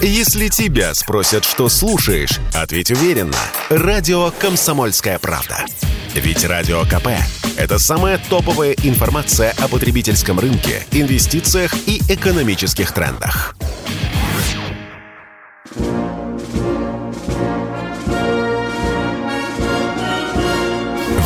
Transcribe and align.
Если 0.00 0.46
тебя 0.46 0.94
спросят, 0.94 1.44
что 1.44 1.68
слушаешь, 1.68 2.38
ответь 2.54 2.92
уверенно. 2.92 3.36
Радио 3.68 4.30
«Комсомольская 4.30 5.18
правда». 5.18 5.64
Ведь 6.14 6.44
Радио 6.44 6.84
КП– 6.84 7.08
это 7.56 7.80
самая 7.80 8.18
топовая 8.18 8.76
информация 8.84 9.54
о 9.58 9.66
потребительском 9.66 10.38
рынке, 10.38 10.86
инвестициях 10.92 11.74
и 11.86 12.00
экономических 12.08 12.92
трендах. 12.92 13.56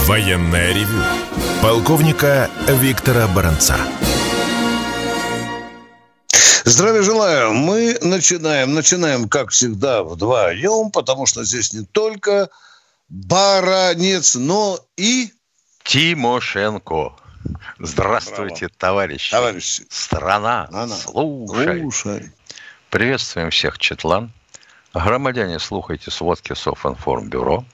Военное 0.06 0.72
ревю 0.72 1.02
полковника 1.60 2.50
Виктора 2.68 3.28
Баранца. 3.28 3.76
Здравия 6.64 7.02
желаю. 7.02 7.52
Мы 7.52 7.98
начинаем. 8.02 8.74
Начинаем, 8.74 9.28
как 9.28 9.50
всегда, 9.50 10.02
вдвоем, 10.02 10.90
потому 10.90 11.26
что 11.26 11.44
здесь 11.44 11.72
не 11.72 11.84
только 11.84 12.50
Баранец, 13.08 14.34
но 14.36 14.78
и... 14.96 15.32
Тимошенко. 15.84 17.12
Здравствуйте, 17.78 18.66
Браво. 18.66 18.78
товарищи. 18.78 19.30
Товарищи. 19.32 19.84
Страна, 19.90 20.68
Она. 20.72 20.96
слушай. 20.96 21.80
слушай. 21.80 22.32
Приветствуем 22.90 23.50
всех, 23.50 23.78
Четлан. 23.78 24.32
Громадяне, 24.94 25.58
слухайте 25.58 26.10
сводки 26.10 26.54
Софинформбюро. 26.54 27.64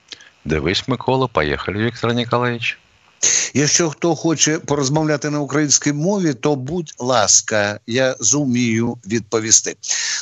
Дивись, 0.44 0.88
Микола, 0.88 1.27
поехали, 1.27 1.82
Виктор 1.82 2.14
Николаевич. 2.14 2.78
Якщо 3.53 3.89
хто 3.89 4.15
хоче 4.15 4.59
порозмовляти 4.59 5.29
на 5.29 5.39
українській 5.39 5.93
мові, 5.93 6.33
то 6.33 6.55
будь 6.55 6.93
ласка, 6.99 7.79
я 7.88 8.15
зумію 8.20 8.97
відповісти. 9.05 9.75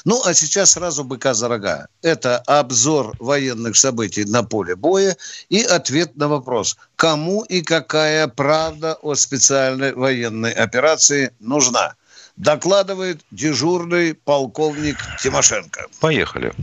Ну, 0.05 0.21
а 0.25 0.34
сейчас 0.34 0.71
сразу 0.71 1.03
быка 1.03 1.34
за 1.34 1.48
рога. 1.48 1.88
Это 2.03 2.43
обзор 2.45 3.16
военных 3.20 3.75
событий 3.75 4.25
на 4.25 4.44
поле 4.44 4.75
боя 4.75 5.16
и 5.50 5.64
ответ 5.64 6.17
на 6.17 6.27
вопрос, 6.27 6.77
кому 6.95 7.45
и 7.52 7.61
какая 7.61 8.27
правда 8.27 8.94
о 9.02 9.16
специальной 9.16 9.94
военной 9.94 10.52
операции 10.52 11.31
нужна. 11.39 11.94
Докладывает 12.38 13.19
дежурный 13.31 14.14
полковник 14.14 14.97
Тимошенко. 15.23 15.88
Поехали. 16.00 16.53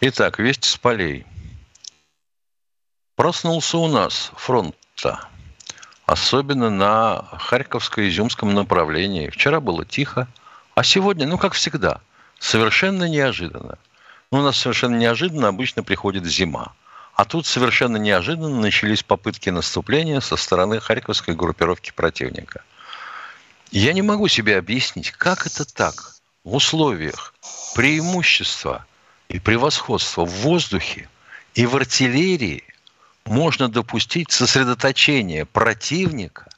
Итак, 0.00 0.38
весть 0.38 0.64
с 0.64 0.76
полей. 0.76 1.26
Проснулся 3.16 3.78
у 3.78 3.88
нас 3.88 4.32
фронт-то 4.36 5.18
особенно 6.13 6.69
на 6.69 7.25
Харьковско-Изюмском 7.49 8.53
направлении. 8.53 9.31
Вчера 9.31 9.59
было 9.59 9.83
тихо, 9.83 10.27
а 10.75 10.83
сегодня, 10.83 11.25
ну, 11.25 11.39
как 11.39 11.53
всегда, 11.53 12.01
совершенно 12.37 13.09
неожиданно. 13.09 13.79
Ну, 14.31 14.39
у 14.39 14.41
нас 14.43 14.57
совершенно 14.57 14.95
неожиданно 14.95 15.47
обычно 15.47 15.81
приходит 15.81 16.25
зима. 16.25 16.73
А 17.15 17.25
тут 17.25 17.47
совершенно 17.47 17.97
неожиданно 17.97 18.61
начались 18.61 19.01
попытки 19.01 19.49
наступления 19.49 20.19
со 20.19 20.35
стороны 20.35 20.79
харьковской 20.79 21.33
группировки 21.33 21.91
противника. 21.95 22.63
Я 23.71 23.91
не 23.93 24.03
могу 24.03 24.27
себе 24.27 24.57
объяснить, 24.57 25.09
как 25.09 25.47
это 25.47 25.65
так 25.65 25.95
в 26.43 26.53
условиях 26.53 27.33
преимущества 27.73 28.85
и 29.29 29.39
превосходства 29.39 30.25
в 30.25 30.31
воздухе 30.41 31.09
и 31.55 31.65
в 31.65 31.75
артиллерии 31.75 32.63
можно 33.25 33.69
допустить 33.69 34.31
сосредоточение 34.31 35.45
противника 35.45 36.49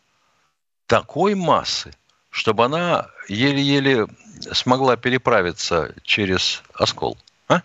такой 0.87 1.35
массы, 1.35 1.93
чтобы 2.29 2.65
она 2.65 3.07
еле-еле 3.27 4.07
смогла 4.51 4.97
переправиться 4.97 5.93
через 6.03 6.63
оскол. 6.73 7.17
А? 7.47 7.61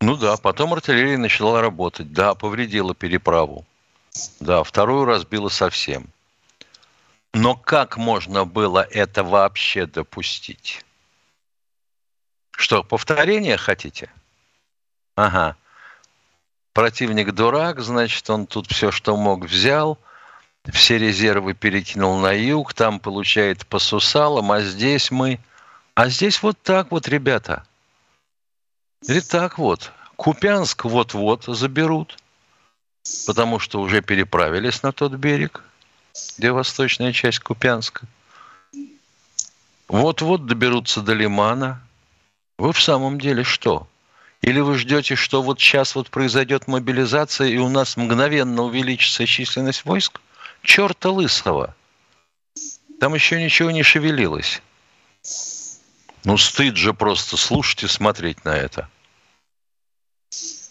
Ну 0.00 0.16
да, 0.16 0.36
потом 0.36 0.74
артиллерия 0.74 1.18
начала 1.18 1.60
работать. 1.60 2.12
Да, 2.12 2.34
повредила 2.34 2.94
переправу. 2.94 3.64
Да, 4.40 4.62
вторую 4.62 5.04
разбила 5.04 5.48
совсем. 5.48 6.08
Но 7.32 7.56
как 7.56 7.96
можно 7.96 8.44
было 8.44 8.86
это 8.88 9.24
вообще 9.24 9.86
допустить? 9.86 10.84
Что, 12.52 12.84
повторение 12.84 13.56
хотите? 13.56 14.08
Ага 15.16 15.56
противник 16.74 17.32
дурак, 17.32 17.80
значит, 17.80 18.28
он 18.28 18.46
тут 18.46 18.70
все, 18.70 18.90
что 18.90 19.16
мог, 19.16 19.46
взял, 19.46 19.98
все 20.70 20.98
резервы 20.98 21.54
перекинул 21.54 22.18
на 22.18 22.32
юг, 22.32 22.74
там 22.74 23.00
получает 23.00 23.66
по 23.66 23.78
сусалам, 23.78 24.52
а 24.52 24.60
здесь 24.60 25.10
мы... 25.10 25.40
А 25.94 26.08
здесь 26.08 26.42
вот 26.42 26.60
так 26.60 26.90
вот, 26.90 27.06
ребята. 27.06 27.64
Или 29.06 29.20
так 29.20 29.58
вот. 29.58 29.92
Купянск 30.16 30.84
вот-вот 30.84 31.44
заберут, 31.44 32.18
потому 33.26 33.60
что 33.60 33.80
уже 33.80 34.02
переправились 34.02 34.82
на 34.82 34.92
тот 34.92 35.12
берег, 35.12 35.62
где 36.36 36.50
восточная 36.50 37.12
часть 37.12 37.38
Купянска. 37.38 38.06
Вот-вот 39.86 40.46
доберутся 40.46 41.00
до 41.00 41.12
Лимана. 41.12 41.80
Вы 42.58 42.72
в 42.72 42.82
самом 42.82 43.20
деле 43.20 43.44
что? 43.44 43.86
Или 44.44 44.60
вы 44.60 44.76
ждете, 44.76 45.14
что 45.14 45.40
вот 45.40 45.58
сейчас 45.58 45.94
вот 45.94 46.10
произойдет 46.10 46.66
мобилизация, 46.66 47.48
и 47.48 47.56
у 47.56 47.70
нас 47.70 47.96
мгновенно 47.96 48.64
увеличится 48.64 49.26
численность 49.26 49.86
войск? 49.86 50.20
Черта 50.60 51.08
лысого! 51.08 51.74
Там 53.00 53.14
еще 53.14 53.42
ничего 53.42 53.70
не 53.70 53.82
шевелилось. 53.82 54.60
Ну, 56.24 56.36
стыд 56.36 56.76
же 56.76 56.92
просто 56.92 57.38
слушать 57.38 57.84
и 57.84 57.88
смотреть 57.88 58.44
на 58.44 58.54
это. 58.54 58.90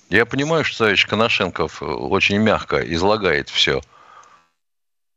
Я 0.10 0.28
понимаю, 0.28 0.64
что 0.64 0.78
товарищ 0.78 1.08
Коношенков 1.08 1.82
очень 1.82 2.38
мягко 2.38 2.78
излагает 2.94 3.50
все. 3.50 3.82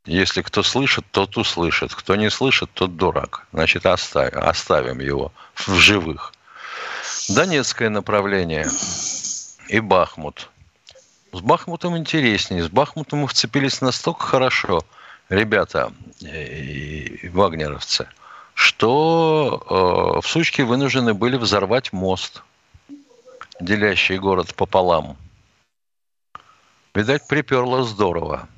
Если 0.06 0.40
кто 0.40 0.62
слышит, 0.62 1.04
тот 1.10 1.36
услышит. 1.36 1.94
Кто 1.94 2.16
не 2.16 2.30
слышит, 2.30 2.70
тот 2.72 2.96
дурак. 2.96 3.46
Значит, 3.52 3.84
оставим, 3.84 4.38
оставим 4.38 5.00
его 5.00 5.30
в 5.54 5.74
живых. 5.74 6.32
Донецкое 7.28 7.90
направление 7.90 8.68
и 9.68 9.80
Бахмут. 9.80 10.48
С 11.32 11.40
Бахмутом 11.40 11.96
интереснее. 11.96 12.62
С 12.62 12.68
Бахмутом 12.68 13.20
мы 13.20 13.28
вцепились 13.28 13.80
настолько 13.80 14.24
хорошо, 14.24 14.84
ребята, 15.28 15.92
и 16.20 17.28
вагнеровцы, 17.32 18.06
что 18.54 19.60
э, 19.68 20.20
в 20.20 20.26
Сучке 20.28 20.62
вынуждены 20.62 21.14
были 21.14 21.36
взорвать 21.36 21.92
мост, 21.92 22.42
делящий 23.60 24.18
город 24.18 24.54
пополам. 24.54 25.16
Видать, 26.94 27.26
приперло 27.26 27.82
здорово. 27.82 28.48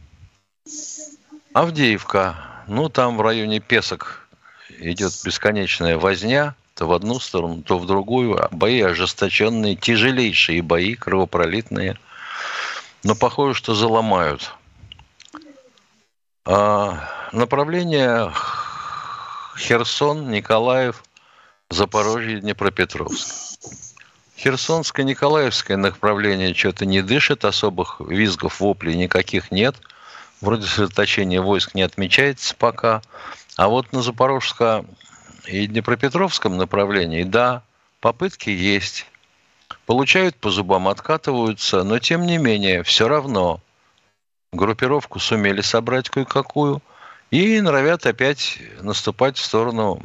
Авдеевка. 1.55 2.37
Ну, 2.67 2.91
там 2.91 3.17
в 3.17 3.23
районе 3.23 3.61
Песок 3.61 4.29
идет 4.79 5.13
бесконечная 5.25 5.97
возня– 5.97 6.55
то 6.79 6.87
в 6.87 6.93
одну 6.93 7.19
сторону, 7.19 7.63
то 7.63 7.77
в 7.77 7.87
другую. 7.87 8.39
Бои 8.53 8.81
ожесточенные, 8.81 9.75
тяжелейшие 9.75 10.63
бои, 10.63 10.95
кровопролитные. 10.95 11.99
Но 13.03 13.17
похоже, 13.17 13.55
что 13.55 13.75
заломают. 13.75 14.53
А 16.45 17.01
направление 17.33 18.33
Херсон, 19.57 20.31
Николаев, 20.31 21.03
Запорожье, 21.69 22.41
Днепропетровск. 22.41 23.59
Херсонское, 24.37 25.05
Николаевское 25.05 25.77
направление 25.77 26.55
что-то 26.55 26.87
не 26.87 27.03
дышит, 27.03 27.45
особых 27.45 28.01
визгов, 28.01 28.61
воплей 28.61 28.95
никаких 28.95 29.51
нет. 29.51 29.75
Вроде 30.41 30.69
сосредоточения 30.69 31.43
войск 31.43 31.75
не 31.75 31.83
отмечается 31.83 32.55
пока. 32.55 33.03
А 33.57 33.67
вот 33.67 33.93
на 33.93 34.01
Запорожско 34.01 34.85
и 35.49 35.67
Днепропетровском 35.67 36.57
направлении, 36.57 37.25
да, 37.25 37.63
попытки 38.01 38.51
есть. 38.51 39.07
Получают 39.87 40.37
по 40.37 40.51
зубам, 40.51 40.89
откатываются, 40.89 41.83
но 41.83 41.99
тем 41.99 42.27
не 42.27 42.39
менее, 42.39 42.83
все 42.83 43.09
равно 43.09 43.61
группировку 44.53 45.19
сумели 45.19 45.61
собрать 45.61 46.11
кое-какую 46.11 46.83
и 47.31 47.61
норовят 47.61 48.07
опять 48.07 48.59
наступать 48.81 49.37
в 49.37 49.45
сторону 49.45 50.03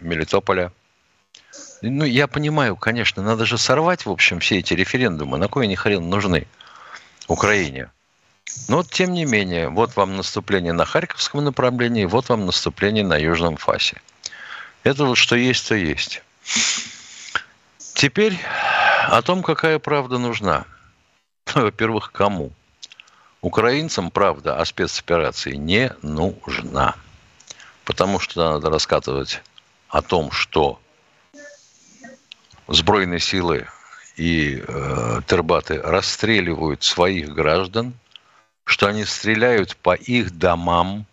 Мелитополя. 0.00 0.72
Ну, 1.82 2.04
я 2.04 2.26
понимаю, 2.26 2.76
конечно, 2.76 3.22
надо 3.22 3.44
же 3.44 3.58
сорвать, 3.58 4.06
в 4.06 4.10
общем, 4.10 4.40
все 4.40 4.58
эти 4.58 4.74
референдумы. 4.74 5.38
На 5.38 5.48
кой 5.48 5.64
они 5.64 5.76
хрен 5.76 6.08
нужны 6.08 6.46
Украине? 7.28 7.90
Но, 8.68 8.82
тем 8.82 9.12
не 9.12 9.24
менее, 9.24 9.68
вот 9.68 9.96
вам 9.96 10.16
наступление 10.16 10.72
на 10.72 10.84
Харьковском 10.84 11.44
направлении, 11.44 12.04
вот 12.04 12.28
вам 12.28 12.46
наступление 12.46 13.04
на 13.04 13.16
Южном 13.16 13.56
фасе. 13.56 14.00
Это 14.86 15.04
вот 15.04 15.16
что 15.16 15.34
есть, 15.34 15.66
то 15.66 15.74
есть. 15.74 16.22
Теперь 17.94 18.38
о 19.08 19.20
том, 19.20 19.42
какая 19.42 19.80
правда 19.80 20.18
нужна. 20.18 20.64
Во-первых, 21.54 22.12
кому? 22.12 22.52
Украинцам 23.40 24.12
правда 24.12 24.60
о 24.60 24.64
спецоперации 24.64 25.56
не 25.56 25.92
нужна. 26.02 26.94
Потому 27.84 28.20
что 28.20 28.52
надо 28.52 28.70
рассказывать 28.70 29.42
о 29.88 30.02
том, 30.02 30.30
что 30.30 30.80
сбройные 32.68 33.18
силы 33.18 33.66
и 34.14 34.62
э, 34.64 35.20
тербаты 35.26 35.82
расстреливают 35.82 36.84
своих 36.84 37.34
граждан, 37.34 37.92
что 38.62 38.86
они 38.86 39.04
стреляют 39.04 39.76
по 39.78 39.96
их 39.96 40.38
домам. 40.38 41.06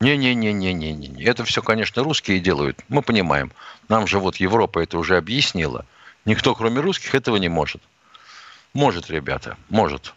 Не-не-не-не-не-не. 0.00 1.24
Это 1.24 1.44
все, 1.44 1.60
конечно, 1.60 2.04
русские 2.04 2.38
делают. 2.38 2.84
Мы 2.88 3.02
понимаем. 3.02 3.52
Нам 3.88 4.06
же 4.06 4.20
вот 4.20 4.36
Европа 4.36 4.78
это 4.78 4.96
уже 4.96 5.16
объяснила. 5.16 5.84
Никто, 6.24 6.54
кроме 6.54 6.80
русских, 6.80 7.14
этого 7.14 7.36
не 7.36 7.48
может. 7.48 7.82
Может, 8.74 9.10
ребята, 9.10 9.56
может. 9.68 10.14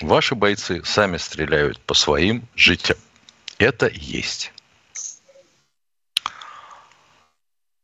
Ваши 0.00 0.36
бойцы 0.36 0.84
сами 0.84 1.16
стреляют 1.16 1.80
по 1.80 1.94
своим 1.94 2.46
жителям. 2.54 2.98
Это 3.58 3.88
есть. 3.92 4.52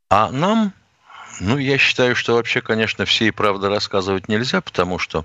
А 0.09 0.31
нам, 0.31 0.73
ну, 1.41 1.59
я 1.59 1.79
считаю, 1.79 2.15
что 2.15 2.35
вообще, 2.35 2.61
конечно, 2.61 3.05
всей 3.05 3.33
правды 3.33 3.69
рассказывать 3.69 4.29
нельзя, 4.29 4.61
потому 4.61 5.01
что 5.01 5.25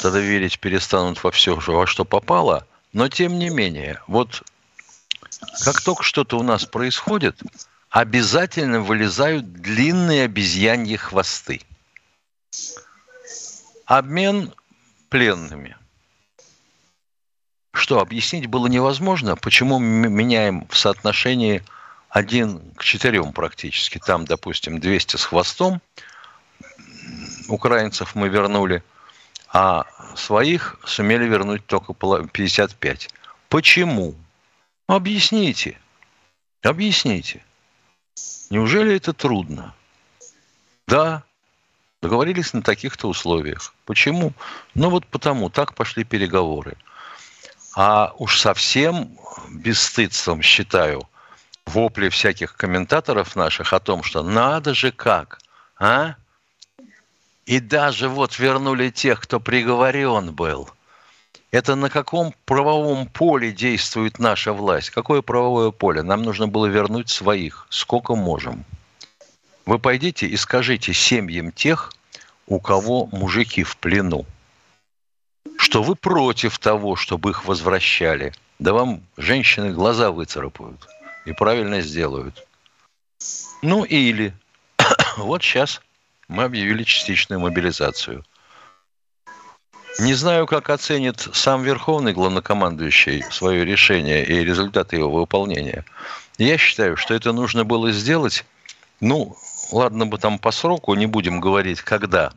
тогда 0.00 0.20
верить 0.20 0.60
перестанут 0.60 1.24
во 1.24 1.32
все, 1.32 1.56
во 1.56 1.86
что 1.88 2.04
попало. 2.04 2.64
Но, 2.92 3.08
тем 3.08 3.36
не 3.40 3.50
менее, 3.50 4.00
вот 4.06 4.44
как 5.64 5.80
только 5.80 6.02
что-то 6.02 6.38
у 6.38 6.42
нас 6.42 6.64
происходит, 6.64 7.40
обязательно 7.88 8.80
вылезают 8.80 9.52
длинные 9.52 10.24
обезьяньи 10.24 10.96
хвосты. 10.96 11.60
Обмен 13.86 14.52
пленными. 15.08 15.76
Что, 17.72 18.00
объяснить 18.00 18.46
было 18.46 18.66
невозможно, 18.66 19.36
почему 19.36 19.78
мы 19.78 20.08
меняем 20.08 20.66
в 20.68 20.76
соотношении 20.76 21.62
один 22.10 22.60
к 22.74 22.82
четырем 22.84 23.32
практически. 23.32 23.98
Там, 23.98 24.24
допустим, 24.24 24.80
200 24.80 25.16
с 25.16 25.24
хвостом 25.24 25.80
украинцев 27.48 28.14
мы 28.14 28.28
вернули, 28.28 28.82
а 29.52 29.86
своих 30.16 30.78
сумели 30.84 31.24
вернуть 31.24 31.64
только 31.66 31.94
55. 31.94 33.08
Почему? 33.48 34.14
Объясните. 34.90 35.78
Объясните. 36.62 37.44
Неужели 38.50 38.96
это 38.96 39.12
трудно? 39.12 39.72
Да, 40.88 41.22
договорились 42.02 42.52
на 42.52 42.62
таких-то 42.62 43.08
условиях. 43.08 43.72
Почему? 43.84 44.32
Ну 44.74 44.90
вот 44.90 45.06
потому, 45.06 45.48
так 45.48 45.76
пошли 45.76 46.02
переговоры. 46.02 46.76
А 47.76 48.12
уж 48.18 48.40
совсем 48.40 49.16
бесстыдством 49.48 50.42
считаю 50.42 51.08
вопли 51.66 52.08
всяких 52.08 52.56
комментаторов 52.56 53.36
наших 53.36 53.72
о 53.72 53.78
том, 53.78 54.02
что 54.02 54.24
надо 54.24 54.74
же 54.74 54.90
как, 54.90 55.38
а? 55.78 56.16
И 57.46 57.60
даже 57.60 58.08
вот 58.08 58.40
вернули 58.40 58.90
тех, 58.90 59.20
кто 59.20 59.38
приговорен 59.38 60.32
был– 60.32 60.68
это 61.50 61.74
на 61.74 61.90
каком 61.90 62.34
правовом 62.44 63.06
поле 63.06 63.52
действует 63.52 64.18
наша 64.18 64.52
власть? 64.52 64.90
Какое 64.90 65.22
правовое 65.22 65.70
поле? 65.70 66.02
Нам 66.02 66.22
нужно 66.22 66.46
было 66.46 66.66
вернуть 66.66 67.08
своих. 67.08 67.66
Сколько 67.70 68.14
можем. 68.14 68.64
Вы 69.66 69.78
пойдите 69.78 70.26
и 70.26 70.36
скажите 70.36 70.92
семьям 70.92 71.52
тех, 71.52 71.92
у 72.46 72.58
кого 72.60 73.06
мужики 73.06 73.62
в 73.62 73.76
плену, 73.76 74.26
что 75.56 75.82
вы 75.82 75.94
против 75.94 76.58
того, 76.58 76.96
чтобы 76.96 77.30
их 77.30 77.44
возвращали. 77.44 78.32
Да 78.58 78.72
вам 78.72 79.02
женщины 79.16 79.72
глаза 79.72 80.10
выцарапают 80.10 80.86
и 81.24 81.32
правильно 81.32 81.80
сделают. 81.80 82.46
Ну 83.62 83.84
или 83.84 84.34
вот 85.16 85.42
сейчас 85.42 85.80
мы 86.28 86.44
объявили 86.44 86.82
частичную 86.82 87.40
мобилизацию. 87.40 88.24
Не 89.98 90.14
знаю, 90.14 90.46
как 90.46 90.70
оценит 90.70 91.28
сам 91.32 91.62
Верховный 91.62 92.12
главнокомандующий 92.12 93.24
свое 93.30 93.64
решение 93.64 94.24
и 94.24 94.44
результаты 94.44 94.96
его 94.96 95.10
выполнения. 95.10 95.84
Я 96.38 96.56
считаю, 96.58 96.96
что 96.96 97.14
это 97.14 97.32
нужно 97.32 97.64
было 97.64 97.92
сделать, 97.92 98.44
ну, 99.00 99.36
ладно 99.72 100.06
бы 100.06 100.18
там 100.18 100.38
по 100.38 100.52
сроку, 100.52 100.94
не 100.94 101.06
будем 101.06 101.40
говорить 101.40 101.82
когда, 101.82 102.32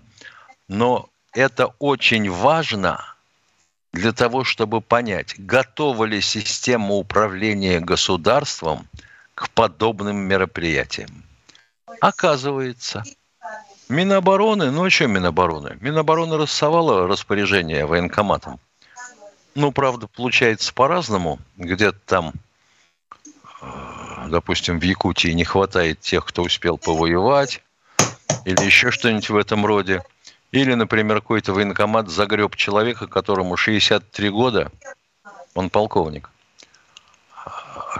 но 0.67 1.09
это 1.33 1.67
очень 1.79 2.29
важно 2.29 3.05
для 3.93 4.11
того, 4.11 4.43
чтобы 4.43 4.81
понять, 4.81 5.35
готова 5.37 6.05
ли 6.05 6.19
система 6.21 6.95
управления 6.95 7.79
государством 7.79 8.87
к 9.35 9.49
подобным 9.51 10.17
мероприятиям. 10.17 11.23
Оказывается, 12.01 13.03
Минобороны, 13.89 14.71
ну 14.71 14.85
а 14.85 14.89
что 14.89 15.07
Минобороны? 15.07 15.77
Минобороны 15.81 16.37
рассовала 16.37 17.07
распоряжение 17.07 17.85
военкоматам. 17.85 18.59
Ну, 19.55 19.71
правда, 19.71 20.07
получается 20.07 20.73
по-разному. 20.73 21.39
Где-то 21.57 21.99
там, 22.05 22.33
э, 23.61 24.27
допустим, 24.29 24.79
в 24.79 24.83
Якутии 24.83 25.29
не 25.29 25.43
хватает 25.43 25.99
тех, 25.99 26.25
кто 26.25 26.41
успел 26.41 26.77
повоевать, 26.77 27.61
или 28.45 28.63
еще 28.63 28.89
что-нибудь 28.89 29.29
в 29.29 29.37
этом 29.37 29.65
роде. 29.65 30.01
Или, 30.51 30.73
например, 30.73 31.21
какой-то 31.21 31.53
военкомат 31.53 32.09
загреб 32.09 32.55
человека, 32.55 33.07
которому 33.07 33.57
63 33.57 34.29
года, 34.29 34.71
он 35.53 35.69
полковник, 35.69 36.29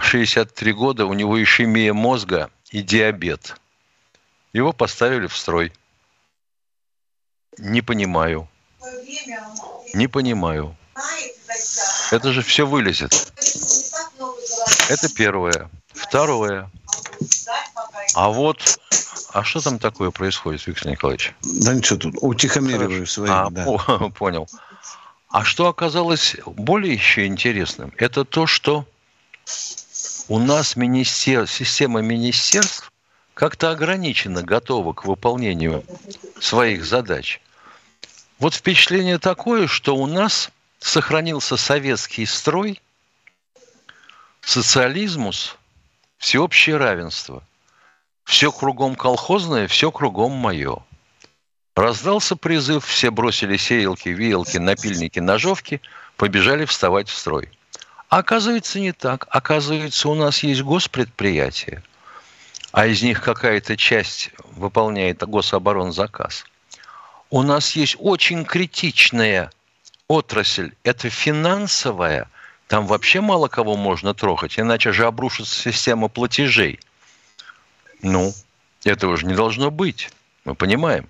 63 0.00 0.72
года, 0.72 1.06
у 1.06 1.14
него 1.14 1.40
ишемия 1.40 1.92
мозга 1.92 2.50
и 2.70 2.82
диабет. 2.82 3.56
Его 4.54 4.72
поставили 4.72 5.26
в 5.26 5.36
строй– 5.36 5.70
не 7.58 7.82
понимаю. 7.82 8.48
Не 9.94 10.08
понимаю. 10.08 10.76
Это 12.10 12.32
же 12.32 12.42
все 12.42 12.66
вылезет. 12.66 13.32
Это 14.88 15.08
первое. 15.14 15.70
Второе. 15.92 16.70
А 18.14 18.28
вот, 18.28 18.78
а 19.32 19.44
что 19.44 19.60
там 19.60 19.78
такое 19.78 20.10
происходит, 20.10 20.66
Виктор 20.66 20.90
Николаевич? 20.90 21.34
Да 21.42 21.74
ничего 21.74 21.98
тут, 21.98 22.14
утихомириваю 22.20 23.06
свои. 23.06 23.30
А, 23.30 23.50
да. 23.50 23.64
понял. 24.16 24.48
А 25.30 25.44
что 25.44 25.66
оказалось 25.66 26.36
более 26.46 26.92
еще 26.92 27.26
интересным, 27.26 27.92
это 27.96 28.24
то, 28.24 28.46
что 28.46 28.86
у 30.28 30.38
нас 30.38 30.76
министер... 30.76 31.48
система 31.48 32.02
министерств 32.02 32.92
как-то 33.34 33.70
ограничена, 33.70 34.42
готова 34.42 34.92
к 34.92 35.04
выполнению 35.04 35.84
своих 36.40 36.84
задач. 36.84 37.40
Вот 38.38 38.54
впечатление 38.54 39.18
такое, 39.18 39.66
что 39.66 39.96
у 39.96 40.06
нас 40.06 40.50
сохранился 40.78 41.56
советский 41.56 42.26
строй, 42.26 42.80
социализмус, 44.40 45.56
всеобщее 46.18 46.76
равенство. 46.76 47.42
Все 48.24 48.50
кругом 48.50 48.94
колхозное, 48.94 49.68
все 49.68 49.90
кругом 49.90 50.32
мое. 50.32 50.78
Раздался 51.76 52.36
призыв, 52.36 52.86
все 52.86 53.10
бросили 53.10 53.56
сеялки, 53.56 54.08
веялки, 54.08 54.56
напильники, 54.58 55.18
ножовки, 55.18 55.80
побежали 56.16 56.64
вставать 56.64 57.08
в 57.08 57.16
строй. 57.16 57.50
А 58.08 58.18
оказывается, 58.18 58.80
не 58.80 58.92
так. 58.92 59.26
Оказывается, 59.28 60.08
у 60.08 60.14
нас 60.14 60.42
есть 60.42 60.62
госпредприятия, 60.62 61.82
а 62.74 62.86
из 62.86 63.02
них 63.02 63.22
какая-то 63.22 63.76
часть 63.76 64.30
выполняет 64.56 65.22
гособоронзаказ– 65.22 66.44
у 67.34 67.42
нас 67.42 67.74
есть 67.74 67.96
очень 67.98 68.44
критичная 68.44 69.50
отрасль, 70.06 70.72
это 70.84 71.10
финансовая, 71.10 72.28
там 72.68 72.86
вообще 72.86 73.20
мало 73.20 73.48
кого 73.48 73.76
можно 73.76 74.14
трогать, 74.14 74.56
иначе 74.56 74.92
же 74.92 75.04
обрушится 75.04 75.52
система 75.72 76.06
платежей. 76.06 76.78
Ну, 78.02 78.32
этого 78.84 79.16
же 79.16 79.26
не 79.26 79.34
должно 79.34 79.72
быть, 79.72 80.10
мы 80.44 80.54
понимаем. 80.54 81.08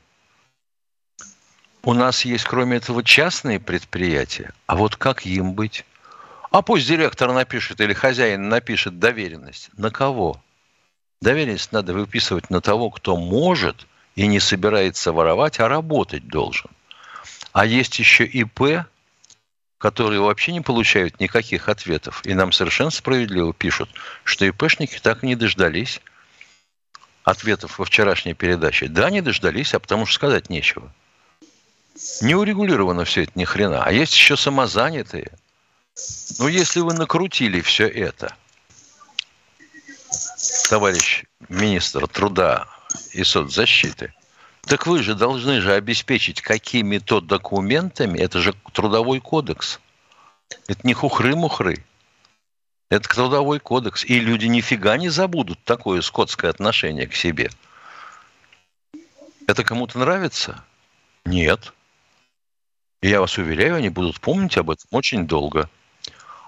У 1.83 1.93
нас 1.93 2.25
есть, 2.25 2.45
кроме 2.45 2.79
этого, 2.79 3.05
частные 3.05 3.61
предприятия. 3.61 4.55
А 4.65 4.77
вот 4.77 4.97
как 4.97 5.27
им 5.27 5.53
быть? 5.53 5.85
А 6.51 6.63
пусть 6.63 6.89
директор 6.89 7.33
напишет 7.33 7.83
или 7.83 7.93
хозяин 7.93 8.49
напишет 8.49 8.99
доверенность. 8.99 9.69
На 9.77 9.91
кого? 9.91 10.41
Доверенность 11.25 11.73
надо 11.73 11.93
выписывать 11.95 12.51
на 12.51 12.61
того, 12.61 12.91
кто 12.91 13.17
может– 13.17 13.87
и 14.15 14.27
не 14.27 14.41
собирается 14.41 15.13
воровать, 15.13 15.61
а 15.61 15.69
работать 15.69 16.27
должен. 16.29 16.71
А 17.53 17.67
есть 17.67 17.99
еще 17.99 18.25
ИП, 18.25 18.87
которые 19.79 20.21
вообще 20.21 20.53
не 20.53 20.61
получают 20.61 21.21
никаких 21.21 21.69
ответов. 21.69 22.25
И 22.25 22.35
нам 22.35 22.53
совершенно 22.53 22.91
справедливо 22.91 23.53
пишут, 23.53 23.91
что 24.23 24.45
ИПшники 24.45 24.99
так 25.01 25.23
и 25.23 25.27
не 25.27 25.37
дождались 25.37 26.01
ответов 27.23 27.79
во 27.79 27.85
вчерашней 27.85 28.35
передаче. 28.35 28.89
Да, 28.89 29.11
не 29.11 29.21
дождались, 29.21 29.75
а 29.75 29.81
потому 29.81 30.07
что 30.07 30.15
сказать 30.15 30.51
нечего. 30.51 30.93
Не 32.23 32.35
урегулировано 32.35 33.05
все 33.05 33.23
это 33.23 33.33
ни 33.35 33.45
хрена. 33.45 33.83
А 33.85 33.93
есть 33.93 34.15
еще 34.15 34.37
самозанятые. 34.37 35.31
Ну, 36.39 36.49
если 36.49 36.81
вы 36.81 36.93
накрутили 36.93 37.61
все 37.61 37.87
это, 37.87 38.35
товарищ 40.69 41.25
министр 41.49 42.07
труда 42.07 42.67
и 43.13 43.25
соцзащиты. 43.25 44.13
Так 44.63 44.87
вы 44.87 45.03
же 45.03 45.15
должны 45.15 45.61
же 45.61 45.75
обеспечить 45.75 46.41
какими-то 46.41 47.21
документами, 47.21 48.19
это 48.19 48.41
же 48.41 48.55
трудовой 48.73 49.21
кодекс. 49.21 49.81
Это 50.69 50.81
не 50.87 50.95
хухры-мухры. 50.95 51.85
Это 52.91 53.09
трудовой 53.09 53.61
кодекс. 53.61 54.05
И 54.05 54.21
люди 54.21 54.47
нифига 54.47 54.97
не 54.97 55.09
забудут 55.09 55.63
такое 55.65 56.01
скотское 56.01 56.51
отношение 56.51 57.07
к 57.07 57.15
себе. 57.15 57.51
Это 59.47 59.65
кому-то 59.65 59.99
нравится? 59.99 60.65
Нет. 61.25 61.73
Я 63.03 63.21
вас 63.21 63.37
уверяю, 63.37 63.77
они 63.77 63.91
будут 63.91 64.21
помнить 64.21 64.57
об 64.57 64.71
этом 64.71 64.87
очень 64.91 65.27
долго. 65.27 65.69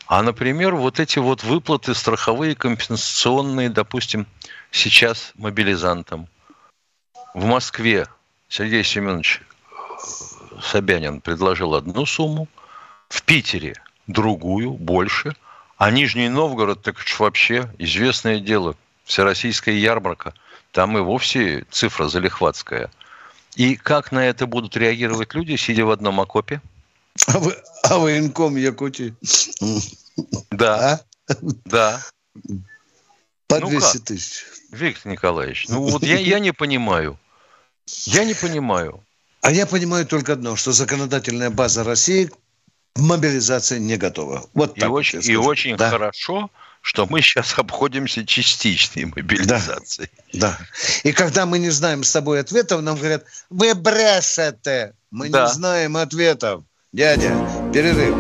А, 0.06 0.22
например, 0.22 0.76
вот 0.76 1.00
эти 1.00 1.18
вот 1.18 1.42
выплаты 1.42 1.94
страховые, 1.94 2.54
компенсационные, 2.54 3.70
допустим, 3.70 4.26
сейчас 4.70 5.32
мобилизантам. 5.34 6.28
В 7.34 7.44
Москве 7.44 8.06
Сергей 8.48 8.84
Семенович 8.84 9.42
Собянин 10.62 11.20
предложил 11.20 11.74
одну 11.74 12.06
сумму, 12.06 12.48
в 13.08 13.22
Питере 13.22 13.74
другую, 14.06 14.72
больше, 14.72 15.34
а 15.76 15.90
Нижний 15.90 16.28
Новгород, 16.28 16.82
так 16.82 16.96
вообще 17.18 17.70
известное 17.78 18.38
дело, 18.38 18.76
всероссийская 19.04 19.74
ярмарка, 19.74 20.34
там 20.70 20.96
и 20.96 21.00
вовсе 21.00 21.64
цифра 21.70 22.08
залихватская. 22.08 22.90
И 23.56 23.74
как 23.76 24.12
на 24.12 24.24
это 24.24 24.46
будут 24.46 24.76
реагировать 24.76 25.34
люди, 25.34 25.56
сидя 25.56 25.84
в 25.84 25.90
одном 25.90 26.20
окопе? 26.20 26.60
А, 27.26 27.38
вы, 27.38 27.56
а 27.82 27.98
военком 27.98 28.56
Якутии? 28.56 29.14
Да. 30.50 31.00
А? 31.28 31.34
Да. 31.64 32.02
По 33.48 33.60
ну 33.60 33.68
200 33.68 33.92
как? 33.98 34.06
тысяч. 34.06 34.44
Виктор 34.70 35.12
Николаевич, 35.12 35.66
ну 35.68 35.82
вот 35.82 36.02
я, 36.02 36.18
я 36.18 36.38
не 36.38 36.52
понимаю. 36.52 37.18
Я 38.06 38.24
не 38.24 38.34
понимаю. 38.34 39.02
А 39.40 39.52
я 39.52 39.66
понимаю 39.66 40.06
только 40.06 40.32
одно, 40.32 40.56
что 40.56 40.72
законодательная 40.72 41.50
база 41.50 41.84
России 41.84 42.26
к 42.26 42.98
мобилизации 42.98 43.78
не 43.78 43.96
готова. 43.96 44.48
Вот 44.54 44.76
и 44.76 44.84
очень, 44.84 45.20
и 45.22 45.36
очень 45.36 45.76
да. 45.76 45.90
хорошо, 45.90 46.50
что 46.80 47.06
мы 47.06 47.20
сейчас 47.20 47.56
обходимся 47.58 48.26
частичной 48.26 49.04
мобилизацией. 49.04 50.10
Да, 50.32 50.58
да. 50.58 50.58
И 51.04 51.12
когда 51.12 51.46
мы 51.46 51.58
не 51.58 51.70
знаем 51.70 52.02
с 52.02 52.12
тобой 52.12 52.40
ответов, 52.40 52.82
нам 52.82 52.96
говорят, 52.96 53.24
вы 53.50 53.74
брешете. 53.74 54.94
Мы 55.10 55.28
да. 55.28 55.46
не 55.46 55.52
знаем 55.52 55.96
ответов. 55.96 56.64
Дядя, 56.96 57.30
перерыв. 57.74 58.16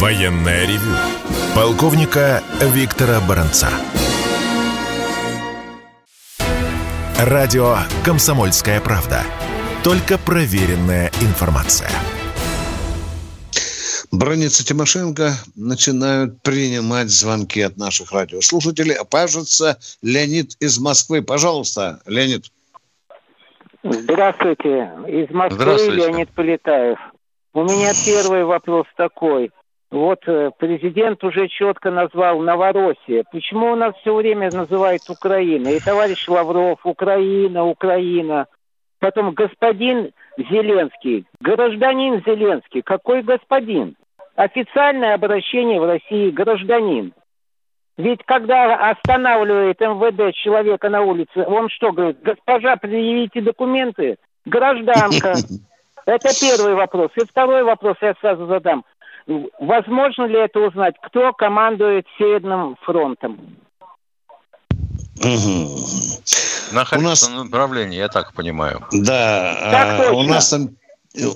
Военная 0.00 0.66
ревю. 0.66 0.96
Полковника 1.54 2.42
Виктора 2.60 3.20
Баранца. 3.20 3.70
Радио 7.20 7.78
«Комсомольская 8.04 8.80
правда». 8.80 9.22
Только 9.84 10.18
проверенная 10.18 11.12
информация. 11.20 11.92
Броница 14.10 14.64
Тимошенко 14.64 15.36
начинают 15.54 16.42
принимать 16.42 17.10
звонки 17.10 17.60
от 17.60 17.76
наших 17.76 18.10
радиослушателей. 18.10 18.96
Кажется, 19.08 19.78
Леонид 20.02 20.56
из 20.58 20.78
Москвы. 20.80 21.22
Пожалуйста, 21.22 22.00
Леонид. 22.06 22.50
Здравствуйте. 23.92 24.90
Из 25.06 25.30
Москвы 25.30 25.58
Здравствуйте. 25.62 25.96
Леонид 25.96 26.30
Полетаев. 26.30 26.98
У 27.54 27.62
меня 27.62 27.92
первый 28.04 28.44
вопрос 28.44 28.86
такой. 28.96 29.50
Вот 29.90 30.18
э, 30.26 30.50
президент 30.58 31.22
уже 31.22 31.48
четко 31.48 31.90
назвал 31.90 32.40
Новороссия. 32.40 33.24
Почему 33.30 33.72
у 33.72 33.76
нас 33.76 33.94
все 34.00 34.14
время 34.14 34.50
называют 34.50 35.02
Украина? 35.08 35.68
И 35.68 35.80
товарищ 35.80 36.26
Лавров, 36.28 36.84
Украина, 36.84 37.64
Украина. 37.64 38.46
Потом 38.98 39.32
господин 39.32 40.10
Зеленский, 40.36 41.26
гражданин 41.40 42.22
Зеленский. 42.26 42.82
Какой 42.82 43.22
господин? 43.22 43.96
Официальное 44.34 45.14
обращение 45.14 45.80
в 45.80 45.84
России 45.84 46.30
гражданин. 46.30 47.12
Ведь 47.96 48.20
когда 48.26 48.90
останавливает 48.90 49.80
МВД 49.80 50.34
человека 50.36 50.90
на 50.90 51.02
улице, 51.02 51.44
он 51.46 51.68
что 51.70 51.92
говорит? 51.92 52.18
Госпожа, 52.22 52.76
предъявите 52.76 53.40
документы. 53.40 54.16
Гражданка. 54.44 55.34
Это 56.06 56.28
первый 56.40 56.74
вопрос. 56.74 57.10
И 57.16 57.24
второй 57.24 57.64
вопрос 57.64 57.96
я 58.00 58.14
сразу 58.20 58.46
задам. 58.46 58.84
Возможно 59.58 60.26
ли 60.26 60.38
это 60.38 60.60
узнать, 60.60 60.94
кто 61.02 61.32
командует 61.32 62.06
Северным 62.16 62.76
фронтом? 62.82 63.56
Угу. 65.18 65.68
На 66.72 66.84
у 66.96 67.00
нас 67.00 67.28
направлении, 67.28 67.98
я 67.98 68.06
так 68.06 68.34
понимаю. 68.34 68.84
Да, 68.92 69.56
так 69.72 70.10
а, 70.10 70.12
у 70.12 70.22
нас 70.22 70.50
там 70.50 70.76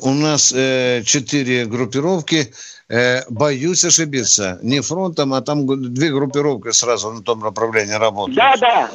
у 0.03 0.11
нас 0.11 0.53
э, 0.53 1.03
четыре 1.05 1.67
группировки. 1.67 2.53
Э, 2.91 3.23
боюсь 3.31 3.85
ошибиться. 3.85 4.59
Не 4.63 4.81
фронтом, 4.81 5.33
а 5.33 5.41
там 5.43 5.95
две 5.95 6.11
группировки 6.11 6.73
сразу 6.73 7.13
на 7.13 7.23
том 7.23 7.39
направлении 7.39 7.93
работают. 7.93 8.37
Да, 8.37 8.57
да. 8.57 8.91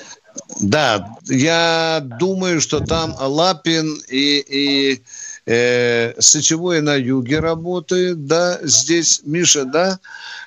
Да, 0.60 1.10
я 1.30 2.02
думаю, 2.20 2.60
что 2.60 2.82
там 2.82 3.16
Лапин 3.18 4.02
и, 4.10 4.44
и 4.46 5.02
э, 5.46 6.14
сычевой 6.20 6.82
на 6.82 6.96
юге 6.96 7.40
работает, 7.40 8.25
да, 8.25 8.60
здесь 8.64 9.22
Миша, 9.24 9.64
да, 9.64 10.00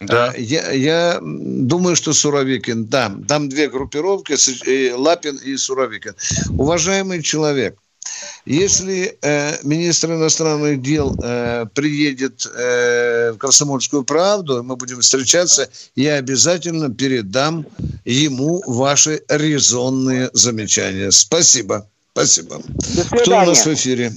да. 0.03 0.35
Э, 0.35 0.41
я, 0.43 0.71
я 0.73 1.19
думаю, 1.23 1.97
что 1.97 2.13
Суровикин, 2.13 2.85
да, 2.85 3.11
там 3.27 3.49
две 3.49 3.71
группировки, 3.71 4.35
Лапин 4.93 5.37
и 5.37 5.57
Суровикин. 5.57 6.15
Уважаемый 6.51 7.23
человек, 7.23 7.79
если 8.45 9.19
э, 9.21 9.59
министр 9.63 10.13
иностранных 10.13 10.81
дел 10.81 11.15
э, 11.23 11.67
приедет 11.75 12.47
э, 12.47 13.33
в 13.33 13.39
Комсомольскую 13.39 14.05
правду, 14.05 14.63
мы 14.63 14.77
будем 14.77 15.01
встречаться, 15.01 15.69
я 15.95 16.15
обязательно 16.15 16.89
передам 16.93 17.67
ему 18.05 18.63
ваши 18.67 19.23
резонные 19.29 20.31
замечания. 20.33 21.11
Спасибо. 21.11 21.87
Спасибо. 22.13 22.63
Кто 23.21 23.43
у 23.43 23.45
нас 23.45 23.67
в 23.67 23.75
эфире? 23.75 24.13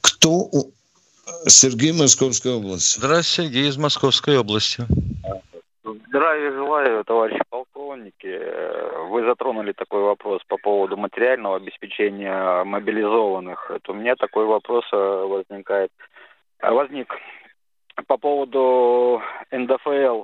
Кто? 0.00 0.50
Сергей, 1.46 1.92
Московская 1.92 2.54
область. 2.54 2.96
Здравствуйте, 2.96 3.50
Сергей 3.50 3.68
из 3.68 3.76
Московской 3.76 4.38
области. 4.38 4.86
Здравия 6.14 6.52
желаю, 6.52 7.02
товарищи 7.02 7.40
полковники. 7.50 8.40
Вы 9.08 9.24
затронули 9.24 9.72
такой 9.72 10.02
вопрос 10.02 10.42
по 10.46 10.56
поводу 10.58 10.96
материального 10.96 11.56
обеспечения 11.56 12.62
мобилизованных. 12.62 13.68
Это 13.68 13.90
у 13.90 13.96
меня 13.96 14.14
такой 14.14 14.46
вопрос 14.46 14.84
э, 14.92 14.96
возникает. 14.96 15.90
Возник 16.62 17.12
по 18.06 18.16
поводу 18.16 19.22
НДФЛ 19.50 20.22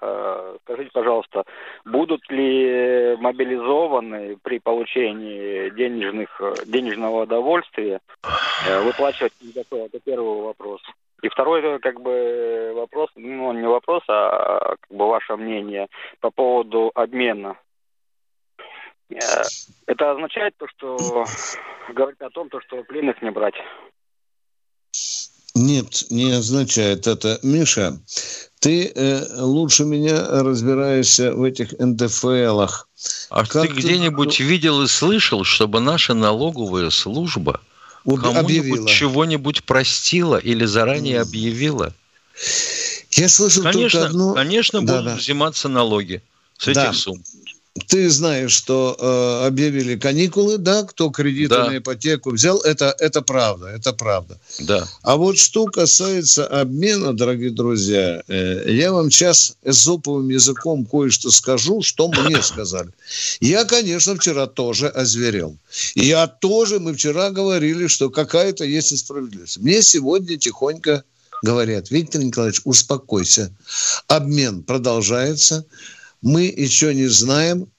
Э, 0.00 0.56
скажите, 0.62 0.90
пожалуйста, 0.92 1.42
будут 1.84 2.20
ли 2.30 3.16
мобилизованные 3.18 4.36
при 4.40 4.60
получении 4.60 5.70
денежных, 5.70 6.40
денежного 6.66 7.24
удовольствия 7.24 8.00
э, 8.68 8.80
выплачивать 8.82 9.32
НДФЛ? 9.40 9.86
Это 9.86 9.98
первый 9.98 10.42
вопрос. 10.42 10.80
И 11.22 11.28
второй 11.28 11.80
как 11.80 12.00
бы 12.00 12.72
вопрос, 12.74 13.10
ну 13.16 13.52
не 13.52 13.66
вопрос, 13.66 14.02
а 14.08 14.76
как 14.76 14.96
бы 14.96 15.08
ваше 15.08 15.36
мнение 15.36 15.88
по 16.20 16.30
поводу 16.30 16.92
обмена. 16.94 17.56
Э, 19.10 19.16
это 19.86 20.12
означает 20.12 20.54
то, 20.58 20.66
что 20.68 21.24
говорит 21.92 22.20
о 22.22 22.30
том, 22.30 22.48
то, 22.48 22.60
что 22.60 22.84
пленных 22.84 23.20
не 23.22 23.30
брать. 23.30 23.54
Нет, 25.54 26.04
не 26.10 26.30
означает 26.30 27.08
это. 27.08 27.40
Миша, 27.42 27.98
ты 28.60 28.92
э, 28.94 29.42
лучше 29.42 29.84
меня 29.84 30.24
разбираешься 30.42 31.32
в 31.32 31.42
этих 31.42 31.72
НДФЛах. 31.72 32.88
А 33.30 33.44
как 33.44 33.62
ты 33.62 33.68
где-нибудь 33.68 34.36
ты... 34.36 34.44
видел 34.44 34.82
и 34.82 34.86
слышал, 34.86 35.42
чтобы 35.42 35.80
наша 35.80 36.14
налоговая 36.14 36.90
служба 36.90 37.60
кому-нибудь 38.04 38.88
чего-нибудь 38.88 39.64
простила 39.64 40.36
или 40.36 40.64
заранее 40.64 41.20
объявила? 41.20 41.94
Я 43.12 43.28
слышал 43.28 43.62
конечно, 43.64 44.00
только 44.00 44.06
одну... 44.06 44.34
Конечно, 44.34 44.80
да, 44.84 44.98
будут 44.98 45.12
да. 45.12 45.16
взиматься 45.16 45.68
налоги 45.68 46.22
с 46.56 46.72
да. 46.72 46.84
этих 46.84 46.96
сумм 46.96 47.22
ты 47.86 48.10
знаешь, 48.10 48.52
что 48.52 48.96
э, 48.98 49.46
объявили 49.46 49.96
каникулы, 49.96 50.58
да, 50.58 50.84
кто 50.84 51.10
кредиты 51.10 51.54
да. 51.54 51.70
на 51.70 51.78
ипотеку 51.78 52.30
взял, 52.30 52.58
это, 52.60 52.94
это 52.98 53.22
правда, 53.22 53.66
это 53.66 53.92
правда. 53.92 54.38
Да. 54.60 54.86
А 55.02 55.16
вот 55.16 55.38
что 55.38 55.66
касается 55.66 56.46
обмена, 56.46 57.12
дорогие 57.12 57.50
друзья, 57.50 58.22
э, 58.28 58.64
я 58.70 58.92
вам 58.92 59.10
сейчас 59.10 59.56
эзоповым 59.62 60.28
языком 60.28 60.84
кое-что 60.84 61.30
скажу, 61.30 61.82
что 61.82 62.08
мне 62.08 62.42
сказали. 62.42 62.90
Я, 63.40 63.64
конечно, 63.64 64.16
вчера 64.16 64.46
тоже 64.46 64.88
озверел. 64.88 65.56
Я 65.94 66.26
тоже, 66.26 66.80
мы 66.80 66.94
вчера 66.94 67.30
говорили, 67.30 67.86
что 67.86 68.10
какая-то 68.10 68.64
есть 68.64 68.92
несправедливость. 68.92 69.58
Мне 69.58 69.82
сегодня 69.82 70.36
тихонько 70.36 71.04
говорят, 71.42 71.90
Виктор 71.90 72.22
Николаевич, 72.22 72.60
успокойся. 72.64 73.52
Обмен 74.06 74.62
продолжается. 74.62 75.64
Мы 76.22 76.44
еще 76.44 76.94
не 76.94 77.06
знаем, 77.06 77.70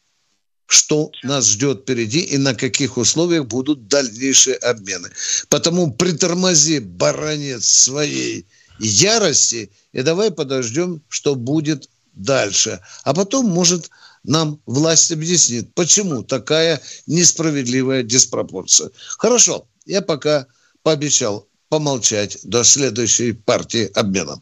что 0.65 1.11
нас 1.23 1.47
ждет 1.47 1.81
впереди 1.81 2.19
и 2.19 2.37
на 2.37 2.53
каких 2.53 2.97
условиях 2.97 3.47
будут 3.47 3.87
дальнейшие 3.87 4.55
обмены. 4.57 5.09
Потому 5.49 5.91
притормози, 5.91 6.79
баронец, 6.79 7.65
своей 7.65 8.45
ярости 8.77 9.71
и 9.93 10.01
давай 10.03 10.31
подождем, 10.31 11.01
что 11.09 11.35
будет 11.35 11.89
дальше. 12.13 12.81
А 13.03 13.13
потом, 13.13 13.47
может, 13.47 13.89
нам 14.23 14.61
власть 14.65 15.11
объяснит, 15.11 15.73
почему 15.73 16.23
такая 16.23 16.81
несправедливая 17.07 18.03
диспропорция. 18.03 18.91
Хорошо, 19.17 19.67
я 19.85 20.01
пока 20.01 20.45
пообещал 20.83 21.47
помолчать 21.69 22.39
до 22.43 22.63
следующей 22.63 23.31
партии 23.31 23.89
обмена. 23.95 24.41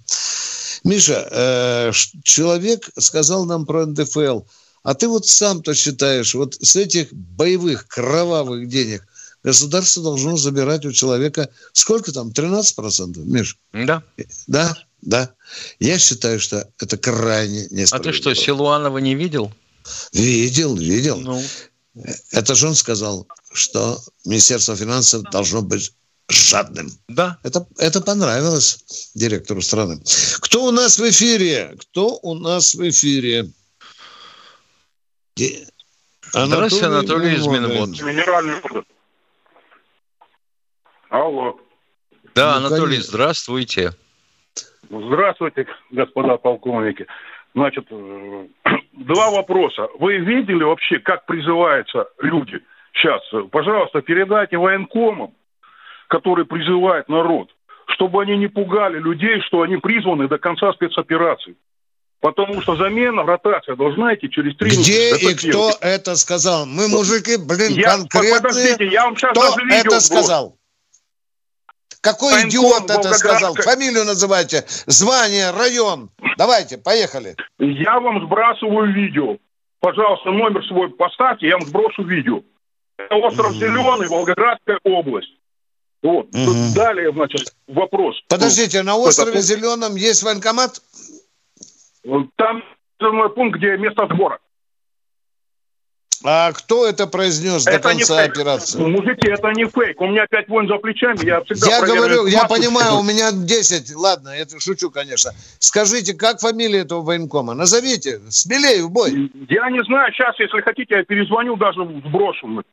Миша, 0.88 1.28
э, 1.30 1.92
человек 2.24 2.90
сказал 2.98 3.46
нам 3.46 3.66
про 3.66 3.86
НДФЛ, 3.86 4.42
а 4.84 4.94
ты 4.94 5.10
вот 5.10 5.28
сам-то 5.28 5.74
считаешь, 5.74 6.34
вот 6.34 6.56
с 6.56 6.78
этих 6.78 7.12
боевых 7.12 7.88
кровавых 7.88 8.70
денег 8.70 9.06
государство 9.44 10.02
должно 10.02 10.38
забирать 10.38 10.86
у 10.86 10.94
человека 10.94 11.50
сколько 11.74 12.14
там, 12.14 12.30
13%, 12.30 13.18
Миш? 13.26 13.58
Да. 13.74 14.02
Да, 14.48 14.78
да. 15.02 15.34
Я 15.80 16.00
считаю, 16.00 16.40
что 16.40 16.70
это 16.80 16.98
крайне 16.98 17.68
несправедливо. 17.70 17.98
А 17.98 18.00
ты 18.00 18.14
что, 18.14 18.34
Силуанова 18.34 19.00
не 19.00 19.14
видел? 19.14 19.52
Видел, 20.14 20.78
видел. 20.78 21.20
Ну. 21.20 21.44
Это 22.32 22.56
же 22.56 22.68
он 22.68 22.76
сказал, 22.76 23.28
что 23.52 24.02
Министерство 24.24 24.76
финансов 24.76 25.24
должно 25.32 25.62
быть 25.62 25.92
жадным. 26.30 26.88
Да. 27.08 27.38
Это, 27.44 27.66
это 27.78 28.02
понравилось 28.02 29.12
директору 29.16 29.62
страны. 29.62 30.00
Кто 30.42 30.66
у 30.66 30.72
нас 30.72 31.00
в 31.00 31.10
эфире? 31.10 31.76
Кто 31.80 32.20
у 32.22 32.36
нас 32.36 32.76
в 32.76 32.90
эфире? 32.90 33.46
Анатолий 36.34 36.70
Здравствуйте, 36.70 36.86
Анатолий 36.86 37.36
из 37.36 37.48
Минвод. 37.48 37.90
Минеральный 38.02 38.60
воду. 38.62 38.86
Алло. 41.10 41.60
Да, 42.36 42.60
ну, 42.60 42.68
Анатолий, 42.68 42.96
конечно. 42.98 43.12
здравствуйте. 43.12 43.92
Здравствуйте, 44.90 45.68
господа 45.92 46.38
полковники. 46.38 47.08
Значит, 47.54 47.88
э, 47.90 48.48
два 48.94 49.32
вопроса. 49.32 49.88
Вы 50.00 50.18
видели 50.18 50.64
вообще, 50.64 51.00
как 51.00 51.26
призываются 51.26 52.08
люди 52.20 52.60
сейчас? 52.94 53.22
Пожалуйста, 53.52 54.02
передайте 54.02 54.58
военкомам, 54.58 55.34
которые 56.08 56.46
призывают 56.46 57.10
народ, 57.10 57.50
чтобы 57.88 58.22
они 58.22 58.38
не 58.38 58.48
пугали 58.48 59.00
людей, 59.00 59.42
что 59.42 59.62
они 59.62 59.78
призваны 59.78 60.28
до 60.28 60.38
конца 60.38 60.74
спецоперации. 60.74 61.56
Потому 62.20 62.62
что 62.62 62.76
замена, 62.76 63.24
ротация 63.24 63.76
должна 63.76 64.16
идти 64.16 64.30
через 64.30 64.56
три 64.58 64.72
Где 64.72 65.12
месяца. 65.12 65.48
и 65.48 65.52
кто 65.52 65.72
это 65.82 66.16
сказал? 66.16 66.66
Мы, 66.66 66.88
мужики, 66.88 67.38
блин, 67.38 67.74
я, 67.78 67.92
конкретные. 67.92 68.42
Подождите, 68.42 68.88
я 68.88 69.04
вам 69.06 69.16
сейчас 69.16 69.32
кто 69.32 69.42
даже 69.42 69.66
видео 69.66 69.92
это 69.92 70.00
сказал? 70.00 70.58
Какой 72.02 72.34
Военком, 72.34 72.50
идиот 72.50 72.84
это 72.86 72.94
Волгоград... 72.94 73.18
сказал? 73.18 73.54
Фамилию 73.56 74.06
называйте, 74.06 74.66
звание, 74.88 75.52
район. 75.52 76.10
Давайте, 76.38 76.78
поехали. 76.78 77.36
Я 77.60 78.00
вам 78.00 78.26
сбрасываю 78.26 78.94
видео. 78.94 79.38
Пожалуйста, 79.80 80.32
номер 80.32 80.66
свой 80.66 80.90
поставьте, 80.90 81.48
я 81.48 81.58
вам 81.58 81.68
сброшу 81.68 82.04
видео. 82.04 82.42
Это 82.98 83.16
остров 83.16 83.52
mm 83.52 83.60
Зеленый, 83.60 84.08
Волгоградская 84.08 84.80
область. 84.84 85.37
Вот. 86.08 86.28
mm 86.34 86.74
Далее, 86.74 87.12
значит, 87.12 87.54
вопрос. 87.68 88.16
Подождите, 88.30 88.82
на 88.82 88.96
острове 88.96 89.32
это... 89.32 89.42
Зеленом 89.42 89.98
есть 89.98 90.24
военкомат? 90.24 90.82
Там 92.38 92.64
пункт, 93.36 93.58
где 93.58 93.76
место 93.76 94.08
сбора. 94.14 94.40
А 96.24 96.54
кто 96.54 96.88
это 96.88 97.08
произнес 97.08 97.68
это 97.68 97.78
до 97.78 97.90
конца 97.90 98.24
операции? 98.24 98.80
Мужики, 98.80 99.28
это 99.28 99.50
не 99.50 99.66
фейк. 99.66 100.00
У 100.00 100.08
меня 100.08 100.26
пять 100.28 100.48
войн 100.48 100.70
за 100.70 100.78
плечами. 100.78 101.26
Я 101.26 101.42
всегда 101.42 101.68
Я 101.68 101.82
говорю, 101.82 102.26
я 102.26 102.46
понимаю, 102.46 103.00
у 103.00 103.04
меня 103.04 103.34
10. 103.34 103.94
Ладно, 103.96 104.30
я 104.30 104.46
шучу, 104.60 104.90
конечно. 104.90 105.32
Скажите, 105.60 106.14
как 106.14 106.40
фамилия 106.40 106.80
этого 106.80 107.02
военкома? 107.02 107.54
Назовите. 107.54 108.22
Смелее 108.30 108.84
в 108.84 108.92
бой. 108.92 109.30
Я 109.50 109.70
не 109.70 109.84
знаю. 109.84 110.14
Сейчас, 110.14 110.40
если 110.40 110.62
хотите, 110.62 110.96
я 110.96 111.04
перезвоню, 111.04 111.58
даже 111.58 111.84
сброшу. 112.08 112.64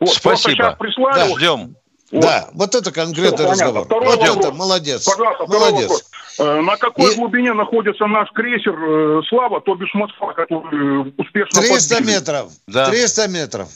Вот, 0.00 0.10
Спасибо. 0.10 0.52
Сейчас 0.52 0.76
прислали. 0.76 1.14
Да, 1.14 1.38
ждем. 1.38 1.76
Вот. 2.14 2.22
Да, 2.22 2.48
вот 2.52 2.76
это 2.76 2.92
конкретный 2.92 3.38
Все, 3.38 3.50
разговор. 3.50 3.86
Второй 3.86 4.06
вот 4.06 4.20
вопрос. 4.20 4.36
это, 4.36 4.52
молодец. 4.52 5.04
Пожалуйста, 5.04 5.46
молодец. 5.48 6.04
Э, 6.38 6.60
на 6.60 6.76
какой 6.76 7.12
И... 7.12 7.16
глубине 7.16 7.52
находится 7.54 8.06
наш 8.06 8.30
крейсер 8.30 8.72
э, 8.72 9.22
«Слава», 9.28 9.60
то 9.60 9.74
бишь 9.74 9.92
Москва, 9.94 10.32
который 10.32 11.12
успешно 11.18 11.60
300 11.60 11.96
подбили? 11.96 12.14
метров. 12.14 12.52
Да. 12.68 12.88
300 12.88 13.28
метров. 13.28 13.68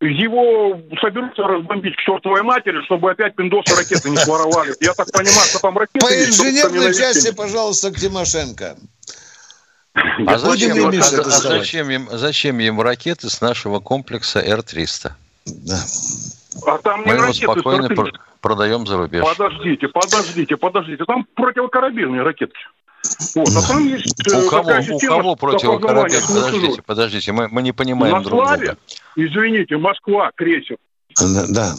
Его 0.00 0.76
соберутся 1.00 1.42
разбомбить 1.42 1.94
к 1.94 2.00
чертовой 2.00 2.42
матери, 2.42 2.84
чтобы 2.86 3.12
опять 3.12 3.36
пиндосы 3.36 3.76
ракеты 3.76 4.10
не 4.10 4.16
своровали. 4.16 4.74
Я 4.80 4.92
так 4.94 5.12
понимаю, 5.12 5.46
что 5.48 5.60
там 5.60 5.78
ракеты... 5.78 6.04
По 6.04 6.12
инженерной 6.12 6.92
части, 6.94 7.32
пожалуйста, 7.32 7.92
к 7.92 7.96
Тимошенко. 7.96 8.76
А 9.94 10.38
зачем, 10.38 10.84
а, 10.84 10.88
а 10.88 11.22
зачем, 11.22 11.90
им, 11.90 12.08
зачем 12.10 12.58
им 12.58 12.80
ракеты 12.80 13.30
с 13.30 13.40
нашего 13.40 13.78
комплекса 13.78 14.40
Р-300? 14.40 15.12
Да. 15.46 15.78
А 16.66 16.78
там 16.78 17.02
Мы 17.04 17.14
его 17.14 17.32
спокойно 17.32 17.88
пр- 17.88 18.12
продаем 18.40 18.86
за 18.86 18.96
рубеж. 18.96 19.24
Подождите, 19.24 19.88
подождите, 19.88 20.56
подождите. 20.56 21.04
Там 21.04 21.26
противокорабельные 21.34 22.22
ракетки. 22.22 22.60
Вот, 23.34 23.48
а 23.48 23.68
там 23.68 23.86
есть 23.86 24.26
э, 24.26 24.42
у 24.42 24.48
кого, 24.48 24.72
у 24.92 24.98
кого 24.98 25.36
противокорабельные? 25.36 26.22
Подождите, 26.26 26.82
подождите, 26.82 27.32
мы, 27.32 27.48
мы 27.48 27.62
не 27.62 27.72
понимаем 27.72 28.14
На 28.14 28.22
друг 28.22 28.46
друга. 28.46 28.78
извините, 29.16 29.76
Москва, 29.76 30.30
крейсер. 30.34 30.78
Да. 31.20 31.44
да. 31.48 31.74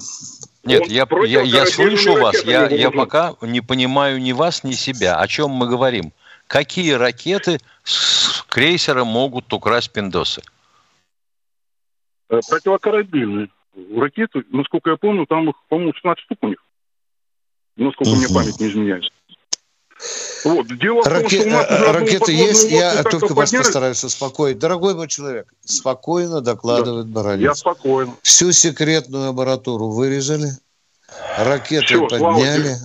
Нет, 0.64 0.88
я, 0.88 1.08
я, 1.26 1.42
я 1.42 1.66
слышу 1.66 2.14
вас, 2.14 2.44
я, 2.44 2.68
я 2.68 2.92
пока 2.92 3.36
не 3.42 3.62
понимаю 3.62 4.22
ни 4.22 4.32
вас, 4.32 4.64
ни 4.64 4.74
себя. 4.74 5.18
О 5.18 5.28
чем 5.28 5.52
мы 5.52 5.68
говорим? 5.68 6.12
Какие 6.48 6.94
ракеты 6.94 7.60
с 7.84 8.44
крейсера 8.48 9.04
могут 9.04 9.52
украсть 9.52 9.92
пиндосы? 9.92 10.42
Э, 12.30 12.40
противокорабельные 12.48 13.50
ракеты, 13.96 14.44
насколько 14.50 14.92
я 14.92 14.98
помню, 14.98 15.26
там 15.26 15.50
их, 15.50 15.56
по-моему, 15.70 15.94
16 15.94 16.24
штук 16.24 16.38
у 16.42 16.48
них. 16.48 16.64
Насколько 17.76 18.10
угу. 18.10 18.18
мне 18.18 18.28
память 18.30 18.60
не 18.60 18.68
изменяет. 18.68 19.04
Вот. 20.44 20.68
Дело 20.78 21.04
Раке... 21.04 21.44
том, 21.44 21.52
что 21.52 21.94
ракеты 21.94 22.32
есть, 22.32 22.70
я 22.70 23.04
только 23.04 23.34
вас 23.34 23.50
подняли. 23.50 23.64
постараюсь 23.64 24.04
успокоить. 24.04 24.60
Дорогой 24.60 24.94
мой 24.94 25.08
человек, 25.08 25.52
спокойно 25.64 26.42
докладывает 26.42 27.08
да. 27.08 27.14
Баранец. 27.14 27.44
Я 27.44 27.56
спокойно. 27.56 28.16
Всю 28.22 28.52
секретную 28.52 29.30
аппаратуру 29.30 29.90
вырезали, 29.90 30.50
ракеты 31.38 31.86
Все, 31.86 32.08
подняли, 32.08 32.76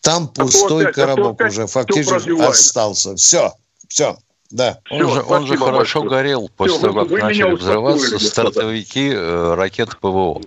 там 0.00 0.28
пустой 0.28 0.84
опять, 0.84 0.94
коробок 0.94 1.40
уже 1.40 1.66
фактически 1.66 2.40
остался. 2.40 3.16
Все, 3.16 3.52
все. 3.88 4.16
Да. 4.52 4.78
Он, 4.90 4.98
Все, 4.98 5.14
же, 5.14 5.22
он 5.22 5.46
же 5.46 5.56
хорошо 5.56 6.02
большое. 6.02 6.08
горел 6.08 6.50
после 6.54 6.76
Все, 6.76 6.86
того, 6.86 7.04
как 7.06 7.22
начали 7.22 7.52
взрываться 7.54 8.18
стартовики 8.18 9.10
э, 9.10 9.54
ракет 9.54 9.98
ПВО. 9.98 10.40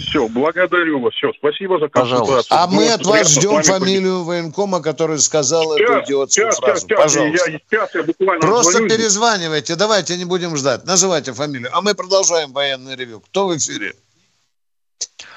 Все, 0.00 0.26
благодарю 0.28 1.00
вас. 1.00 1.12
Все, 1.14 1.30
спасибо 1.38 1.78
за 1.78 1.88
консультацию. 1.88 2.44
А 2.48 2.66
мы 2.66 2.88
от 2.88 3.04
вас 3.06 3.28
ждем 3.30 3.62
фамилию 3.62 4.24
военкома, 4.24 4.80
который 4.80 5.18
сказал 5.20 5.76
сейчас, 5.76 5.90
эту 5.90 6.04
идиотскую 6.04 6.50
сейчас, 6.50 6.58
фразу. 6.58 6.80
Сейчас, 6.80 6.98
Пожалуйста. 7.02 7.50
Я, 7.50 7.58
сейчас 7.70 7.94
я 7.94 8.02
буквально 8.02 8.40
Просто 8.40 8.72
звоню. 8.72 8.88
перезванивайте. 8.88 9.76
Давайте 9.76 10.16
не 10.16 10.24
будем 10.24 10.56
ждать. 10.56 10.84
Называйте 10.84 11.32
фамилию. 11.32 11.70
А 11.72 11.80
мы 11.82 11.94
продолжаем 11.94 12.52
военный 12.52 12.96
ревю. 12.96 13.20
Кто 13.20 13.46
в 13.46 13.56
эфире? 13.56 13.94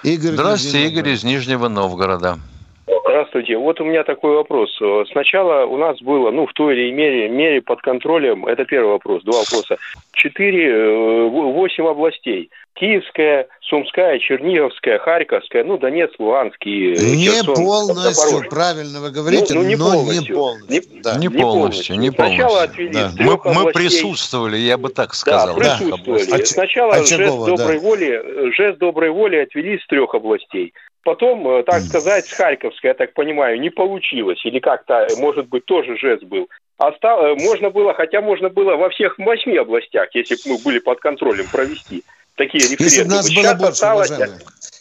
Игорь 0.04 0.34
Здравствуйте, 0.34 0.88
Игорь 0.88 1.10
из 1.10 1.24
Нижнего 1.24 1.68
Новгорода. 1.68 2.40
Здравствуйте. 2.88 3.58
Вот 3.58 3.82
у 3.82 3.84
меня 3.84 4.04
такой 4.04 4.36
вопрос. 4.36 4.70
Сначала 5.12 5.66
у 5.66 5.78
нас 5.78 6.00
было, 6.02 6.32
ну, 6.32 6.46
в 6.46 6.54
той 6.54 6.76
или 6.76 6.92
мере, 6.92 7.30
мере 7.30 7.62
под 7.62 7.82
контролем, 7.82 8.46
это 8.46 8.66
первый 8.66 8.92
вопрос, 8.92 9.24
два 9.24 9.40
вопроса, 9.40 9.78
четыре, 10.14 10.70
э, 10.70 11.28
восемь 11.30 11.88
областей. 11.88 12.50
Киевская, 12.74 13.48
Сумская, 13.62 14.20
Черниговская, 14.20 15.00
Харьковская, 15.00 15.64
ну, 15.64 15.78
Донецк, 15.78 16.20
Луганский, 16.20 16.92
Не 16.92 17.30
Херсон, 17.30 17.56
полностью, 17.56 18.14
Запорожье. 18.14 18.50
правильно 18.50 19.00
вы 19.00 19.12
говорите, 19.12 19.54
ну, 19.54 19.62
ну, 19.62 19.68
не 19.70 19.76
но 19.78 19.86
полностью. 19.86 20.22
не 20.22 20.36
полностью. 20.36 20.70
Не, 20.70 21.02
да. 21.02 21.18
не, 21.18 21.30
полностью, 21.30 21.96
не 21.98 22.12
полностью. 22.12 22.38
Сначала 22.38 22.64
отвели 22.64 22.94
да. 22.94 23.12
мы, 23.18 23.40
мы 23.54 23.72
присутствовали, 23.72 24.58
я 24.58 24.78
бы 24.78 24.90
так 24.90 25.14
сказал. 25.14 25.56
Да, 25.58 25.78
присутствовали. 25.78 26.26
Да. 26.26 26.46
Сначала 26.46 26.96
а 26.96 27.04
жест, 27.04 27.38
доброй 27.46 27.80
да. 27.80 27.80
воли, 27.80 28.52
жест 28.58 28.78
доброй 28.78 29.10
воли 29.10 29.38
отвели 29.38 29.78
из 29.78 29.88
трех 29.88 30.14
областей. 30.14 30.74
Потом, 31.06 31.48
э, 31.48 31.64
так 31.64 31.84
сказать, 31.84 32.26
с 32.26 32.34
Харьковской, 32.34 32.88
я 32.90 32.94
так 32.96 33.14
понимаю, 33.14 33.60
не 33.60 33.70
получилось. 33.70 34.44
Или 34.44 34.58
как-то, 34.58 35.08
может 35.18 35.48
быть, 35.50 35.64
тоже 35.66 35.96
жест 35.98 36.24
был. 36.24 36.50
Остав... 36.80 37.22
Э, 37.22 37.36
можно 37.36 37.70
было, 37.70 37.94
хотя 37.94 38.22
можно 38.22 38.50
было 38.50 38.76
во 38.76 38.90
всех 38.90 39.20
восьми 39.20 39.56
областях, 39.56 40.10
если 40.16 40.34
бы 40.34 40.56
мы 40.56 40.64
были 40.64 40.80
под 40.80 41.00
контролем, 41.02 41.46
провести 41.52 42.04
такие 42.36 42.64
референдумы. 42.64 42.86
Если 42.86 43.04
бы 43.04 43.10
нас 43.10 43.32
было 43.32 43.54
больше, 43.54 43.72
осталось... 43.72 44.12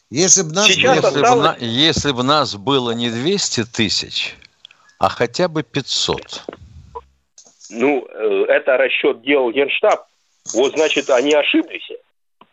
Если 0.09 0.43
бы 0.43 0.53
нас, 0.53 0.67
Сейчас 0.67 0.97
если, 0.97 1.09
осталось... 1.09 1.59
бы, 1.59 1.65
если 1.67 2.13
бы 2.13 2.23
нас 2.23 2.57
было 2.57 2.93
не 2.93 3.11
200 3.11 3.65
тысяч, 3.65 4.35
а 4.99 5.11
хотя 5.11 5.49
бы 5.49 5.63
500. 5.63 6.43
Ну, 7.69 8.09
э, 8.09 8.45
это 8.49 8.79
расчет 8.79 9.21
делал 9.21 9.53
Генштаб. 9.53 10.07
Вот, 10.55 10.73
значит, 10.73 11.11
они 11.11 11.35
ошиблись. 11.35 11.87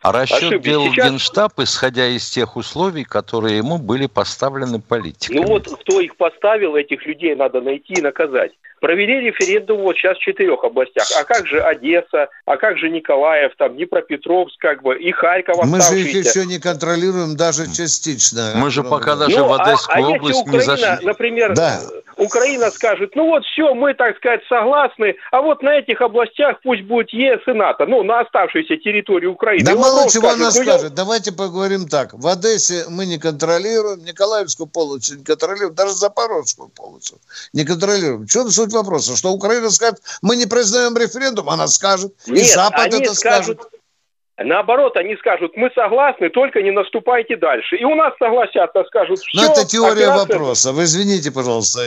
А 0.02 0.10
расчет 0.10 0.42
ошиблись. 0.42 0.64
делал 0.64 0.90
Сейчас... 0.90 1.10
Генштаб, 1.10 1.52
исходя 1.58 2.08
из 2.08 2.28
тех 2.28 2.56
условий, 2.56 3.04
которые 3.04 3.56
ему 3.56 3.78
были 3.78 4.06
поставлены 4.06 4.80
политиками. 4.80 5.38
Ну 5.38 5.46
вот, 5.46 5.68
кто 5.80 6.00
их 6.00 6.16
поставил, 6.16 6.74
этих 6.74 7.06
людей 7.06 7.34
надо 7.36 7.60
найти 7.60 7.94
и 7.94 8.02
наказать. 8.02 8.52
Провели 8.82 9.20
референдум 9.20 9.82
вот 9.82 9.96
сейчас 9.96 10.18
в 10.18 10.22
четырех 10.22 10.64
областях. 10.64 11.06
А 11.16 11.22
как 11.22 11.46
же 11.46 11.60
Одесса, 11.60 12.26
а 12.46 12.56
как 12.56 12.78
же 12.78 12.90
Николаев, 12.90 13.52
там 13.56 13.76
Днепропетровск, 13.76 14.58
как 14.58 14.82
бы, 14.82 14.98
и 14.98 15.12
Харьков 15.12 15.64
Мы 15.64 15.80
же 15.80 16.00
их 16.00 16.12
еще 16.12 16.44
не 16.46 16.58
контролируем 16.58 17.36
даже 17.36 17.72
частично. 17.72 18.54
Мы 18.56 18.72
же 18.72 18.82
пока 18.82 19.14
даже 19.14 19.38
ну, 19.38 19.46
в 19.46 19.52
а- 19.52 19.62
Одесскую 19.62 20.04
а, 20.04 20.08
область 20.08 20.40
Украина, 20.40 20.58
не 20.58 20.66
зашли. 20.66 21.06
например, 21.06 21.54
да. 21.54 21.78
Украина 22.16 22.70
скажет, 22.70 23.14
ну 23.14 23.26
вот 23.26 23.44
все, 23.44 23.72
мы, 23.74 23.94
так 23.94 24.16
сказать, 24.16 24.40
согласны, 24.48 25.14
а 25.30 25.40
вот 25.40 25.62
на 25.62 25.78
этих 25.78 26.00
областях 26.00 26.56
пусть 26.62 26.82
будет 26.82 27.10
ЕС 27.10 27.40
и 27.46 27.52
НАТО, 27.52 27.86
ну, 27.86 28.02
на 28.02 28.20
оставшейся 28.20 28.76
территории 28.76 29.26
Украины. 29.26 29.64
Да 29.64 29.76
мало 29.76 30.10
чего 30.10 30.28
скажет, 30.28 30.36
она 30.36 30.44
ну, 30.46 30.50
скажет. 30.50 30.90
Я... 30.90 30.96
Давайте 30.96 31.32
поговорим 31.32 31.88
так. 31.88 32.14
В 32.14 32.26
Одессе 32.26 32.84
мы 32.88 33.06
не 33.06 33.18
контролируем, 33.18 34.04
Николаевскую 34.04 34.66
полосу 34.66 35.16
не 35.16 35.24
контролируем, 35.24 35.74
даже 35.74 35.92
Запорожскую 35.92 36.68
полосу 36.68 37.16
не 37.52 37.64
контролируем. 37.64 38.24
В 38.24 38.28
чем 38.28 38.48
суть 38.48 38.71
суть 38.72 38.84
вопроса, 38.84 39.16
что 39.16 39.30
Украина 39.32 39.70
скажет, 39.70 40.00
мы 40.22 40.36
не 40.36 40.46
признаем 40.46 40.96
референдум, 40.96 41.48
она 41.50 41.68
скажет, 41.68 42.12
Нет, 42.26 42.38
и 42.38 42.44
Запад 42.44 42.92
это 42.92 43.14
скажет. 43.14 43.60
Наоборот, 44.38 44.96
они 44.96 45.16
скажут, 45.16 45.52
мы 45.56 45.70
согласны, 45.74 46.30
только 46.30 46.62
не 46.62 46.70
наступайте 46.70 47.36
дальше. 47.36 47.76
И 47.76 47.84
у 47.84 47.94
нас 47.94 48.14
согласятся, 48.18 48.82
скажут, 48.88 49.20
все. 49.20 49.46
Но 49.46 49.52
это 49.52 49.66
теория 49.66 50.08
операция... 50.08 50.38
вопроса. 50.38 50.72
Вы 50.72 50.84
извините, 50.84 51.30
пожалуйста. 51.30 51.80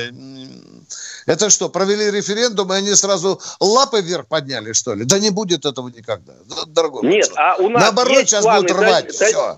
Это 1.25 1.49
что, 1.49 1.69
провели 1.69 2.11
референдум, 2.11 2.71
и 2.71 2.75
они 2.75 2.93
сразу 2.93 3.41
лапы 3.59 4.01
вверх 4.01 4.27
подняли, 4.27 4.73
что 4.73 4.93
ли? 4.93 5.05
Да 5.05 5.17
не 5.17 5.31
будет 5.31 5.65
этого 5.65 5.89
никогда, 5.89 6.33
дорогой. 6.67 7.09
Нет, 7.09 7.31
а 7.35 7.55
у 7.55 7.67
нас 7.67 7.81
Наоборот, 7.81 8.11
есть 8.11 8.29
сейчас 8.29 8.43
планы, 8.43 8.61
будут 8.61 8.77
рвать 8.77 9.07
да, 9.07 9.25
все 9.25 9.57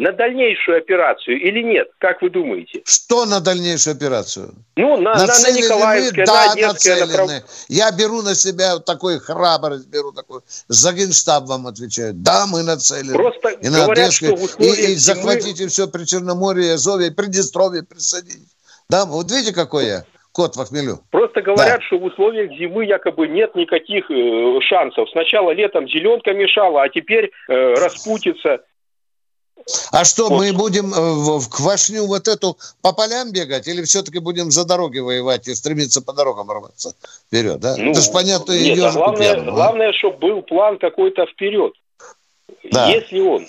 на 0.00 0.12
дальнейшую 0.12 0.78
операцию 0.78 1.38
или 1.38 1.62
нет? 1.62 1.90
Как 1.98 2.22
вы 2.22 2.30
думаете? 2.30 2.80
Что 2.86 3.26
на 3.26 3.40
дальнейшую 3.40 3.96
операцию? 3.96 4.54
Ну, 4.76 4.96
на, 4.96 5.12
на, 5.12 5.26
на 5.26 5.50
Николаевское, 5.50 6.24
да, 6.24 6.46
на 6.46 6.52
Одесское. 6.52 7.06
Направ... 7.06 7.30
Я 7.68 7.90
беру 7.92 8.22
на 8.22 8.34
себя 8.34 8.78
такой 8.78 9.18
храбрость, 9.18 9.88
беру 9.88 10.12
такой, 10.12 10.40
за 10.68 10.92
генштаб 10.94 11.44
вам 11.46 11.66
отвечаю. 11.66 12.14
Да, 12.14 12.46
мы 12.46 12.62
нацелены. 12.62 13.12
Просто 13.12 13.50
и 13.50 13.68
на 13.68 13.84
говорят, 13.84 14.08
Одесское, 14.08 14.36
что 14.36 14.64
и, 14.64 14.92
и 14.92 14.94
захватите 14.94 15.64
мы... 15.64 15.68
все 15.68 15.86
при 15.86 16.04
Черноморье, 16.04 16.74
Азове, 16.74 17.10
Приднестровье 17.10 17.82
присоедините. 17.82 18.48
Да, 18.88 19.04
вот 19.04 19.30
видите, 19.30 19.54
какой 19.54 19.86
я? 19.86 20.04
Кот 20.32 20.56
в 20.56 20.64
хмелю. 20.64 21.00
Просто 21.10 21.42
говорят, 21.42 21.80
да. 21.80 21.86
что 21.86 21.98
в 21.98 22.04
условиях 22.04 22.52
зимы 22.52 22.86
якобы 22.86 23.28
нет 23.28 23.54
никаких 23.56 24.10
э, 24.10 24.60
шансов. 24.62 25.10
Сначала 25.10 25.50
летом 25.50 25.88
зеленка 25.88 26.32
мешала, 26.32 26.84
а 26.84 26.88
теперь 26.88 27.32
э, 27.48 27.74
распутится. 27.74 28.60
А 29.92 30.04
что, 30.04 30.28
вот. 30.28 30.38
мы 30.38 30.52
будем 30.52 30.92
э, 30.92 31.38
в 31.38 31.48
квашню 31.48 32.06
вот 32.06 32.28
эту 32.28 32.56
по 32.82 32.92
полям 32.92 33.32
бегать 33.32 33.68
или 33.68 33.82
все-таки 33.82 34.18
будем 34.18 34.50
за 34.50 34.64
дороги 34.64 34.98
воевать 34.98 35.48
и 35.48 35.54
стремиться 35.54 36.02
по 36.02 36.12
дорогам 36.12 36.50
рваться 36.50 36.94
вперед, 37.26 37.60
да? 37.60 37.76
Ну, 37.76 37.92
Это 37.92 38.00
же 38.00 38.10
понятно, 38.10 38.52
нет, 38.52 38.78
а 38.82 38.92
главное, 38.92 39.34
пьяным, 39.34 39.54
главное, 39.54 39.92
чтобы 39.92 40.18
был 40.18 40.42
план 40.42 40.78
какой-то 40.78 41.26
вперед. 41.26 41.72
Да. 42.70 42.88
Если 42.88 43.20
он. 43.20 43.46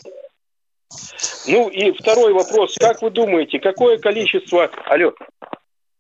Ну 1.48 1.70
и 1.70 1.92
второй 1.92 2.34
вопрос. 2.34 2.76
Как 2.78 3.02
вы 3.02 3.10
думаете, 3.10 3.60
какое 3.60 3.98
количество... 3.98 4.70
Алло. 4.86 5.14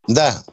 Да. 0.07 0.43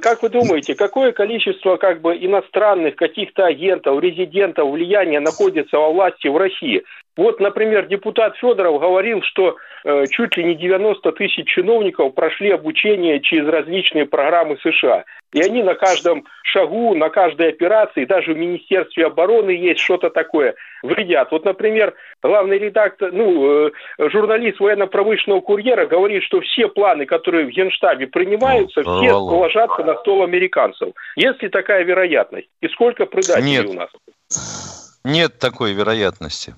Как 0.00 0.22
вы 0.22 0.28
думаете, 0.28 0.74
какое 0.74 1.12
количество 1.12 1.76
как 1.76 2.00
бы 2.00 2.16
иностранных 2.16 2.96
каких-то 2.96 3.46
агентов, 3.46 4.02
резидентов 4.02 4.70
влияния 4.70 5.20
находится 5.20 5.78
во 5.78 5.90
власти 5.90 6.28
в 6.28 6.36
России? 6.36 6.82
Вот, 7.16 7.40
например, 7.40 7.86
депутат 7.86 8.36
Федоров 8.36 8.80
говорил, 8.80 9.22
что 9.22 9.56
э, 9.84 10.06
чуть 10.10 10.36
ли 10.36 10.44
не 10.44 10.54
90 10.54 11.12
тысяч 11.12 11.46
чиновников 11.46 12.14
прошли 12.14 12.50
обучение 12.50 13.20
через 13.20 13.46
различные 13.48 14.06
программы 14.06 14.56
США. 14.62 15.04
И 15.32 15.40
они 15.40 15.62
на 15.62 15.74
каждом 15.74 16.24
шагу, 16.42 16.94
на 16.94 17.08
каждой 17.08 17.48
операции, 17.48 18.04
даже 18.04 18.34
в 18.34 18.36
Министерстве 18.36 19.06
обороны 19.06 19.50
есть 19.50 19.80
что-то 19.80 20.10
такое, 20.10 20.54
вредят. 20.82 21.30
Вот, 21.30 21.44
например, 21.44 21.94
главный 22.22 22.58
редактор, 22.58 23.10
ну, 23.12 23.66
э, 23.66 23.70
журналист 23.98 24.60
военно-промышленного 24.60 25.40
курьера 25.40 25.86
говорит, 25.86 26.22
что 26.22 26.40
все 26.40 26.68
планы, 26.68 27.06
которые 27.06 27.46
в 27.46 27.50
Генштабе 27.50 28.06
принимаются, 28.06 28.82
все 28.82 29.12
ложатся 29.12 29.82
на 29.84 29.96
стол 29.98 30.22
американцев. 30.22 30.90
Есть 31.16 31.42
ли 31.42 31.48
такая 31.48 31.82
вероятность? 31.84 32.48
И 32.60 32.68
сколько 32.68 33.06
предателей 33.06 33.58
Нет. 33.58 33.66
у 33.68 33.72
нас? 33.72 33.88
Нет 35.04 35.38
такой 35.38 35.72
вероятности. 35.72 36.54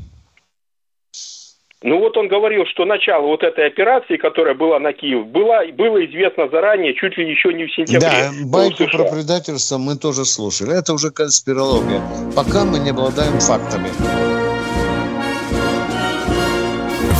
Ну 1.86 1.98
вот 1.98 2.16
он 2.16 2.28
говорил, 2.28 2.64
что 2.64 2.86
начало 2.86 3.26
вот 3.26 3.42
этой 3.42 3.66
операции, 3.66 4.16
которая 4.16 4.54
была 4.54 4.78
на 4.78 4.94
Киев, 4.94 5.26
было, 5.26 5.60
было 5.76 6.02
известно 6.06 6.48
заранее, 6.48 6.94
чуть 6.94 7.18
ли 7.18 7.30
еще 7.30 7.52
не 7.52 7.66
в 7.66 7.74
сентябре. 7.74 8.00
Да, 8.00 8.30
байку 8.46 8.84
про 8.90 9.04
предательство 9.04 9.76
мы 9.76 9.94
тоже 9.96 10.24
слушали. 10.24 10.78
Это 10.78 10.94
уже 10.94 11.10
конспирология. 11.10 12.00
Пока 12.34 12.64
мы 12.64 12.78
не 12.78 12.88
обладаем 12.88 13.38
фактами. 13.38 13.90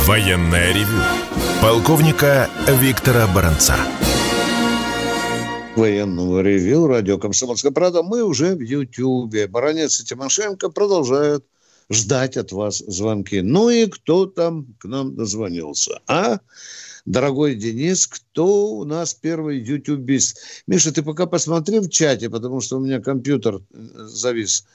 Военная 0.07 0.73
ревю. 0.73 0.99
Полковника 1.61 2.49
Виктора 2.67 3.27
Баранца. 3.35 3.75
Военного 5.75 6.41
ревю, 6.41 6.87
радио 6.87 7.19
«Комсомольская 7.19 7.71
правда». 7.71 8.01
Мы 8.01 8.23
уже 8.23 8.55
в 8.55 8.61
Ютьюбе. 8.61 9.45
Баранец 9.47 10.01
и 10.01 10.05
Тимошенко 10.05 10.71
продолжают 10.71 11.45
ждать 11.91 12.37
от 12.37 12.51
вас 12.51 12.79
звонки. 12.79 13.41
Ну 13.41 13.69
и 13.69 13.87
кто 13.87 14.25
там 14.25 14.65
к 14.79 14.85
нам 14.85 15.15
дозвонился? 15.15 16.01
А, 16.07 16.39
дорогой 17.05 17.55
Денис, 17.55 18.07
кто 18.07 18.67
у 18.73 18.85
нас 18.85 19.13
первый 19.13 19.59
ютубист? 19.59 20.63
Миша, 20.67 20.93
ты 20.93 21.03
пока 21.03 21.25
посмотри 21.25 21.79
в 21.79 21.89
чате, 21.89 22.29
потому 22.29 22.61
что 22.61 22.77
у 22.77 22.79
меня 22.79 23.01
компьютер 23.01 23.55
э, 23.55 23.59
завис. 23.71 24.67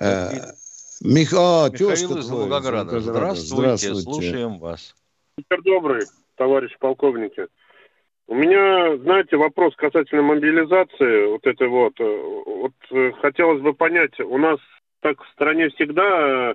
Э, 0.00 0.52
Мих... 1.00 1.32
О, 1.32 1.68
Михаил 1.70 2.18
из 2.18 2.28
Волгограда. 2.28 3.00
Здравствуйте, 3.00 3.54
Здравствуйте, 3.54 4.00
слушаем 4.02 4.58
вас. 4.58 4.94
Вечер 5.36 5.62
добрый, 5.62 6.06
товарищ 6.36 6.76
полковники. 6.78 7.46
У 8.26 8.34
меня, 8.34 8.98
знаете, 8.98 9.38
вопрос 9.38 9.74
касательно 9.76 10.20
мобилизации, 10.20 11.30
вот 11.30 11.46
это 11.46 11.66
вот. 11.66 11.94
Э, 11.98 12.32
вот 12.46 13.16
хотелось 13.22 13.62
бы 13.62 13.72
понять, 13.72 14.20
у 14.20 14.36
нас 14.36 14.58
так 15.00 15.22
в 15.22 15.28
стране 15.32 15.68
всегда 15.70 16.50
э, 16.50 16.54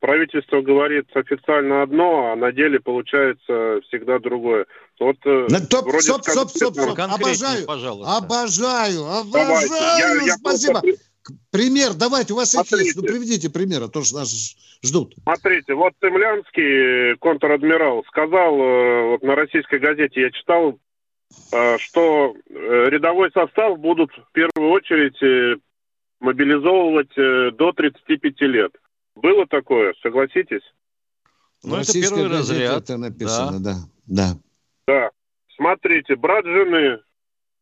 правительство 0.00 0.60
говорит 0.60 1.06
официально 1.14 1.82
одно, 1.82 2.32
а 2.32 2.36
на 2.36 2.52
деле 2.52 2.80
получается 2.80 3.80
всегда 3.86 4.18
другое. 4.18 4.66
Вот 5.00 5.16
э, 5.24 5.46
на, 5.48 5.60
топ, 5.60 5.86
вроде 5.86 6.00
стоп, 6.00 6.22
стоп, 6.22 6.50
стоп, 6.50 6.74
стоп, 6.74 6.98
обожаю, 6.98 7.66
пожалуйста. 7.66 8.16
обожаю, 8.16 9.04
обожаю, 9.04 9.32
Давайте, 9.32 10.26
я, 10.26 10.34
спасибо. 10.36 10.80
Я 10.82 10.94
Пример, 11.50 11.92
давайте, 11.94 12.32
у 12.32 12.36
вас 12.36 12.52
Смотрите. 12.52 12.84
есть, 12.84 12.96
ну 12.96 13.02
приведите 13.02 13.50
пример, 13.50 13.82
а 13.82 13.88
то 13.88 14.02
что 14.02 14.16
нас 14.16 14.56
ждут. 14.82 15.14
Смотрите, 15.24 15.74
вот 15.74 15.92
Цемлянский, 16.00 17.16
контр-адмирал, 17.16 18.02
сказал, 18.08 18.58
э, 18.58 19.02
вот 19.10 19.22
на 19.22 19.34
российской 19.34 19.78
газете 19.78 20.22
я 20.22 20.30
читал, 20.30 20.78
что 21.50 22.34
рядовой 22.50 23.30
состав 23.32 23.78
будут 23.78 24.10
в 24.12 24.32
первую 24.32 24.70
очередь 24.72 25.60
мобилизовывать 26.20 27.16
э, 27.16 27.50
до 27.52 27.72
35 27.72 28.40
лет. 28.42 28.72
Было 29.14 29.46
такое, 29.46 29.94
согласитесь? 30.02 30.62
Ну, 31.64 31.76
это 31.76 31.92
первый 31.92 32.28
разряд. 32.28 32.84
Это 32.84 32.96
написано, 32.96 33.60
да. 33.60 33.74
да. 34.06 34.32
Да. 34.34 34.38
Да. 34.86 35.10
Смотрите, 35.56 36.16
брат 36.16 36.44
жены 36.44 37.00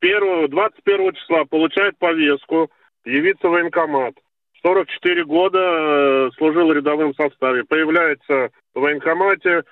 1, 0.01 0.51
21 0.51 1.15
числа 1.15 1.45
получает 1.45 1.99
повестку 1.99 2.71
явиться 3.05 3.49
в 3.49 3.53
военкомат. 3.53 4.15
44 4.63 5.25
года 5.25 5.59
э, 5.59 6.31
служил 6.37 6.69
в 6.69 6.73
рядовом 6.73 7.15
составе. 7.15 7.65
Появляется 7.65 8.51
в 8.75 8.81
военкомате, 8.81 9.63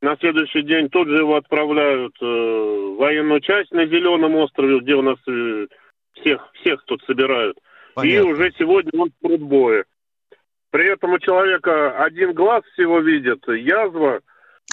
на 0.00 0.16
следующий 0.16 0.62
день 0.62 0.88
тут 0.90 1.08
же 1.08 1.18
его 1.18 1.36
отправляют 1.36 2.14
э, 2.20 2.24
в 2.24 2.96
военную 2.98 3.40
часть 3.40 3.72
на 3.72 3.86
Зеленом 3.86 4.36
острове, 4.36 4.80
где 4.80 4.94
у 4.94 5.02
нас 5.02 5.18
всех, 6.14 6.48
всех 6.54 6.84
тут 6.86 7.02
собирают. 7.04 7.58
Понятно. 7.98 8.28
И 8.28 8.32
уже 8.32 8.52
сегодня 8.56 8.90
он 9.00 9.10
в 9.10 9.26
трудбое. 9.26 9.84
При 10.70 10.92
этом 10.92 11.12
у 11.12 11.18
человека 11.18 12.02
один 12.04 12.32
глаз 12.32 12.62
всего 12.74 13.00
видит, 13.00 13.42
язва, 13.48 14.20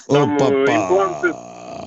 там 0.06 0.36
э, 0.36 0.64
импланты, 0.64 1.32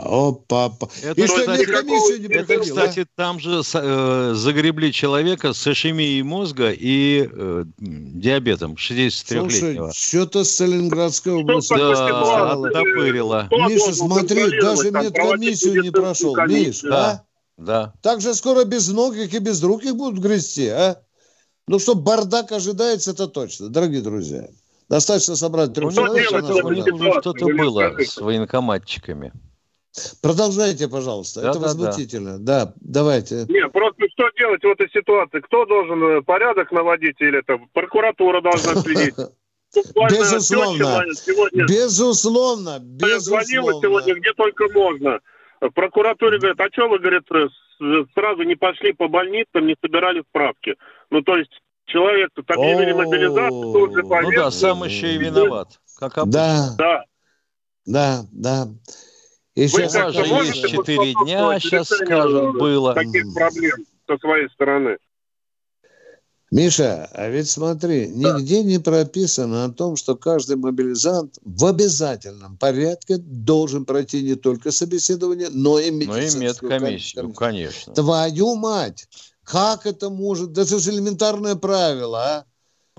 Опа, 0.02 0.72
Это, 1.04 1.22
И 1.22 1.28
что, 1.28 1.40
кстати, 1.40 1.66
комиссию 1.66 2.20
не 2.22 2.34
это, 2.34 2.60
кстати, 2.60 3.06
там 3.16 3.40
же 3.40 3.62
э, 3.74 4.32
загребли 4.34 4.92
человека 4.92 5.54
с 5.54 5.68
ишемией 5.68 6.22
мозга 6.24 6.72
и 6.72 7.30
э, 7.32 7.64
диабетом 7.78 8.74
63-летнего. 8.74 9.92
что-то 9.96 10.44
с 10.44 10.52
Сталинградской 10.56 11.34
области. 11.34 11.74
Да, 11.78 12.52
оттопырило. 12.54 13.48
Миша, 13.52 13.94
смотри, 13.94 14.60
даже 14.60 14.92
медкомиссию 14.92 15.84
не 15.84 15.92
прошел. 15.92 16.36
Миш, 16.48 16.82
да? 16.82 17.12
а? 17.12 17.24
Да. 17.58 17.94
Так 18.02 18.22
же 18.22 18.34
скоро 18.34 18.64
без 18.64 18.88
ног 18.90 19.16
и 19.16 19.40
без 19.40 19.62
рук 19.64 19.84
их 19.84 19.96
будут 19.96 20.20
грызти, 20.20 20.68
а? 20.68 21.02
Ну, 21.70 21.78
что 21.78 21.94
бардак 21.94 22.52
ожидается, 22.52 23.12
это 23.12 23.28
точно, 23.28 23.70
дорогие 23.70 24.02
друзья. 24.02 24.48
Достаточно 24.90 25.36
собрать 25.36 25.72
трех 25.72 25.94
ну, 25.94 26.08
человек. 26.08 26.94
Уже 26.96 27.12
что-то 27.22 27.46
было 27.46 27.96
с 28.00 28.18
военкоматчиками. 28.18 29.32
Продолжайте, 30.20 30.88
пожалуйста. 30.88 31.42
Да, 31.42 31.50
Это 31.52 31.60
да, 31.60 31.68
возмутительно. 31.68 32.40
Да. 32.40 32.66
да, 32.66 32.74
давайте. 32.82 33.46
Не, 33.50 33.70
просто 33.70 34.04
что 34.12 34.32
делать 34.36 34.64
в 34.64 34.68
этой 34.68 34.90
ситуации? 34.90 35.42
Кто 35.42 35.68
должен 35.68 36.04
э, 36.04 36.22
порядок 36.24 36.72
наводить 36.72 37.22
или 37.22 37.38
это 37.38 37.60
прокуратура 37.74 38.42
должна 38.42 38.74
следить? 38.82 39.14
Безусловно. 40.10 41.04
Безусловно. 41.68 42.80
Безусловно. 42.82 43.80
сегодня 43.80 44.16
где 44.16 44.34
только 44.34 44.70
можно. 44.74 45.20
В 45.62 45.70
прокуратуре 45.70 46.40
говорят, 46.40 46.60
а 46.62 46.68
что 46.74 46.90
вы, 46.90 46.98
говорит, 46.98 47.28
сразу 48.14 48.44
не 48.44 48.56
пошли 48.56 48.94
по 48.94 49.08
больницам, 49.08 49.68
не 49.68 49.76
собирали 49.82 50.24
справки? 50.30 50.76
Ну, 51.10 51.22
то 51.22 51.38
есть 51.38 51.52
человек 51.86 52.32
так 52.46 52.58
имени 52.58 52.92
мобилизации 52.92 53.74
тоже 53.74 54.04
Ну 54.24 54.32
да, 54.36 54.52
сам 54.52 54.84
еще 54.84 55.16
и 55.16 55.18
виноват. 55.18 55.80
Как 55.98 56.18
обычно. 56.18 56.76
Да. 56.78 57.04
Да, 57.86 58.22
да. 58.32 58.68
Еще 59.56 59.90
же 59.90 60.22
есть 60.22 60.70
четыре 60.70 61.14
дня, 61.24 61.60
сейчас 61.60 61.88
скажем, 61.88 62.54
было. 62.54 62.94
Таких 62.94 63.34
проблем 63.34 63.86
со 64.08 64.18
своей 64.18 64.50
стороны. 64.50 64.98
Миша, 66.52 67.08
а 67.14 67.30
ведь 67.30 67.50
смотри, 67.50 68.08
нигде 68.08 68.64
не 68.64 68.80
прописано 68.80 69.66
о 69.66 69.70
том, 69.70 69.96
что 69.96 70.16
каждый 70.16 70.56
мобилизант 70.56 71.38
в 71.44 71.66
обязательном 71.66 72.58
порядке 72.58 73.18
должен 73.18 73.86
пройти 73.86 74.24
не 74.24 74.36
только 74.36 74.72
собеседование, 74.72 75.50
но 75.52 75.78
и 75.78 75.92
медицинскую 75.92 76.72
но 76.72 76.78
и 76.78 76.80
медкомиссию, 76.80 77.34
конечно. 77.34 77.94
Твою 77.94 78.56
мать! 78.56 79.08
Как 79.44 79.86
это 79.86 80.10
может? 80.10 80.54
Да 80.54 80.62
это 80.64 80.80
же 80.80 80.92
элементарное 80.92 81.56
правило, 81.56 82.20
а? 82.20 82.46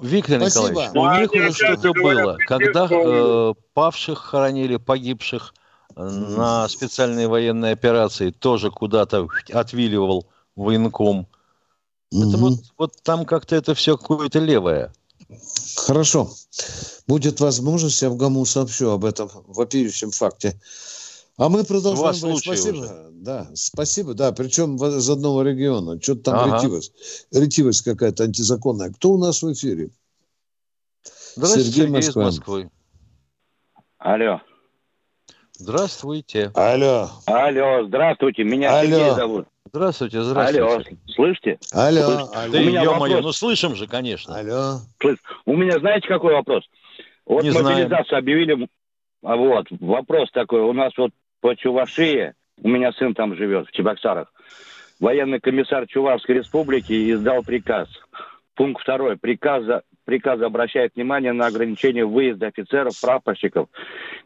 Виктор 0.03 0.41
Спасибо. 0.41 0.87
Николаевич, 0.87 1.31
у 1.31 1.37
них 1.37 1.51
уже 1.51 1.53
что-то 1.53 1.93
было. 1.93 2.37
Когда 2.47 2.89
э, 2.91 3.55
павших 3.75 4.19
хоронили, 4.19 4.77
погибших 4.77 5.55
э, 5.95 6.03
на 6.03 6.69
специальной 6.69 7.27
военной 7.27 7.73
операции, 7.73 8.31
тоже 8.31 8.71
куда-то 8.71 9.29
отвиливал 9.53 10.27
военком. 10.57 11.29
Это 12.12 12.37
вот, 12.38 12.55
вот 12.77 12.92
там 13.03 13.25
как-то 13.25 13.55
это 13.57 13.75
все 13.75 13.96
какое-то 13.96 14.40
левое. 14.40 14.92
Хорошо. 15.77 16.31
Будет 17.07 17.40
возможность, 17.40 18.03
я 18.03 18.11
в 18.11 18.16
ГАМУ 18.16 18.44
сообщу 18.44 18.90
об 18.90 19.05
этом 19.05 19.31
вопиющем 19.46 20.11
факте. 20.11 20.61
А 21.37 21.49
мы 21.49 21.64
продолжаем. 21.64 22.37
Спасибо. 22.37 22.77
Уже. 22.77 23.09
Да, 23.12 23.49
спасибо. 23.55 24.14
Да, 24.14 24.33
причем 24.33 24.77
из 24.77 25.09
одного 25.09 25.42
региона. 25.42 26.01
Что-то 26.03 26.23
там 26.23 26.38
ага. 26.40 26.57
ретивость. 26.57 26.92
Ретивость 27.33 27.83
какая-то 27.83 28.25
антизаконная. 28.25 28.92
Кто 28.92 29.12
у 29.12 29.18
нас 29.18 29.42
в 29.42 29.53
эфире? 29.53 29.90
Здравствуйте, 31.37 31.70
Сергей, 31.70 31.83
Сергей 31.87 32.01
из 32.01 32.16
Москвы. 32.16 32.70
Алло. 33.99 34.40
Здравствуйте. 35.55 36.51
Алло. 36.55 37.11
Алло, 37.27 37.87
здравствуйте. 37.87 38.44
Меня 38.44 38.79
Алло. 38.79 38.90
Сергей 38.90 39.14
зовут. 39.14 39.49
Здравствуйте, 39.72 40.20
здравствуйте. 40.22 40.62
Алло, 40.64 40.83
слышите? 41.14 41.59
Алло. 41.72 42.00
Слышите? 42.02 42.28
алло. 42.35 42.52
Да, 42.52 42.59
ё-моё, 42.83 43.20
ну 43.20 43.33
слышим 43.33 43.76
же, 43.76 43.87
конечно. 43.87 44.37
Алло. 44.37 44.78
Слышь, 45.00 45.18
у 45.46 45.56
меня 45.56 45.78
знаете, 45.78 46.09
какой 46.09 46.35
вопрос? 46.35 46.64
Вот 47.24 47.44
Не 47.44 47.50
мобилизацию 47.50 48.06
знаем. 48.09 48.24
объявили, 48.24 48.68
а 49.22 49.37
вот, 49.37 49.66
вопрос 49.78 50.30
такой, 50.33 50.62
у 50.62 50.72
нас 50.72 50.92
вот 50.96 51.12
по 51.40 51.54
Чувашии, 51.54 52.35
у 52.61 52.68
меня 52.68 52.92
сын 52.92 53.14
там 53.14 53.37
живет, 53.37 53.68
в 53.68 53.70
Чебоксарах, 53.72 54.33
военный 54.98 55.38
комиссар 55.38 55.87
Чувашской 55.87 56.37
республики 56.37 57.12
издал 57.12 57.44
приказ. 57.44 57.88
Пункт 58.61 58.83
второй. 58.83 59.16
Приказа, 59.16 59.85
приказа 60.05 60.44
обращает 60.44 60.94
внимание 60.94 61.33
на 61.33 61.46
ограничение 61.46 62.05
выезда 62.05 62.49
офицеров, 62.49 62.92
прапорщиков, 63.01 63.68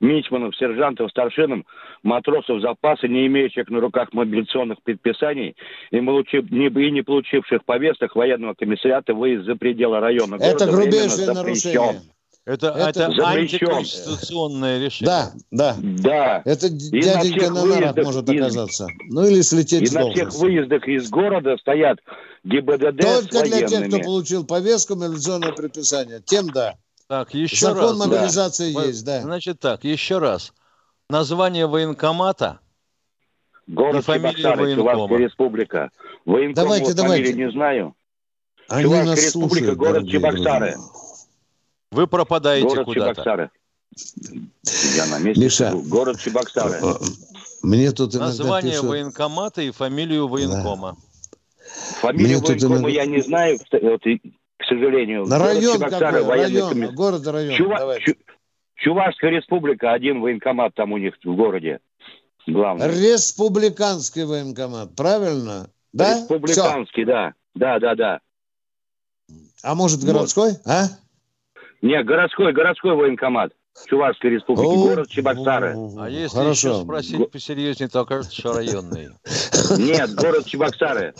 мичманов, 0.01 0.57
сержантов, 0.57 1.12
старшинам, 1.12 1.64
матросов 2.03 2.61
запаса, 2.61 3.07
не 3.07 3.29
имеющих 3.29 3.68
на 3.68 3.79
руках 3.79 4.12
мобилизационных 4.12 4.83
предписаний 4.83 5.55
и, 5.92 6.01
не, 6.01 6.66
и 6.66 6.90
не 6.90 7.03
получивших 7.03 7.64
повесток 7.64 8.16
военного 8.16 8.55
комиссариата 8.55 9.14
выезд 9.14 9.44
за 9.44 9.55
пределы 9.55 10.01
района. 10.01 10.35
Это 10.40 10.66
грубейшее 10.66 11.33
нарушение. 11.33 12.01
Это, 12.46 12.68
это, 12.68 13.04
это 13.04 13.26
антиконституционное 13.26 14.78
решение. 14.78 15.07
Да, 15.07 15.33
да. 15.50 15.76
Да. 15.80 16.42
Это 16.44 16.66
и 16.66 17.00
дяденька 17.00 17.50
на, 17.50 17.64
на 17.64 17.74
нарах 17.80 17.96
может 17.96 18.28
из, 18.28 18.42
оказаться. 18.42 18.87
Ну 19.09 19.26
или 19.26 19.40
слететь 19.40 19.90
И 19.90 19.94
на 19.94 20.11
всех 20.11 20.35
выездах 20.35 20.87
из 20.87 21.09
города 21.09 21.57
стоят 21.57 22.00
ГИБДД 22.44 23.00
Только 23.00 23.44
для 23.44 23.66
тех, 23.66 23.88
кто 23.88 23.98
получил 23.98 24.44
повестку, 24.44 24.94
мобилизационное 24.94 25.52
предписание. 25.52 26.20
Тем 26.20 26.50
да. 26.50 26.74
Так, 27.09 27.33
еще 27.33 27.66
Закон 27.66 27.98
раз. 27.98 28.07
мобилизации 28.07 28.74
да. 28.74 28.85
есть, 28.85 29.04
да. 29.07 29.22
Значит 29.22 29.61
так, 29.61 29.85
еще 29.85 30.18
раз. 30.18 30.52
Название 31.09 31.66
военкомата 31.66 32.61
Город 33.66 33.96
и 33.96 34.02
фамилия 34.02 34.54
военкома. 34.54 35.16
республика. 35.16 35.90
Военком 36.26 36.62
давайте, 36.64 36.92
давайте. 36.92 37.33
не 37.33 37.50
знаю. 37.50 37.94
Они 38.68 38.83
Чувашская 38.85 39.16
республика, 39.16 39.54
слушают, 39.54 39.78
город 39.78 40.09
Чебоксары. 40.09 40.72
Друзья. 40.72 41.13
Вы 41.94 42.09
пропадаете 42.09 42.66
Город 42.66 42.85
куда-то. 42.87 43.14
Чебоксары. 43.14 43.50
Я 44.96 45.07
на 45.07 45.18
месте. 45.20 45.42
Миша, 45.42 45.72
город 45.72 46.18
Чебоксары. 46.18 46.80
Э, 46.83 46.94
мне 47.62 47.92
тут 47.92 48.14
Название 48.14 48.72
пишут... 48.72 48.88
военкомата 48.88 49.62
и 49.62 49.70
фамилию 49.70 50.26
военкома. 50.26 50.96
Да. 50.96 52.00
Фамилию 52.00 52.40
Мне 52.40 52.46
военкома 52.48 52.74
иногда... 52.76 52.88
я 52.88 53.07
не 53.07 53.22
знаю, 53.22 53.59
вот, 53.70 54.00
к 54.02 54.64
сожалению. 54.68 55.26
На 55.26 55.38
район 55.38 55.78
какой? 55.78 56.26
Район, 56.26 56.68
комис... 56.70 56.90
город 56.90 57.26
район. 57.28 57.54
Чува... 57.57 58.00
Чу... 58.00 58.14
Чувашская 58.74 59.30
республика, 59.30 59.92
один 59.92 60.20
военкомат 60.20 60.74
там 60.74 60.92
у 60.92 60.98
них 60.98 61.14
в 61.22 61.37
городе. 61.37 61.78
Главный. 62.46 62.88
Республиканский 62.88 64.24
военкомат, 64.24 64.94
правильно? 64.96 65.70
Да? 65.92 66.18
Республиканский, 66.18 67.04
Все. 67.04 67.12
да. 67.12 67.35
Да, 67.54 67.78
да, 67.78 67.94
да. 67.94 68.20
А 69.62 69.74
может 69.76 70.02
городской, 70.02 70.50
вот. 70.50 70.61
а? 70.66 70.88
Нет, 71.85 72.07
городской, 72.07 72.51
городской 72.55 72.94
военкомат. 72.94 73.53
Чувашской 73.87 74.31
республики, 74.31 74.66
о, 74.66 74.77
город 74.77 75.09
Чебоксары. 75.11 75.77
А 75.99 76.09
если 76.09 76.37
Хорошо. 76.37 76.68
еще 76.70 76.83
спросить 76.83 77.31
посерьезнее, 77.31 77.88
то 77.88 78.01
окажется, 78.01 78.35
что 78.35 78.55
районный. 78.55 79.09
Нет, 79.79 80.14
город 80.14 80.47
Чебоксары. 80.47 81.12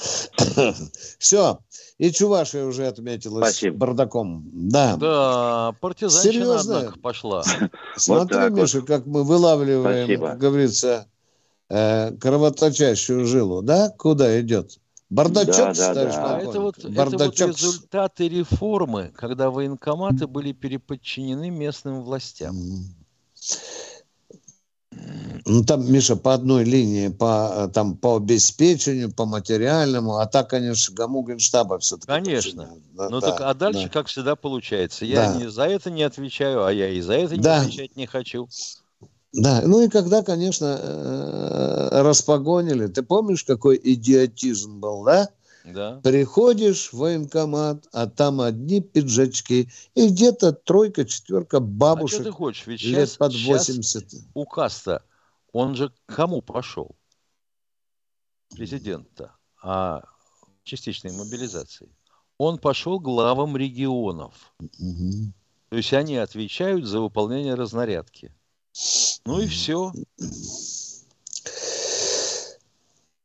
Все. 1.19 1.59
И 1.99 2.11
Чувашия 2.13 2.65
уже 2.65 2.87
отметилась 2.87 3.45
Спасибо. 3.45 3.77
бардаком. 3.77 4.49
Да. 4.53 4.97
Да, 4.97 5.75
партизанщина, 5.81 6.33
Серьезно? 6.33 6.79
однако, 6.79 6.99
пошла. 6.99 7.43
Смотри, 7.97 8.39
вот 8.39 8.53
Миша, 8.53 8.81
вот. 8.81 8.87
как 8.87 9.05
мы 9.05 9.23
вылавливаем, 9.25 10.07
Спасибо. 10.07 10.29
как 10.29 10.39
говорится, 10.39 11.09
э, 11.69 12.13
кровоточащую 12.17 13.27
жилу, 13.27 13.61
да? 13.63 13.91
Куда 13.99 14.41
идет? 14.41 14.79
Бардачок, 15.15 15.77
да, 15.77 15.95
да, 15.95 16.05
да. 16.07 16.41
Это 16.41 16.61
вот, 16.61 16.85
Бардачок. 16.85 17.35
это 17.35 17.47
вот 17.47 17.57
результаты 17.57 18.29
реформы, 18.29 19.13
когда 19.15 19.51
военкоматы 19.51 20.27
были 20.27 20.51
переподчинены 20.51 21.51
местным 21.51 22.03
властям. 22.03 22.57
Ну, 25.47 25.63
там, 25.65 25.93
Миша, 25.93 26.17
по 26.17 26.35
одной 26.35 26.65
линии, 26.65 27.09
по, 27.09 27.71
там, 27.73 27.97
по 27.97 28.17
обеспечению, 28.17 29.13
по 29.13 29.25
материальному, 29.25 30.17
а 30.17 30.27
так, 30.27 30.51
конечно, 30.51 30.95
Гаму 30.95 31.23
Генштаба 31.23 31.79
все-таки. 31.79 32.09
Конечно. 32.09 32.71
Да, 32.93 33.09
ну, 33.09 33.21
да, 33.21 33.31
так, 33.31 33.41
а 33.43 33.55
дальше, 33.55 33.85
да. 33.85 33.89
как 33.91 34.07
всегда, 34.09 34.35
получается. 34.35 35.05
Я 35.05 35.33
да. 35.33 35.39
не 35.39 35.51
за 35.51 35.65
это 35.67 35.91
не 35.91 36.03
отвечаю, 36.03 36.65
а 36.65 36.73
я 36.73 36.89
и 36.89 37.01
за 37.01 37.15
это 37.15 37.37
да. 37.37 37.61
не 37.61 37.67
отвечать 37.67 37.97
не 37.97 38.07
хочу. 38.07 38.49
Да, 39.35 39.63
ну 39.65 39.83
и 39.83 39.89
когда, 39.89 40.23
конечно, 40.23 40.79
э, 40.81 42.03
распогонили, 42.03 42.87
ты 42.87 43.03
помнишь, 43.03 43.43
какой 43.43 43.81
идиотизм 43.83 44.79
был, 44.79 45.03
да? 45.03 45.29
Да. 45.65 46.01
Приходишь 46.05 46.93
в 46.93 46.99
военкомат, 46.99 47.89
а 47.93 48.07
там 48.07 48.41
одни 48.41 48.81
пиджачки, 48.81 49.71
и 49.95 50.09
где-то 50.09 50.53
тройка, 50.53 51.05
четверка 51.05 51.59
бабушек. 51.59 52.21
А 52.21 52.23
что 52.23 52.31
ты 52.31 52.37
хочешь? 52.37 52.67
Ведь 52.67 52.83
лет 52.83 53.09
сейчас, 53.09 53.17
под 53.17 53.33
80. 53.33 54.11
Сейчас 54.11 54.23
указ-то, 54.35 55.03
он 55.53 55.75
же 55.75 55.93
кому 56.07 56.41
пошел? 56.41 56.95
Президента 58.51 59.35
о 59.61 60.03
частичной 60.63 61.11
мобилизации. 61.11 61.89
Он 62.39 62.59
пошел 62.59 63.01
главам 63.01 63.57
регионов. 63.57 64.55
Угу. 64.61 65.33
То 65.71 65.77
есть 65.77 65.93
они 65.93 66.19
отвечают 66.19 66.85
за 66.85 67.01
выполнение 67.01 67.55
разнарядки. 67.55 68.33
Ну 69.25 69.41
и 69.41 69.47
все. 69.47 69.93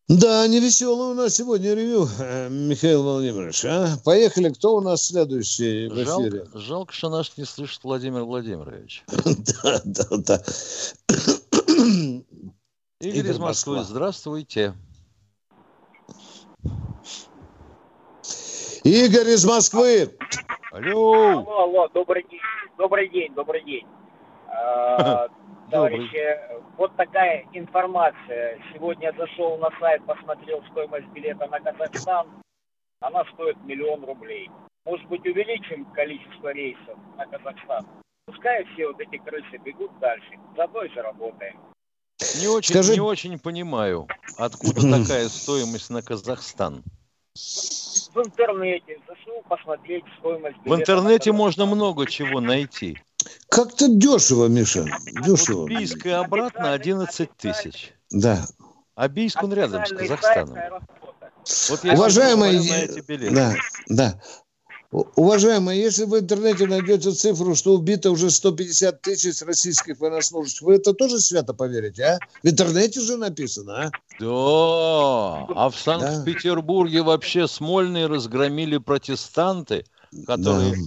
Да, 0.07 0.47
не 0.47 0.59
веселый 0.59 1.11
у 1.11 1.13
нас 1.13 1.35
сегодня 1.35 1.75
ревю, 1.75 2.07
э, 2.19 2.49
Михаил 2.49 3.03
Владимирович. 3.03 3.63
А? 3.65 3.89
Поехали, 4.03 4.49
кто 4.49 4.75
у 4.75 4.81
нас 4.81 5.05
следующий 5.05 5.87
в 5.87 5.93
эфире? 5.93 6.45
Жалко, 6.45 6.59
жалко, 6.59 6.93
что 6.93 7.09
нас 7.09 7.37
не 7.37 7.45
слышит 7.45 7.83
Владимир 7.83 8.23
Владимирович. 8.23 9.03
Да, 9.63 9.81
да, 9.85 10.03
да. 10.17 10.43
Игорь 13.01 13.31
из 13.31 13.37
Москвы, 13.37 13.83
здравствуйте. 13.83 14.73
Игорь 18.83 19.29
из 19.29 19.45
Москвы. 19.45 20.17
Алло. 20.71 21.13
Алло, 21.13 21.59
алло, 21.59 21.87
добрый 21.89 22.25
день, 22.29 22.39
добрый 22.79 23.09
день, 23.09 23.33
добрый 23.35 23.63
день. 23.63 23.85
Товарищи, 25.71 26.39
вот 26.77 26.95
такая 26.95 27.45
информация. 27.53 28.59
Сегодня 28.73 29.13
зашел 29.17 29.57
на 29.57 29.69
сайт, 29.79 30.03
посмотрел 30.05 30.63
стоимость 30.71 31.07
билета 31.07 31.47
на 31.47 31.59
Казахстан. 31.59 32.27
Она 33.01 33.23
стоит 33.33 33.57
миллион 33.63 34.03
рублей. 34.03 34.49
Может 34.85 35.07
быть, 35.07 35.25
увеличим 35.25 35.85
количество 35.93 36.51
рейсов 36.51 36.97
на 37.17 37.25
Казахстан? 37.27 37.85
Пускай 38.25 38.65
все 38.73 38.87
вот 38.87 38.99
эти 38.99 39.17
крысы 39.17 39.57
бегут 39.63 39.91
дальше. 39.99 40.31
Заодно 40.55 40.83
и 40.83 40.93
заработаем. 40.93 41.59
Не 42.41 42.47
очень, 42.47 42.73
Скажи... 42.73 42.93
не 42.93 42.99
очень 42.99 43.39
понимаю, 43.39 44.07
откуда 44.37 44.81
такая 45.01 45.29
стоимость 45.29 45.89
на 45.89 46.01
Казахстан. 46.01 46.83
В 47.35 48.17
интернете 48.17 48.99
зашел 49.07 49.41
посмотреть 49.47 50.03
стоимость. 50.19 50.57
В 50.65 50.73
интернете 50.73 51.31
можно 51.31 51.65
много 51.65 52.05
чего 52.07 52.41
найти. 52.41 52.97
Как-то 53.49 53.87
дешево, 53.87 54.47
Миша. 54.47 54.85
Дешево. 55.25 55.61
Вот 55.61 55.69
Бийск 55.69 56.05
и 56.05 56.09
обратно 56.09 56.73
11 56.73 57.29
тысяч. 57.37 57.93
Да. 58.11 58.45
А 58.95 59.07
Бийск 59.07 59.41
он 59.41 59.53
рядом 59.53 59.85
с 59.85 59.89
Казахстаном. 59.89 60.57
Вот 61.69 61.83
Уважаемые, 61.83 62.89
да, 63.31 63.55
да. 63.87 64.21
Уважаемые, 64.91 65.79
если 65.79 66.05
в 66.05 66.17
интернете 66.17 66.65
найдете 66.65 67.11
цифру, 67.11 67.53
что 67.53 67.75
убито 67.75 68.09
уже 68.09 68.31
150 68.31 69.01
тысяч 69.01 69.41
российских 69.43 69.99
военнослужащих, 69.99 70.63
вы 70.63 70.75
это 70.75 70.93
тоже 70.93 71.19
свято 71.19 71.53
поверите, 71.53 72.03
а? 72.03 72.19
В 72.41 72.47
интернете 72.47 72.99
же 72.99 73.15
написано, 73.15 73.83
а? 73.83 73.91
Да, 74.19 75.45
а 75.55 75.69
в 75.69 75.75
Санкт-Петербурге 75.77 77.03
вообще 77.03 77.47
Смольные 77.47 78.07
разгромили 78.07 78.77
протестанты, 78.77 79.85
которые 80.25 80.71
да. 80.71 80.77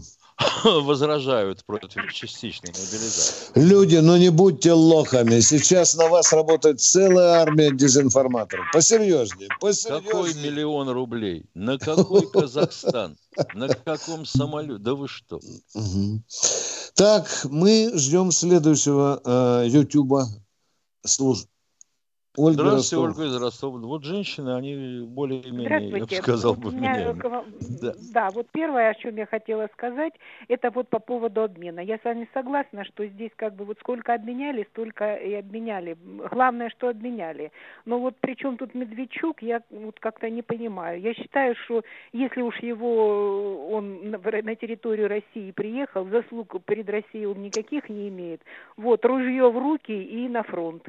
возражают 0.65 1.65
против 1.65 2.13
частичной 2.13 2.71
мобилизации. 2.71 3.53
Люди, 3.55 3.97
ну 3.97 4.17
не 4.17 4.31
будьте 4.31 4.73
лохами. 4.73 5.41
Сейчас 5.41 5.95
на 5.95 6.09
вас 6.09 6.33
работает 6.33 6.81
целая 6.81 7.41
армия 7.41 7.71
дезинформаторов. 7.71 8.67
Посерьезнее, 8.73 9.49
посерьезнее. 9.61 10.13
Какой 10.13 10.35
миллион 10.35 10.89
рублей? 10.91 11.47
На 11.55 11.79
какой 11.79 12.31
Казахстан? 12.31 13.17
На 13.55 13.69
каком 13.69 14.27
самолете? 14.27 14.79
Да 14.79 14.95
вы 14.95 15.09
что? 15.09 15.41
Так, 16.95 17.29
мы 17.45 17.93
ждем 17.95 18.31
следующего 18.31 19.21
э, 19.25 19.69
Ютуба. 19.69 20.27
Служ... 21.05 21.47
Ольга 22.35 22.63
Здравствуйте, 22.63 23.07
Ростов. 23.07 23.19
Ольга 23.19 23.31
из 23.31 23.43
Ростова. 23.43 23.79
Вот 23.79 24.05
женщины, 24.05 24.57
они 24.57 25.07
более-менее, 25.07 25.99
я 25.99 26.07
бы 26.07 26.15
сказал, 26.15 26.55
бы, 26.55 26.73
меня, 26.73 27.13
да. 27.83 27.93
да, 28.15 28.31
вот 28.31 28.47
первое, 28.53 28.89
о 28.89 28.95
чем 28.95 29.17
я 29.17 29.27
хотела 29.27 29.69
сказать, 29.75 30.15
это 30.49 30.71
вот 30.71 30.89
по 30.89 30.99
поводу 30.99 31.43
обмена. 31.43 31.81
Я 31.81 31.99
с 31.99 32.05
вами 32.05 32.27
согласна, 32.33 32.87
что 32.87 33.07
здесь 33.07 33.33
как 33.37 33.55
бы 33.55 33.67
вот 33.67 33.77
сколько 33.81 34.15
обменяли, 34.15 34.67
столько 34.71 35.15
и 35.15 35.35
обменяли. 35.35 35.99
Главное, 36.31 36.71
что 36.71 36.89
обменяли. 36.89 37.53
Но 37.85 37.99
вот 37.99 38.17
при 38.17 38.35
чем 38.35 38.57
тут 38.57 38.75
Медведчук, 38.75 39.43
я 39.43 39.61
вот 39.69 40.01
как-то 40.01 40.31
не 40.31 40.41
понимаю. 40.41 41.03
Я 41.03 41.13
считаю, 41.13 41.55
что 41.67 41.83
если 42.15 42.41
уж 42.41 42.57
его 42.61 43.69
он 43.73 44.11
на, 44.11 44.19
на 44.19 44.57
территорию 44.57 45.09
России 45.09 45.51
приехал, 45.51 46.07
заслуг 46.07 46.57
перед 46.65 46.89
Россией 46.89 47.27
он 47.27 47.43
никаких 47.43 47.91
не 47.91 48.09
имеет. 48.09 48.41
Вот, 48.79 49.05
ружье 49.05 49.51
в 49.51 49.59
руки 49.59 49.93
и 49.93 50.29
на 50.31 50.43
фронт. 50.45 50.89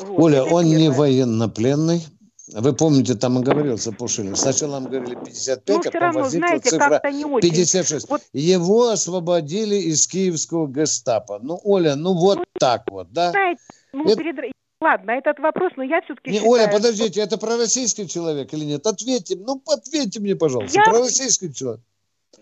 Вот, 0.00 0.24
Оля, 0.24 0.42
он 0.42 0.64
первое. 0.64 0.78
не 0.78 0.90
военнопленный. 0.90 2.02
Вы 2.48 2.72
помните, 2.74 3.14
там 3.14 3.38
и 3.38 3.42
говорился 3.42 3.92
Пушилин. 3.92 4.36
Сначала 4.36 4.80
нам 4.80 4.90
говорили 4.90 5.14
55, 5.14 5.68
ну, 5.68 5.74
а 5.74 5.82
потом 5.82 6.00
равно, 6.00 6.28
знаете, 6.28 6.70
цифра 6.70 7.00
не 7.10 7.24
очень. 7.24 7.50
56. 7.50 8.10
Вот... 8.10 8.22
Его 8.32 8.88
освободили 8.88 9.76
из 9.76 10.06
киевского 10.06 10.66
гестапо. 10.66 11.38
Ну, 11.42 11.60
Оля, 11.64 11.94
ну 11.94 12.14
вот 12.14 12.38
ну, 12.38 12.44
так 12.58 12.82
вот, 12.90 13.12
да? 13.12 13.30
Знаете, 13.30 13.60
ну, 13.92 14.04
это... 14.04 14.16
перед... 14.16 14.52
Ладно, 14.80 15.12
этот 15.12 15.38
вопрос, 15.38 15.72
но 15.76 15.84
я 15.84 16.02
все-таки 16.02 16.30
не, 16.30 16.38
считаю, 16.38 16.52
Оля, 16.52 16.68
подождите, 16.68 17.12
что... 17.12 17.22
это 17.22 17.38
пророссийский 17.38 18.08
человек 18.08 18.52
или 18.52 18.64
нет? 18.64 18.84
Ответьте, 18.84 19.36
ну, 19.36 19.62
ответьте 19.66 20.18
мне, 20.18 20.34
пожалуйста, 20.34 20.76
я... 20.76 20.84
пророссийский 20.84 21.52
человек. 21.52 21.80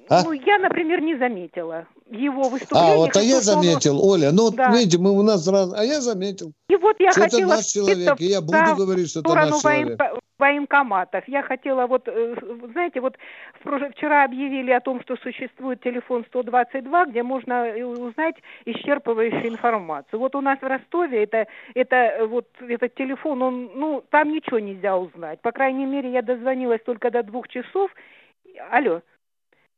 А? 0.09 0.23
Ну, 0.25 0.33
я, 0.33 0.59
например, 0.59 1.01
не 1.01 1.17
заметила 1.17 1.87
его 2.11 2.49
выступление. 2.49 2.95
А, 2.95 2.97
вот 2.97 3.17
а 3.17 3.23
я 3.23 3.41
заметил, 3.41 3.99
он... 3.99 4.11
Оля, 4.11 4.33
ну, 4.33 4.51
да. 4.51 4.71
видите, 4.71 4.99
мы 4.99 5.13
у 5.13 5.23
нас 5.23 5.47
раз... 5.47 5.73
А 5.73 5.85
я 5.85 6.01
заметил. 6.01 6.53
И 6.69 6.77
вот 6.77 6.97
я 6.99 7.13
что 7.13 7.23
хотела... 7.23 7.41
это 7.41 7.57
наш 7.57 7.67
человек, 7.67 8.21
и 8.21 8.25
я 8.25 8.41
буду 8.41 8.59
говорить, 8.77 9.11
что 9.11 9.21
это 9.21 9.35
наш 9.35 9.61
человек. 9.61 10.01
военкоматов. 10.39 11.27
Я 11.29 11.43
хотела 11.43 11.87
вот, 11.87 12.09
э, 12.09 12.35
знаете, 12.73 13.01
вот 13.01 13.17
вчера 13.93 14.25
объявили 14.25 14.73
о 14.73 14.81
том, 14.81 15.01
что 15.03 15.17
существует 15.17 15.81
телефон 15.83 16.25
122, 16.29 17.07
где 17.07 17.23
можно 17.23 17.63
узнать 17.87 18.37
исчерпывающую 18.67 19.49
информацию. 19.49 20.19
Вот 20.19 20.35
у 20.35 20.41
нас 20.41 20.59
в 20.61 20.67
Ростове 20.67 21.23
это, 21.23 21.47
это 21.75 21.97
э, 21.97 22.27
вот 22.27 22.49
этот 22.61 22.95
телефон, 22.95 23.43
он, 23.43 23.71
ну, 23.75 24.05
там 24.11 24.33
ничего 24.33 24.59
нельзя 24.59 24.97
узнать. 24.97 25.41
По 25.43 25.53
крайней 25.53 25.87
мере, 25.87 26.11
я 26.11 26.23
дозвонилась 26.23 26.83
только 26.85 27.11
до 27.11 27.23
двух 27.23 27.47
часов. 27.49 27.91
Алло. 28.71 29.03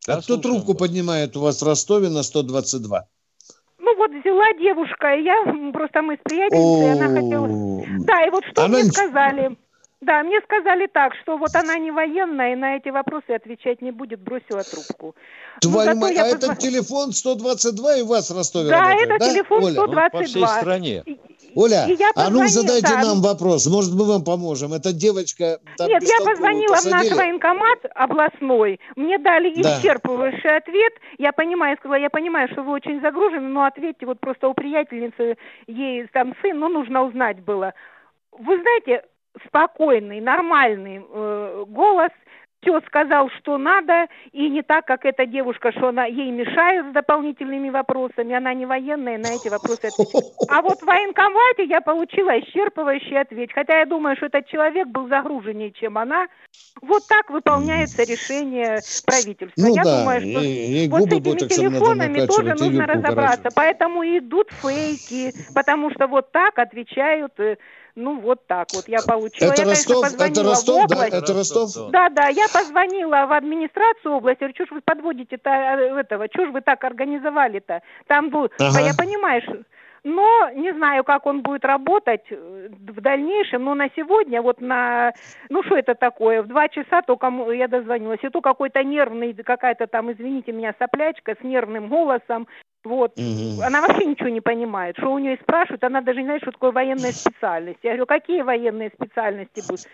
А 0.09 0.21
кто 0.21 0.37
трубку 0.37 0.75
поднимает 0.75 1.37
у 1.37 1.41
вас 1.41 1.62
в 1.62 1.67
Ростове 1.67 2.09
на 2.09 2.23
122? 2.23 3.07
Ну 3.79 3.97
вот 3.97 4.11
взяла 4.11 4.53
девушка, 4.59 5.15
и 5.15 5.23
я 5.23 5.45
просто 5.73 6.03
мы 6.03 6.15
с 6.15 6.21
приятельницей, 6.25 6.93
она 6.93 7.21
хотела... 7.21 8.05
Да, 8.05 8.27
и 8.27 8.31
вот 8.31 8.45
что 8.45 8.65
она... 8.65 8.79
мне 8.79 8.85
сказали. 8.87 9.57
Да, 10.01 10.25
мне 10.25 10.41
сказали 10.41 10.88
так, 10.93 11.12
что 11.23 11.38
вот 11.38 11.55
она 11.55 11.79
не 11.79 11.93
военная, 11.93 12.55
и 12.55 12.57
на 12.57 12.77
эти 12.77 12.88
вопросы 12.88 13.31
отвечать 13.31 13.81
не 13.83 13.93
будет, 13.93 14.21
бросила 14.21 14.65
трубку. 14.65 15.15
Твою 15.61 15.95
мать, 15.95 16.17
а 16.19 16.27
этот 16.27 16.59
телефон 16.59 17.12
122 17.12 17.97
и 17.99 18.03
у 18.03 18.07
вас 18.07 18.29
в 18.29 18.37
Ростове 18.37 18.71
Да, 18.71 18.81
работает, 18.81 19.11
это 19.11 19.19
да? 19.21 19.31
телефон 19.31 19.65
Оля? 19.65 19.73
122. 19.73 20.03
Ну, 20.03 20.11
по 20.11 20.25
всей 20.25 20.47
стране. 20.47 21.05
Оля, 21.55 21.87
а 22.15 22.31
ну 22.31 22.47
задайте 22.47 22.88
да. 22.88 23.03
нам 23.03 23.21
вопрос, 23.21 23.67
может 23.67 23.93
мы 23.95 24.05
вам 24.05 24.25
поможем. 24.25 24.73
Эта 24.73 24.93
девочка... 24.93 25.59
Там 25.77 25.88
Нет, 25.88 26.03
я 26.03 26.25
позвонила 26.25 26.75
посадили. 26.75 26.91
в 26.91 27.11
наш 27.11 27.19
военкомат 27.19 27.79
областной, 27.95 28.81
мне 28.97 29.19
дали 29.19 29.62
да. 29.62 29.79
исчерпывающий 29.79 30.57
ответ. 30.57 30.93
Я 31.19 31.33
понимаю, 31.33 31.77
сказала, 31.79 31.99
я 31.99 32.11
понимаю, 32.11 32.49
что 32.53 32.62
вы 32.62 32.73
очень 32.73 33.01
загружены, 33.01 33.49
но 33.49 33.65
ответьте, 33.65 34.07
вот 34.07 34.21
просто 34.21 34.49
у 34.49 34.55
приятельницы, 34.55 35.37
ей 35.67 36.07
там 36.12 36.35
сын, 36.43 36.59
ну 36.59 36.69
нужно 36.69 37.05
узнать 37.05 37.41
было. 37.41 37.75
Вы 38.33 38.61
знаете, 38.61 39.03
спокойный, 39.47 40.21
нормальный 40.21 41.03
э, 41.07 41.65
голос, 41.69 42.11
все 42.62 42.81
сказал, 42.87 43.29
что 43.38 43.59
надо, 43.59 44.07
и 44.33 44.48
не 44.48 44.62
так, 44.62 44.87
как 44.87 45.05
эта 45.05 45.27
девушка, 45.27 45.72
что 45.72 45.88
она 45.88 46.07
ей 46.07 46.31
мешает 46.31 46.87
с 46.90 46.92
дополнительными 46.92 47.70
вопросами, 47.70 48.35
она 48.35 48.55
не 48.55 48.66
военная, 48.66 49.18
на 49.18 49.35
эти 49.35 49.48
вопросы 49.48 49.87
отвечает. 49.87 50.25
А 50.48 50.62
вот 50.62 50.81
в 50.81 50.87
военкомате 50.87 51.64
я 51.64 51.81
получила 51.81 52.38
исчерпывающий 52.38 53.20
ответ, 53.20 53.51
хотя 53.53 53.81
я 53.81 53.87
думаю, 53.87 54.16
что 54.16 54.27
этот 54.27 54.46
человек 54.46 54.88
был 54.88 55.09
загруженнее, 55.09 55.72
чем 55.72 55.98
она. 55.98 56.27
Вот 56.81 57.03
так 57.09 57.31
выполняется 57.31 58.03
решение 58.05 58.79
правительства. 59.07 59.62
Ну, 59.62 59.75
я 59.75 59.83
да, 59.83 59.98
думаю, 59.98 60.20
что 60.20 60.40
и, 60.40 60.85
и 60.85 60.88
вот 60.88 61.03
с 61.03 61.12
этими 61.12 61.48
телефонами 61.48 62.27
тоже 62.27 62.55
нужно 62.55 62.87
разобраться, 62.87 63.48
поэтому 63.55 64.05
идут 64.05 64.51
фейки, 64.51 65.33
потому 65.55 65.90
что 65.90 66.07
вот 66.07 66.31
так 66.33 66.59
отвечают 66.59 67.33
э, 67.38 67.57
ну, 67.94 68.20
вот 68.20 68.46
так 68.46 68.68
вот 68.74 68.88
я 68.88 69.00
получила. 69.07 69.52
Это 69.52 69.62
я, 69.62 69.68
Ростов? 69.68 70.02
Конечно, 70.02 70.24
это 70.24 70.42
Ростов, 70.42 70.87
да? 70.88 71.07
Это 71.07 71.35
Ростов? 71.35 71.90
Да, 71.90 72.09
да, 72.09 72.28
я 72.28 72.46
позвонила 72.52 73.26
в 73.26 73.33
администрацию 73.33 74.14
области, 74.14 74.40
говорю, 74.40 74.55
что 74.55 74.66
ж 74.66 74.70
вы 74.70 74.81
подводите-то 74.81 75.50
э, 75.50 76.00
этого, 76.00 76.26
что 76.33 76.46
ж 76.46 76.50
вы 76.50 76.61
так 76.61 76.83
организовали-то? 76.85 77.83
Там 78.07 78.31
был, 78.31 78.50
ага. 78.59 78.81
я 78.81 78.94
понимаю, 78.94 79.42
что... 79.42 79.62
Но 80.05 80.50
не 80.55 80.72
знаю, 80.72 81.05
как 81.05 81.26
он 81.26 81.42
будет 81.42 81.64
работать 81.64 82.24
э, 82.31 82.68
в 82.70 83.01
дальнейшем, 83.01 83.64
но 83.64 83.74
на 83.74 83.88
сегодня, 83.95 84.43
вот 84.43 84.61
на, 84.61 85.12
ну 85.49 85.62
что 85.62 85.76
это 85.76 85.95
такое, 85.95 86.43
в 86.43 86.49
два 86.49 86.68
часа 86.68 87.03
только 87.03 87.28
я 87.53 87.68
дозвонилась, 87.68 88.18
и 88.22 88.28
то 88.28 88.40
какой-то 88.40 88.82
нервный, 88.82 89.32
какая-то 89.34 89.86
там, 89.86 90.11
извините 90.11 90.51
меня, 90.51 90.74
соплячка 90.78 91.36
с 91.40 91.45
нервным 91.45 91.88
голосом, 91.88 92.49
вот. 92.85 93.12
Угу. 93.16 93.62
Она 93.62 93.80
вообще 93.80 94.07
ничего 94.07 94.28
не 94.28 94.41
понимает. 94.41 94.97
Что 94.99 95.12
у 95.12 95.18
нее 95.18 95.39
спрашивают, 95.43 95.85
она 95.85 96.01
даже 96.01 96.20
не 96.20 96.26
знает, 96.26 96.43
что 96.43 96.53
такое 96.53 96.72
военная 96.72 97.12
специальность. 97.12 97.78
Я 97.83 97.91
говорю, 97.91 98.07
какие 98.07 98.43
военные 98.43 98.91
специальности 98.91 99.62
будут? 99.66 99.87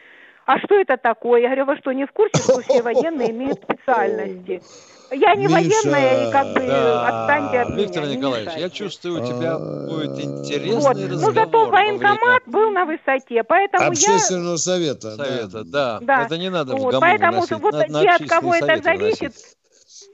а 0.48 0.58
что 0.60 0.80
это 0.80 0.96
такое? 0.96 1.42
Я 1.42 1.48
говорю, 1.48 1.66
вы 1.66 1.76
что, 1.76 1.92
не 1.92 2.06
в 2.06 2.12
курсе, 2.12 2.42
что 2.42 2.62
все 2.62 2.80
военные 2.82 3.32
имеют 3.32 3.62
специальности? 3.62 4.62
Я 5.10 5.34
не 5.34 5.44
Миша, 5.44 5.52
военная, 5.52 6.28
и 6.28 6.32
как 6.32 6.54
бы 6.54 6.60
да. 6.60 7.06
отстаньте 7.06 7.60
от 7.60 7.76
Виктор 7.76 8.04
меня. 8.04 8.14
Николаевич, 8.14 8.52
я 8.56 8.70
чувствую, 8.70 9.22
у 9.22 9.26
тебя 9.26 9.58
будет 9.58 10.18
интересный 10.18 10.80
вот. 10.80 10.96
разговор. 10.96 11.20
Ну, 11.20 11.32
зато 11.32 11.66
военкомат 11.66 12.18
время... 12.18 12.40
был 12.46 12.70
на 12.70 12.84
высоте, 12.86 13.42
поэтому 13.44 13.88
Общественного 13.88 14.52
я... 14.52 14.56
совета. 14.56 15.16
Совета, 15.16 15.64
да. 15.64 15.98
да. 16.00 16.24
Это 16.24 16.38
не 16.38 16.48
надо 16.48 16.76
вот, 16.76 16.94
в 16.94 17.00
Поэтому 17.00 17.44
вот 17.48 17.86
те, 17.86 18.08
от 18.08 18.26
кого 18.26 18.54
это 18.54 18.82
зависит, 18.82 19.34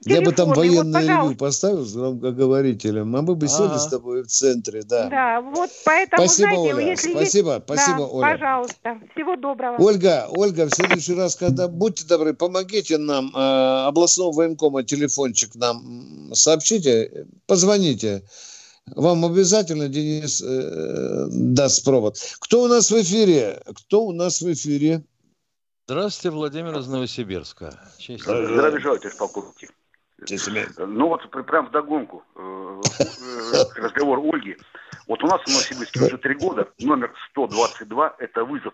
я 0.04 0.20
бы 0.22 0.32
там 0.32 0.52
военное 0.52 1.00
вот, 1.00 1.26
ревю 1.26 1.36
поставил 1.36 1.84
с 1.84 1.94
громкоговорителем, 1.94 3.10
мы 3.10 3.22
бы 3.22 3.48
сели 3.48 3.66
А-а-а. 3.68 3.78
с 3.78 3.88
тобой 3.88 4.22
в 4.22 4.26
центре, 4.26 4.82
да. 4.82 5.08
Да, 5.08 5.40
вот 5.40 5.70
поэтому, 5.84 6.26
спасибо, 6.26 6.48
знаете, 6.48 6.74
Оля, 6.74 6.86
если 6.86 7.10
спасибо, 7.12 7.52
есть... 7.52 7.64
спасибо, 7.64 7.98
да, 7.98 8.06
Оля. 8.06 8.32
Пожалуйста, 8.32 9.00
всего 9.14 9.36
доброго. 9.36 9.76
Ольга, 9.78 10.26
Ольга, 10.30 10.66
в 10.66 10.74
следующий 10.74 11.14
раз, 11.14 11.36
когда 11.36 11.68
будьте 11.68 12.04
добры, 12.06 12.34
помогите 12.34 12.98
нам, 12.98 13.30
э, 13.34 13.86
областного 13.86 14.32
военкома 14.32 14.82
телефончик 14.82 15.54
нам 15.54 16.30
сообщите, 16.34 17.26
позвоните. 17.46 18.24
Вам 18.94 19.24
обязательно 19.24 19.88
Денис 19.88 20.42
э, 20.42 21.26
даст 21.30 21.84
провод. 21.84 22.18
Кто 22.40 22.64
у 22.64 22.68
нас 22.68 22.90
в 22.90 23.00
эфире? 23.00 23.62
Кто 23.74 24.04
у 24.04 24.12
нас 24.12 24.42
в 24.42 24.52
эфире? 24.52 25.02
Здравствуйте, 25.86 26.34
Владимир 26.34 26.78
из 26.78 26.86
Новосибирска. 26.86 27.78
Здравия 27.98 28.80
желаю, 28.80 29.00
товарищ 29.00 29.18
полковник. 29.18 29.70
Ну 30.78 31.08
вот 31.08 31.30
прям 31.46 31.66
в 31.66 31.70
догонку 31.70 32.22
э, 32.36 32.80
э, 32.98 33.80
разговор 33.80 34.20
Ольги. 34.20 34.56
Вот 35.06 35.22
у 35.22 35.26
нас 35.26 35.40
в 35.42 35.48
Новосибирске 35.48 36.04
уже 36.04 36.18
три 36.18 36.34
года 36.34 36.68
номер 36.80 37.12
122– 37.30 38.16
это 38.18 38.44
вызов 38.44 38.72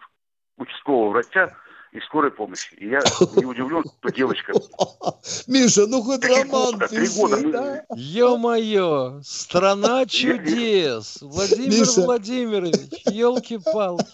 участкового 0.56 1.10
врача 1.10 1.52
и 1.92 2.00
скорой 2.00 2.30
помощи. 2.30 2.74
И 2.74 2.88
я 2.88 3.00
не 3.36 3.44
удивлен, 3.44 3.82
что 3.98 4.10
девочка... 4.10 4.52
Миша, 5.46 5.86
ну 5.86 6.02
хоть 6.02 6.20
три 6.20 6.34
роман 6.34 6.72
года, 6.72 6.88
три 6.88 7.08
года. 7.08 7.50
Да? 7.50 7.84
Ё-моё, 7.96 9.20
страна 9.24 10.06
чудес! 10.06 11.18
Владимир 11.20 11.80
Миша. 11.80 12.02
Владимирович, 12.02 13.06
елки-палки. 13.06 14.06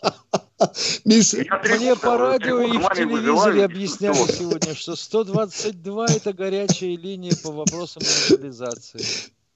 Миша, 1.04 1.44
мне 1.64 1.94
по 1.96 2.16
радио 2.16 2.61
и 2.61 2.78
в 2.78 2.94
телевизоре 2.94 3.64
объясняли 3.64 4.14
сегодня, 4.14 4.74
что 4.74 4.96
122 4.96 6.07
это 6.07 6.32
горячая 6.32 6.96
линия 6.96 7.32
по 7.42 7.50
вопросам 7.50 8.02
мобилизации. 8.30 9.00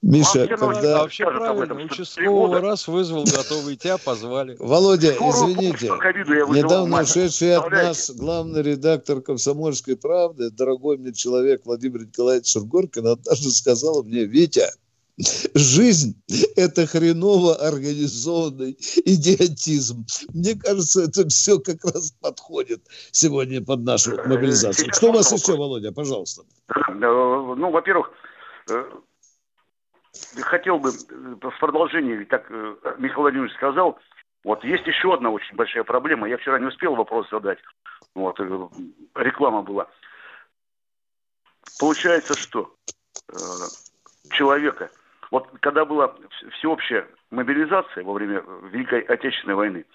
Миша, 0.03 0.43
а 0.43 0.57
когда... 0.57 0.97
А 0.97 1.01
вообще 1.03 1.25
правильно, 1.25 1.75
участкового 1.75 2.59
раз 2.59 2.87
вызвал, 2.87 3.23
готовый 3.23 3.77
тебя 3.77 3.97
позвали. 3.99 4.55
Володя, 4.59 5.11
извините, 5.11 5.87
недавно 5.87 7.01
ушедший 7.01 7.55
от 7.55 7.71
нас 7.71 8.09
главный 8.09 8.63
редактор 8.63 9.21
«Комсомольской 9.21 9.95
правды», 9.95 10.49
дорогой 10.49 10.97
мне 10.97 11.13
человек 11.13 11.61
Владимир 11.65 12.01
Николаевич 12.01 12.47
Сургоркин, 12.47 13.07
однажды 13.07 13.51
сказал 13.51 14.03
мне, 14.03 14.25
Витя, 14.25 14.71
жизнь– 15.17 16.21
это 16.55 16.87
хреново 16.87 17.55
организованный 17.55 18.77
идиотизм. 19.05 20.05
Мне 20.33 20.55
кажется, 20.55 21.03
это 21.03 21.27
все 21.27 21.59
как 21.59 21.83
раз 21.83 22.11
подходит 22.21 22.81
сегодня 23.11 23.63
под 23.63 23.81
нашу 23.81 24.15
э, 24.15 24.27
мобилизацию. 24.27 24.93
Что 24.93 25.09
у 25.09 25.13
вас 25.13 25.31
еще, 25.31 25.57
Володя, 25.57 25.91
пожалуйста? 25.91 26.43
Э, 26.69 26.91
ну, 26.93 27.71
во-первых, 27.71 28.11
э, 28.69 28.83
хотел 30.41 30.79
бы 30.79 30.91
в 30.91 31.59
продолжении, 31.59 32.23
так 32.23 32.49
Михаил 32.97 33.21
Владимирович 33.21 33.53
сказал, 33.55 33.99
вот 34.43 34.63
есть 34.63 34.87
еще 34.87 35.13
одна 35.13 35.29
очень 35.29 35.55
большая 35.55 35.83
проблема. 35.83 36.27
Я 36.27 36.37
вчера 36.37 36.59
не 36.59 36.65
успел 36.65 36.95
вопрос 36.95 37.29
задать. 37.29 37.59
Вот, 38.15 38.39
реклама 39.15 39.61
была. 39.61 39.87
Получается, 41.79 42.37
что 42.37 42.73
человека 44.31 44.89
вот 45.31 45.49
когда 45.61 45.85
была 45.85 46.13
всеобщая 46.57 47.07
мобилизация 47.31 48.03
во 48.03 48.13
время 48.13 48.43
Великой 48.69 49.01
Отечественной 49.01 49.55
войны, 49.55 49.85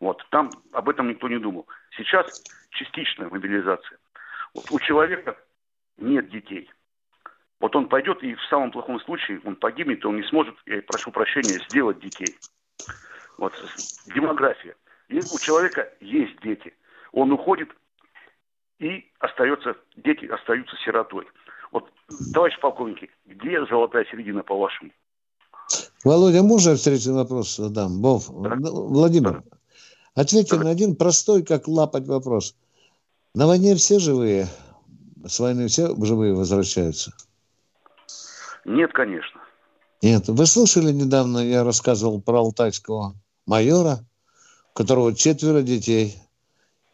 вот, 0.00 0.26
там 0.30 0.50
об 0.72 0.88
этом 0.88 1.08
никто 1.08 1.28
не 1.28 1.38
думал. 1.38 1.66
Сейчас 1.96 2.42
частичная 2.70 3.28
мобилизация. 3.28 3.98
Вот 4.54 4.70
у 4.70 4.80
человека 4.80 5.36
нет 5.98 6.28
детей. 6.30 6.70
Вот 7.60 7.74
он 7.76 7.88
пойдет, 7.88 8.22
и 8.22 8.34
в 8.34 8.42
самом 8.44 8.70
плохом 8.70 9.00
случае 9.00 9.40
он 9.44 9.56
погибнет, 9.56 10.02
и 10.02 10.06
он 10.06 10.16
не 10.16 10.22
сможет, 10.24 10.54
я 10.66 10.82
прошу 10.82 11.10
прощения, 11.10 11.62
сделать 11.68 12.00
детей. 12.00 12.36
Вот 13.38 13.54
демография. 14.14 14.76
И 15.08 15.18
у 15.18 15.38
человека 15.38 15.92
есть 16.00 16.38
дети. 16.40 16.74
Он 17.12 17.32
уходит, 17.32 17.70
и 18.78 19.10
остается, 19.20 19.76
дети 19.96 20.26
остаются 20.26 20.76
сиротой. 20.76 21.26
Вот, 21.72 21.84
товарищ 22.32 22.58
полковники, 22.60 23.10
где 23.26 23.64
золотая 23.66 24.04
середина, 24.10 24.42
по-вашему? 24.42 24.90
Володя, 26.04 26.42
можно 26.42 26.76
встречный 26.76 27.14
вопрос 27.14 27.56
задам? 27.56 28.00
Бов, 28.00 28.28
да? 28.28 28.54
Ну, 28.56 28.86
Владимир, 28.88 29.42
да. 29.42 29.56
ответьте 30.14 30.56
да. 30.56 30.64
на 30.64 30.70
один 30.70 30.94
простой, 30.94 31.42
как 31.42 31.66
лапать 31.66 32.06
вопрос. 32.06 32.54
На 33.34 33.46
войне 33.46 33.74
все 33.74 33.98
живые? 33.98 34.46
С 35.26 35.40
войны 35.40 35.66
все 35.66 35.94
живые 36.04 36.34
возвращаются? 36.34 37.12
Нет, 38.64 38.92
конечно. 38.92 39.40
Нет. 40.02 40.28
Вы 40.28 40.46
слышали 40.46 40.92
недавно, 40.92 41.38
я 41.38 41.64
рассказывал 41.64 42.20
про 42.20 42.38
алтайского 42.38 43.14
майора, 43.46 43.98
у 44.72 44.78
которого 44.78 45.14
четверо 45.14 45.62
детей– 45.62 46.16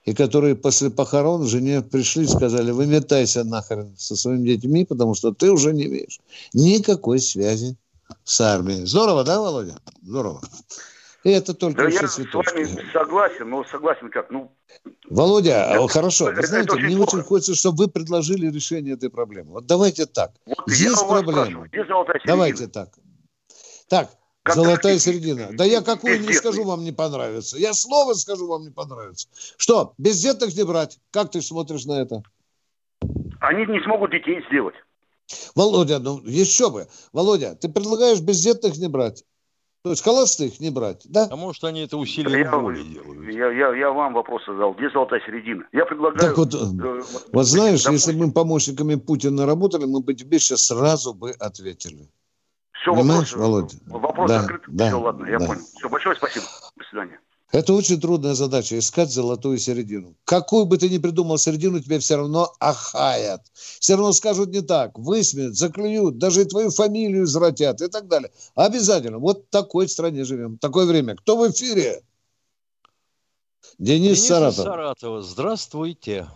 и 0.05 0.15
которые 0.15 0.57
после 0.57 0.91
похорон 0.91 1.47
жене 1.47 1.83
пришли 1.83 2.25
и 2.25 2.29
сказали, 2.29 2.71
выметайся 2.71 3.45
нахрен 3.45 3.95
со 3.97 4.17
своими 4.17 4.49
детьми, 4.49 4.85
потому 4.85 5.15
что 5.15 5.33
ты 5.33 5.51
уже 5.51 5.73
не 5.73 5.87
имеешь 5.87 6.21
никакой 6.53 7.21
связи 7.21 7.77
с 8.25 8.41
армией. 8.41 8.85
Здорово, 8.85 9.25
да, 9.25 9.41
Володя? 9.41 9.77
Здорово. 10.03 10.41
И 11.25 11.31
это 11.31 11.55
только 11.55 11.85
да 11.85 11.89
я 11.89 12.09
цветочки. 12.09 12.65
с 12.65 12.75
вами 12.75 12.93
согласен, 12.93 13.49
но 13.49 13.65
согласен 13.65 14.11
как, 14.11 14.31
ну... 14.31 14.51
Володя, 15.09 15.69
это, 15.71 15.87
хорошо, 15.87 16.33
вы 16.35 16.45
знаете, 16.45 16.75
мне 16.75 16.97
плохо. 16.97 17.15
очень 17.15 17.25
хочется, 17.25 17.55
чтобы 17.55 17.85
вы 17.85 17.89
предложили 17.89 18.51
решение 18.51 18.95
этой 18.95 19.09
проблемы. 19.09 19.53
Вот 19.53 19.67
давайте 19.67 20.07
так. 20.07 20.33
Вот 20.47 20.69
Есть 20.69 21.07
проблема. 21.07 21.69
Давайте 22.27 22.67
так. 22.67 22.89
Так, 23.89 24.11
как 24.43 24.57
Золотая 24.57 24.99
середина. 24.99 25.51
Да 25.53 25.65
я 25.65 25.83
какую 25.83 26.21
не 26.21 26.33
скажу, 26.33 26.65
вам 26.65 26.83
не 26.83 26.93
понравится. 26.93 27.57
Я 27.59 27.75
слово 27.75 28.15
скажу, 28.15 28.49
вам 28.49 28.63
не 28.63 28.71
понравится. 28.71 29.29
Что, 29.57 29.95
бездетных 29.99 30.57
не 30.57 30.65
брать? 30.65 30.99
Как 31.11 31.31
ты 31.31 31.41
смотришь 31.41 31.85
на 31.85 32.01
это? 32.01 32.23
Они 33.41 33.67
не 33.67 33.83
смогут 33.85 34.11
детей 34.11 34.45
сделать. 34.49 34.75
Володя, 35.55 35.99
ну 35.99 36.21
еще 36.25 36.71
бы. 36.71 36.89
Володя, 37.13 37.55
ты 37.55 37.69
предлагаешь 37.69 38.21
бездетных 38.21 38.77
не 38.79 38.89
брать? 38.89 39.25
То 39.85 39.91
есть 39.91 40.05
холостых 40.05 40.61
не 40.61 40.71
брать, 40.71 41.03
да? 41.05 41.27
А 41.29 41.35
может, 41.35 41.65
они 41.65 41.81
это 41.81 41.97
усилием 41.97 42.39
я, 42.39 42.57
воли 42.57 42.83
делают? 42.83 43.35
Я, 43.35 43.51
я, 43.51 43.75
я 43.75 43.91
вам 43.91 44.15
вопрос 44.15 44.43
задал. 44.47 44.75
Где 44.75 44.89
золотая 44.91 45.21
середина? 45.27 45.65
Я 45.73 45.85
предлагаю... 45.87 46.21
Так 46.21 46.39
вот, 46.39 46.55
э, 46.55 47.03
вот 47.33 47.45
знаешь, 47.45 47.83
допустим, 47.83 47.93
если 47.93 48.13
бы 48.13 48.27
мы 48.27 48.33
помощниками 48.33 48.95
Путина 48.95 49.45
работали, 49.45 49.85
мы 49.85 50.01
бы 50.01 50.15
тебе 50.15 50.39
сейчас 50.39 50.67
сразу 50.67 51.15
бы 51.15 51.33
ответили. 51.33 52.09
Все, 52.83 52.93
Понимаешь, 52.95 53.33
вопрос, 53.33 53.35
Володя? 53.35 53.77
Вопрос 53.87 54.29
да, 54.29 54.41
закрыт. 54.41 54.63
Да, 54.67 54.89
Все, 54.89 55.01
ладно, 55.01 55.27
я 55.27 55.39
да. 55.39 55.47
понял. 55.47 55.63
Все, 55.77 55.89
большое 55.89 56.17
спасибо. 56.17 56.47
До 56.77 56.85
свидания. 56.85 57.21
Это 57.53 57.75
очень 57.75 58.01
трудная 58.01 58.35
задача, 58.35 58.77
искать 58.79 59.11
золотую 59.11 59.59
середину. 59.59 60.17
Какую 60.25 60.65
бы 60.65 60.79
ты 60.79 60.89
ни 60.89 60.99
придумал 60.99 61.39
середину, 61.39 61.81
тебе 61.81 62.01
все 62.01 62.17
равно 62.17 62.53
ахаят. 62.59 63.43
Все 63.53 63.95
равно 63.95 64.13
скажут 64.13 64.49
не 64.49 64.63
так, 64.63 64.99
высмеют, 64.99 65.57
заклюют, 65.57 66.19
даже 66.19 66.43
и 66.43 66.45
твою 66.45 66.71
фамилию 66.71 67.25
извратят 67.25 67.83
и 67.83 67.89
так 67.89 68.09
далее. 68.09 68.33
Обязательно. 68.57 69.19
Вот 69.19 69.45
в 69.45 69.51
такой 69.51 69.89
стране 69.89 70.25
живем, 70.25 70.59
такое 70.59 70.87
время. 70.87 71.15
Кто 71.15 71.37
в 71.37 71.49
эфире? 71.51 72.03
Денис, 73.79 74.19
Денис 74.19 74.27
Саратов. 74.27 74.65
Саратова. 74.65 75.23
Здравствуйте. 75.23 76.27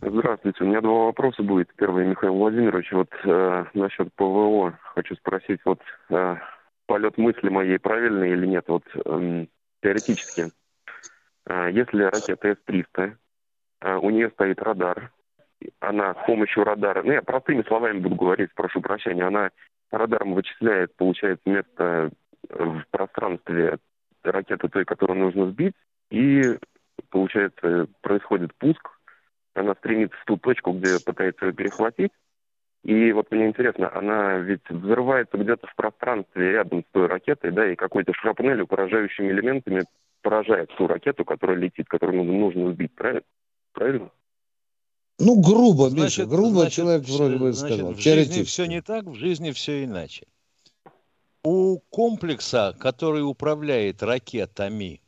Здравствуйте. 0.00 0.62
У 0.62 0.66
меня 0.68 0.80
два 0.80 1.06
вопроса 1.06 1.42
будет. 1.42 1.74
Первый, 1.74 2.06
Михаил 2.06 2.34
Владимирович, 2.34 2.92
вот 2.92 3.10
э, 3.24 3.64
насчет 3.74 4.12
ПВО 4.14 4.78
хочу 4.94 5.16
спросить, 5.16 5.60
вот 5.64 5.80
э, 6.10 6.36
полет 6.86 7.18
мысли 7.18 7.48
моей 7.48 7.78
правильный 7.78 8.30
или 8.30 8.46
нет? 8.46 8.64
Вот 8.68 8.84
э, 8.94 9.46
теоретически, 9.82 10.52
э, 11.46 11.70
если 11.72 12.04
ракета 12.04 12.48
С-300, 12.48 13.16
э, 13.80 13.96
у 13.96 14.10
нее 14.10 14.30
стоит 14.30 14.62
радар, 14.62 15.10
она 15.80 16.14
с 16.14 16.26
помощью 16.26 16.62
радара, 16.62 17.02
ну 17.02 17.12
я 17.12 17.22
простыми 17.22 17.62
словами 17.62 17.98
буду 17.98 18.14
говорить, 18.14 18.50
прошу 18.54 18.80
прощения, 18.80 19.24
она 19.24 19.50
радаром 19.90 20.34
вычисляет, 20.34 20.94
получается, 20.94 21.42
место 21.44 22.10
в 22.48 22.84
пространстве 22.92 23.78
ракеты 24.22 24.68
той, 24.68 24.84
которую 24.84 25.18
нужно 25.18 25.50
сбить, 25.50 25.74
и, 26.10 26.56
получается, 27.10 27.88
происходит 28.00 28.54
пуск, 28.58 28.97
она 29.58 29.74
стремится 29.74 30.16
в 30.20 30.24
ту 30.24 30.36
точку, 30.36 30.72
где 30.72 30.98
пытается 31.04 31.46
ее 31.46 31.52
перехватить. 31.52 32.12
И 32.84 33.12
вот 33.12 33.30
мне 33.30 33.46
интересно, 33.48 33.90
она 33.94 34.38
ведь 34.38 34.68
взрывается 34.70 35.36
где-то 35.36 35.66
в 35.66 35.74
пространстве 35.74 36.52
рядом 36.52 36.82
с 36.82 36.92
той 36.92 37.06
ракетой, 37.06 37.50
да, 37.50 37.70
и 37.70 37.76
какой-то 37.76 38.12
шрапнелью, 38.14 38.66
поражающими 38.66 39.30
элементами 39.30 39.84
поражает 40.22 40.70
ту 40.76 40.86
ракету, 40.86 41.24
которая 41.24 41.56
летит, 41.56 41.88
которую 41.88 42.24
нужно 42.24 42.72
сбить, 42.72 42.94
правильно? 42.94 43.22
правильно? 43.72 44.10
Ну, 45.20 45.40
грубо, 45.40 45.90
значит, 45.90 46.18
Миша, 46.18 46.30
грубо 46.30 46.60
значит, 46.60 46.74
человек 46.74 47.08
вроде 47.08 47.36
бы 47.36 47.52
значит, 47.52 47.76
сказал. 47.76 47.94
В 47.94 48.00
жизни 48.00 48.42
все 48.44 48.66
не 48.66 48.80
так, 48.80 49.04
в 49.04 49.14
жизни 49.14 49.50
все 49.50 49.84
иначе. 49.84 50.26
У 51.42 51.78
комплекса, 51.90 52.76
который 52.78 53.22
управляет 53.22 54.02
ракетами, 54.02 55.00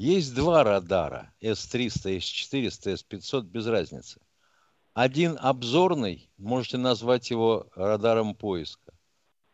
есть 0.00 0.34
два 0.34 0.64
радара, 0.64 1.32
С-300, 1.40 2.18
С-400, 2.20 2.96
С-500, 2.96 3.42
без 3.42 3.66
разницы. 3.66 4.20
Один 4.94 5.36
обзорный, 5.40 6.30
можете 6.38 6.78
назвать 6.78 7.30
его 7.30 7.68
радаром 7.74 8.34
поиска, 8.34 8.92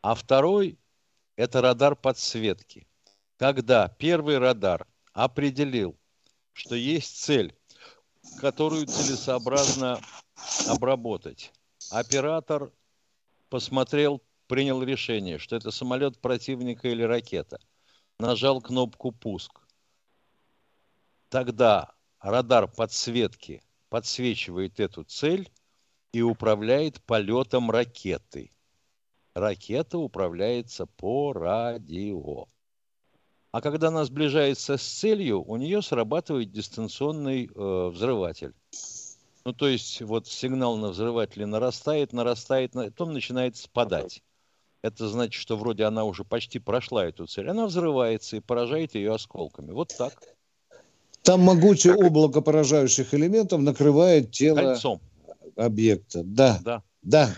а 0.03 0.15
второй– 0.15 0.79
это 1.37 1.61
радар 1.61 1.97
подсветки. 1.97 2.87
Когда 3.37 3.89
первый 3.89 4.39
радар 4.39 4.87
определил, 5.13 5.99
что 6.53 6.75
есть 6.75 7.19
цель, 7.19 7.55
которую 8.41 8.87
целесообразно 8.87 10.01
обработать, 10.69 11.53
оператор 11.91 12.73
посмотрел 13.49 14.23
принял 14.47 14.83
решение, 14.83 15.39
что 15.39 15.57
это 15.57 15.71
самолет 15.71 16.19
противника 16.21 16.89
или 16.89 17.03
ракета, 17.03 17.59
нажал 18.19 18.61
кнопку 18.61 19.11
«Пуск», 19.11 19.66
тогда 21.29 21.93
радар 22.21 22.69
подсветки 22.69 23.63
подсвечивает 23.89 24.81
эту 24.81 25.05
цель 25.05 25.51
и 26.13 26.23
управляет 26.23 27.03
полетом 27.05 27.71
ракеты. 27.71 28.51
Ракета 29.35 29.99
управляется 29.99 30.87
по 30.87 31.33
радио. 31.33 32.49
А 33.53 33.61
когда 33.61 33.89
она 33.89 34.05
сближается 34.05 34.77
с 34.77 34.83
целью, 34.83 35.43
у 35.43 35.57
нее 35.57 35.83
срабатывает 35.83 36.53
дистанционный 36.53 37.47
э, 37.47 37.89
взрыватель. 37.89 38.55
Ну, 39.45 39.53
то 39.53 39.69
есть, 39.69 40.03
вот 40.03 40.27
сигнал 40.27 40.77
на 40.77 40.89
взрывателе 40.89 41.47
нарастает, 41.47 42.13
нарастает, 42.13 42.73
потом 42.73 43.13
начинает 43.13 43.57
спадать 43.57 44.23
это 44.87 45.09
значит, 45.09 45.41
что 45.41 45.57
вроде 45.57 45.85
она 45.85 46.05
уже 46.05 46.25
почти 46.25 46.59
прошла 46.59 47.05
эту 47.05 47.27
цель. 47.27 47.49
Она 47.51 47.67
взрывается 47.67 48.37
и 48.37 48.41
поражает 48.41 48.95
ее 48.95 49.15
осколками. 49.15 49.73
Вот 49.73 49.93
так. 49.97 50.23
Там 51.27 51.41
могучее 51.41 51.95
облако 51.95 52.41
поражающих 52.41 53.13
элементов 53.13 53.61
накрывает 53.61 54.31
тело 54.31 54.57
Кольцом. 54.57 55.01
объекта. 55.57 56.23
Да. 56.25 56.59
Да. 56.65 56.83
Да. 57.03 57.29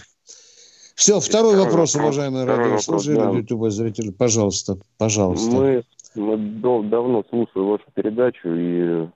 Все, 0.95 1.21
второй 1.21 1.55
и 1.55 1.57
вопрос, 1.57 1.91
второй, 1.91 2.09
уважаемые 2.09 2.45
радиослушатели, 2.45 3.15
да. 3.15 3.31
YouTube 3.31 3.71
зрители. 3.71 4.11
Пожалуйста, 4.11 4.79
пожалуйста. 4.99 5.51
Мы, 5.51 5.83
мы 6.15 6.89
давно 6.89 7.25
слушаем 7.31 7.69
вашу 7.69 7.85
передачу 7.95 8.49
и, 8.49 9.09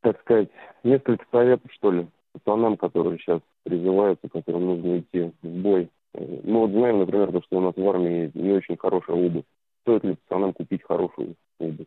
так 0.00 0.20
сказать, 0.22 0.48
несколько 0.82 1.24
советов, 1.30 1.70
что 1.72 1.92
ли, 1.92 2.06
пацанам, 2.32 2.76
которые 2.76 3.18
сейчас 3.18 3.40
призываются, 3.62 4.28
которым 4.28 4.66
нужно 4.66 5.00
идти 5.00 5.32
в 5.42 5.46
бой 5.48 5.90
мы 6.14 6.60
вот 6.60 6.70
знаем, 6.70 6.98
например, 7.00 7.28
что 7.42 7.58
у 7.58 7.60
нас 7.60 7.74
в 7.76 7.88
армии 7.88 8.30
не 8.34 8.52
очень 8.52 8.76
хорошая 8.76 9.16
обувь. 9.16 9.44
Стоит 9.82 10.04
ли 10.04 10.14
пацанам 10.14 10.52
купить 10.52 10.82
хорошую 10.82 11.34
обувь? 11.58 11.86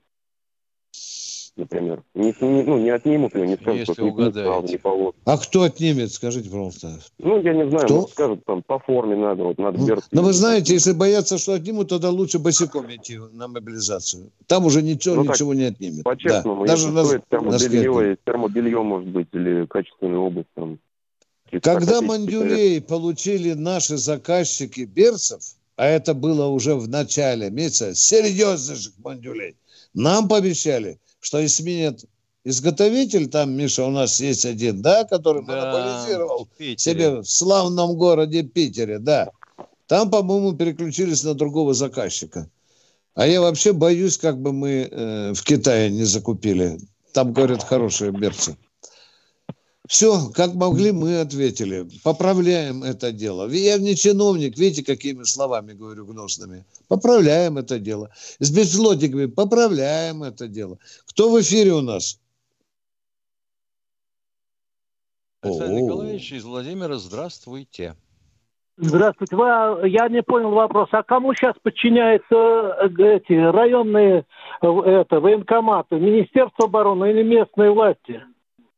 Например. 1.58 2.03
Не, 2.14 2.36
не, 2.41 2.64
ну, 2.64 2.78
не 2.78 2.89
отнимут 2.89 3.34
ее, 3.34 3.47
не 3.47 3.56
скажут, 3.56 3.84
что 3.84 4.01
не, 4.01 4.72
не 4.72 4.78
повод. 4.78 5.16
А 5.24 5.38
кто 5.38 5.64
отнимет, 5.64 6.12
скажите, 6.12 6.49
пожалуйста. 6.49 6.99
Ну, 7.18 7.41
я 7.41 7.53
не 7.53 7.70
знаю, 7.70 7.86
кто? 7.86 8.08
скажут, 8.08 8.43
там, 8.45 8.62
по 8.62 8.80
форме 8.80 9.16
надо, 9.16 9.43
вот 9.43 9.58
надо 9.58 9.80
ну, 9.80 9.97
Но 10.12 10.22
вы 10.22 10.34
знаете, 10.34 10.74
если 10.74 10.91
боятся, 10.91 11.38
что 11.38 11.53
отнимут, 11.53 11.89
тогда 11.89 12.10
лучше 12.10 12.39
босиком 12.39 12.93
идти 12.93 13.20
на 13.32 13.47
мобилизацию. 13.47 14.32
Там 14.47 14.66
уже 14.66 14.82
ничего, 14.82 15.16
ну, 15.16 15.24
ничего 15.24 15.51
так, 15.51 15.60
не 15.60 15.66
отнимет. 15.66 16.03
По-честному, 16.03 16.66
да. 16.66 16.74
Даже 16.74 16.91
на, 16.91 17.06
стоит 17.06 17.24
термобелье, 17.30 18.18
термобелье, 18.26 18.84
может 18.84 19.08
быть, 19.08 19.28
или 19.32 19.66
качественная 19.66 20.20
обувь, 20.20 20.45
там, 20.56 20.78
когда 21.62 22.01
мандюлей 22.01 22.82
получили 22.82 23.53
наши 23.53 23.97
заказчики 23.97 24.82
берцев, 24.82 25.41
а 25.78 25.86
это 25.86 26.14
было 26.14 26.47
уже 26.47 26.76
в 26.76 26.88
начале 26.88 27.49
месяца, 27.49 27.95
серьезных 27.95 28.80
мандюлей, 28.97 29.56
нам 29.93 30.28
пообещали, 30.28 30.99
что 31.26 31.47
сменят 31.47 32.05
изготовитель, 32.43 33.28
там, 33.28 33.51
Миша, 33.51 33.84
у 33.84 33.89
нас 33.89 34.19
есть 34.19 34.45
один, 34.45 34.84
да, 34.84 35.05
который 35.05 35.43
да, 35.43 35.55
монополизировал 35.55 36.47
в 36.59 36.80
себе 36.80 37.21
в 37.21 37.26
славном 37.26 37.95
городе 37.95 38.43
Питере, 38.43 38.99
да. 38.99 39.32
Там, 39.88 40.11
по-моему, 40.11 40.53
переключились 40.53 41.23
на 41.23 41.34
другого 41.34 41.73
заказчика. 41.73 42.47
А 43.15 43.26
я 43.26 43.41
вообще 43.41 43.73
боюсь, 43.73 44.19
как 44.19 44.39
бы 44.39 44.53
мы 44.53 44.88
э, 44.91 45.34
в 45.34 45.41
Китае 45.43 45.89
не 45.89 46.03
закупили. 46.03 46.78
Там, 47.11 47.34
говорят, 47.34 47.63
хорошие 47.63 48.11
берцы. 48.11 48.55
Все, 49.88 50.30
как 50.34 50.54
могли, 50.56 50.92
мы 50.92 51.20
ответили. 51.20 51.88
Поправляем 52.04 52.84
это 52.84 53.12
дело. 53.12 53.48
Я 53.50 53.78
не 53.78 53.96
чиновник, 53.96 54.58
видите, 54.58 54.84
какими 54.84 55.24
словами 55.24 55.74
говорю 55.74 56.06
гнусными. 56.06 56.66
Поправляем 56.88 57.58
это 57.58 57.78
дело. 57.78 58.10
С 58.40 58.50
безлотиками 58.52 59.28
поправляем 59.28 60.24
это 60.24 60.48
дело. 60.48 60.80
Кто 61.08 61.32
в 61.32 61.40
эфире 61.42 61.74
у 61.74 61.82
нас? 61.82 62.20
Александр 65.42 65.74
Николаевич 65.74 66.32
из 66.32 66.44
Владимира, 66.44 66.98
здравствуйте. 66.98 67.96
Здравствуйте. 68.78 69.36
Вы, 69.36 69.88
я 69.90 70.10
не 70.10 70.24
понял 70.24 70.50
вопрос. 70.52 70.90
А 70.92 71.04
кому 71.04 71.34
сейчас 71.34 71.56
подчиняются 71.62 72.36
э, 72.36 73.18
эти 73.18 73.34
районные 73.34 74.26
э, 74.62 74.68
это, 74.68 75.20
военкоматы? 75.20 75.96
Министерство 75.98 76.66
обороны 76.66 77.12
или 77.12 77.24
местные 77.24 77.72
власти? 77.72 78.22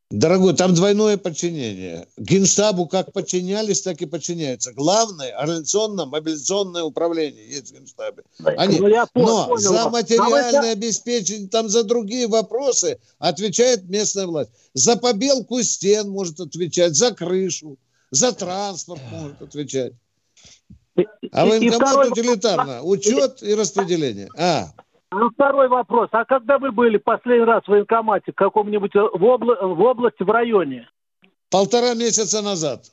Дорогой, 0.10 0.56
там 0.56 0.74
двойное 0.74 1.18
подчинение. 1.18 2.08
Генштабу 2.16 2.88
как 2.88 3.12
подчинялись, 3.12 3.82
так 3.82 4.02
и 4.02 4.06
подчиняются. 4.06 4.72
Главное 4.72 5.38
организационно-мобилизационное 5.38 6.84
управление 6.84 7.46
есть 7.50 7.72
в 7.72 7.74
Генштабе. 7.74 8.24
Они, 8.56 8.80
ну, 8.80 8.88
но 9.16 9.48
понял, 9.48 9.58
за 9.58 9.90
материальное 9.90 10.72
обеспечение, 10.72 11.50
там 11.50 11.68
за 11.68 11.84
другие 11.84 12.28
вопросы 12.28 13.00
отвечает 13.20 13.90
местная 13.90 14.28
власть. 14.28 14.52
За 14.74 14.96
побелку 14.96 15.62
стен 15.62 16.10
может 16.10 16.40
отвечать, 16.40 16.96
за 16.96 17.14
крышу, 17.14 17.78
за 18.10 18.32
транспорт 18.32 19.02
может 19.12 19.42
отвечать. 19.42 19.92
А 21.32 21.46
военкомат 21.46 22.12
утилитарно. 22.12 22.82
Учет 22.82 23.44
и 23.44 23.54
распределение. 23.54 24.30
А. 24.38 24.72
Ну, 25.12 25.30
второй 25.30 25.70
вопрос. 25.70 26.10
А 26.12 26.26
когда 26.26 26.58
вы 26.58 26.72
были 26.72 26.98
последний 26.98 27.46
раз 27.46 27.64
в 27.64 27.70
военкомате, 27.70 28.32
в 28.32 28.36
каком-нибудь 28.36 28.96
э, 28.96 29.00
в, 29.00 29.24
обла- 29.24 29.74
в 29.74 29.82
области, 29.82 30.24
в 30.24 30.30
районе? 30.30 30.90
Полтора 31.50 31.94
месяца 31.94 32.42
назад. 32.42 32.92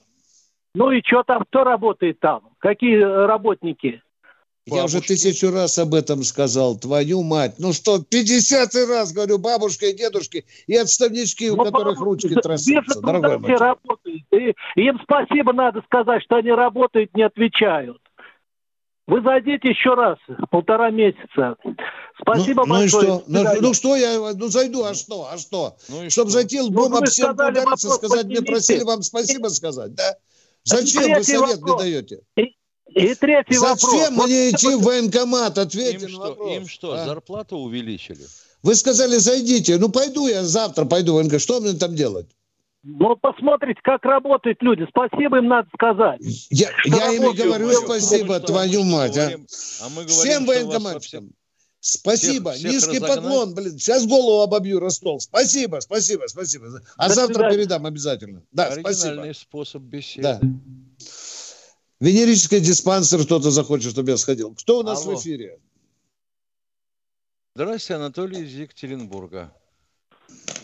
Ну 0.75 0.91
и 0.93 1.03
что 1.05 1.25
там, 1.25 1.45
кто 1.45 1.65
работает 1.65 2.21
там? 2.21 2.51
Какие 2.59 2.99
э, 2.99 3.27
работники? 3.27 4.01
Я 4.67 4.77
Бабушки. 4.77 4.97
уже 4.97 5.07
тысячу 5.07 5.51
раз 5.51 5.79
об 5.79 5.93
этом 5.93 6.23
сказал, 6.23 6.79
твою 6.79 7.23
мать. 7.23 7.57
Ну 7.59 7.73
что, 7.75 8.03
50 8.03 8.75
раз 8.89 9.13
говорю, 9.13 9.39
бабушка 9.39 9.87
и 9.87 9.93
дедушки, 9.93 10.47
и 10.67 10.75
отставнички, 10.75 11.51
у 11.51 11.57
ну, 11.57 11.65
которых 11.65 12.01
ручки 12.01 12.35
трясутся, 12.35 13.01
дорогой 13.01 13.39
мой. 13.39 13.57
Работают. 13.57 14.23
И 14.31 14.55
им 14.77 14.99
спасибо 15.03 15.53
надо 15.53 15.83
сказать, 15.83 16.23
что 16.23 16.37
они 16.37 16.51
работают, 16.51 17.15
не 17.15 17.25
отвечают. 17.25 17.99
Вы 19.07 19.23
зайдите 19.23 19.69
еще 19.69 19.95
раз, 19.95 20.17
полтора 20.51 20.91
месяца. 20.91 21.57
Спасибо 22.21 22.65
ну, 22.65 22.75
большое. 22.75 23.23
Ну 23.27 23.41
и 23.41 23.45
что? 23.45 23.55
Ну, 23.55 23.61
ну 23.61 23.75
что 23.75 23.97
я, 23.97 24.33
ну 24.35 24.49
зайду, 24.49 24.85
а 24.85 24.95
что, 24.95 25.29
а 25.31 25.37
что? 25.37 25.77
Ну 25.89 26.09
Чтобы 26.09 26.31
что? 26.31 26.39
зайти 26.39 26.61
лбом 26.61 26.93
ну, 26.93 26.99
об 26.99 27.07
стенку 27.07 27.33
удариться, 27.35 27.91
сказать, 27.91 28.25
мне 28.27 28.41
просили 28.41 28.83
вам 28.83 29.03
спасибо 29.03 29.49
сказать, 29.49 29.95
да? 29.95 30.17
Зачем 30.65 31.13
вы 31.13 31.23
совет 31.23 31.61
вопрос. 31.61 31.83
мне 31.83 31.93
даете? 31.93 32.21
И, 32.37 32.57
и 32.89 33.15
третий 33.15 33.57
Зачем 33.57 34.15
вопрос. 34.15 34.27
мне 34.27 34.51
идти 34.51 34.75
в 34.75 34.83
военкомат? 34.83 35.59
Ответьте 35.59 36.07
им 36.07 36.13
на 36.13 36.19
вопрос. 36.21 36.49
Что, 36.49 36.57
им 36.57 36.69
что, 36.69 36.93
а? 36.93 37.05
зарплату 37.05 37.59
увеличили? 37.59 38.25
Вы 38.63 38.75
сказали, 38.75 39.17
зайдите. 39.17 39.77
Ну, 39.77 39.91
пойду 39.91 40.27
я 40.27 40.43
завтра, 40.43 40.87
пойду 40.87 41.13
в 41.13 41.17
военкомат. 41.17 41.43
Что 41.43 41.61
мне 41.61 41.75
там 41.75 41.95
делать? 41.95 42.29
Ну, 42.87 43.17
посмотрите, 43.17 43.81
как 43.83 44.05
работают 44.05 44.63
люди. 44.63 44.87
Спасибо 44.91 45.39
им 45.39 45.49
надо 45.49 45.69
сказать. 45.75 46.21
Я, 46.51 46.71
я 46.85 47.13
им 47.13 47.31
и 47.31 47.35
говорю 47.35 47.73
спасибо, 47.73 48.39
твою 48.41 48.85
мать. 48.85 49.17
А? 49.17 49.31
а 49.81 49.89
мы 49.89 50.05
говорим, 50.05 50.09
Всем 50.09 50.45
военкоматчикам. 50.45 51.31
Спасибо. 51.81 52.53
Всех, 52.53 52.61
всех 52.61 52.73
Низкий 52.73 52.99
разогнать. 52.99 53.23
поклон, 53.25 53.55
блин. 53.55 53.79
Сейчас 53.79 54.07
голову 54.07 54.43
обобью 54.43 54.81
Ростов. 54.81 55.23
Спасибо, 55.23 55.81
спасибо, 55.81 56.25
спасибо. 56.27 56.83
А 56.97 57.09
До 57.09 57.15
завтра 57.15 57.35
свидания. 57.35 57.57
передам 57.57 57.87
обязательно. 57.87 58.43
Да, 58.53 58.71
спасибо. 58.79 59.33
способ 59.35 59.83
беседы. 59.83 60.23
Да. 60.23 60.41
Венерический 62.01 62.61
диспансер 62.61 63.25
кто-то 63.25 63.51
захочет, 63.51 63.93
чтобы 63.93 64.11
я 64.11 64.19
сходил. 64.19 64.55
Кто 64.55 64.81
у 64.81 64.83
нас 64.83 65.07
Алло. 65.07 65.17
в 65.17 65.21
эфире? 65.21 65.59
Здравствуйте, 67.55 67.95
Анатолий 67.95 68.43
из 68.45 68.53
Екатеринбурга. 68.55 69.55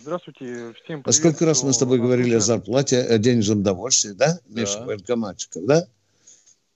Здравствуйте, 0.03 0.73
всем 0.85 1.03
привет. 1.03 1.09
А 1.09 1.13
сколько 1.13 1.47
раз 1.47 1.63
мы 1.63 1.73
с 1.73 1.79
тобой 1.79 1.99
говорили 1.99 2.35
о 2.35 2.41
зарплате, 2.41 3.01
о 3.01 3.19
денежном 3.19 3.63
довольстве, 3.63 4.15
да, 4.15 4.39
да. 4.47 4.61
Миша, 4.61 4.85
военкоматчиков, 4.85 5.65
да? 5.67 5.85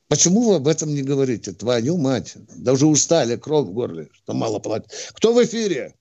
Почему 0.08 0.50
вы 0.50 0.56
об 0.56 0.68
этом 0.68 0.90
не 0.90 1.02
говорите? 1.02 1.52
Твою 1.52 1.96
мать. 1.96 2.36
Да 2.56 2.72
уже 2.72 2.86
устали, 2.86 3.36
кровь 3.36 3.66
в 3.66 3.72
горле, 3.72 4.08
что 4.12 4.34
мало 4.34 4.58
платят. 4.58 4.90
Кто 5.14 5.32
в 5.32 5.42
эфире? 5.42 5.94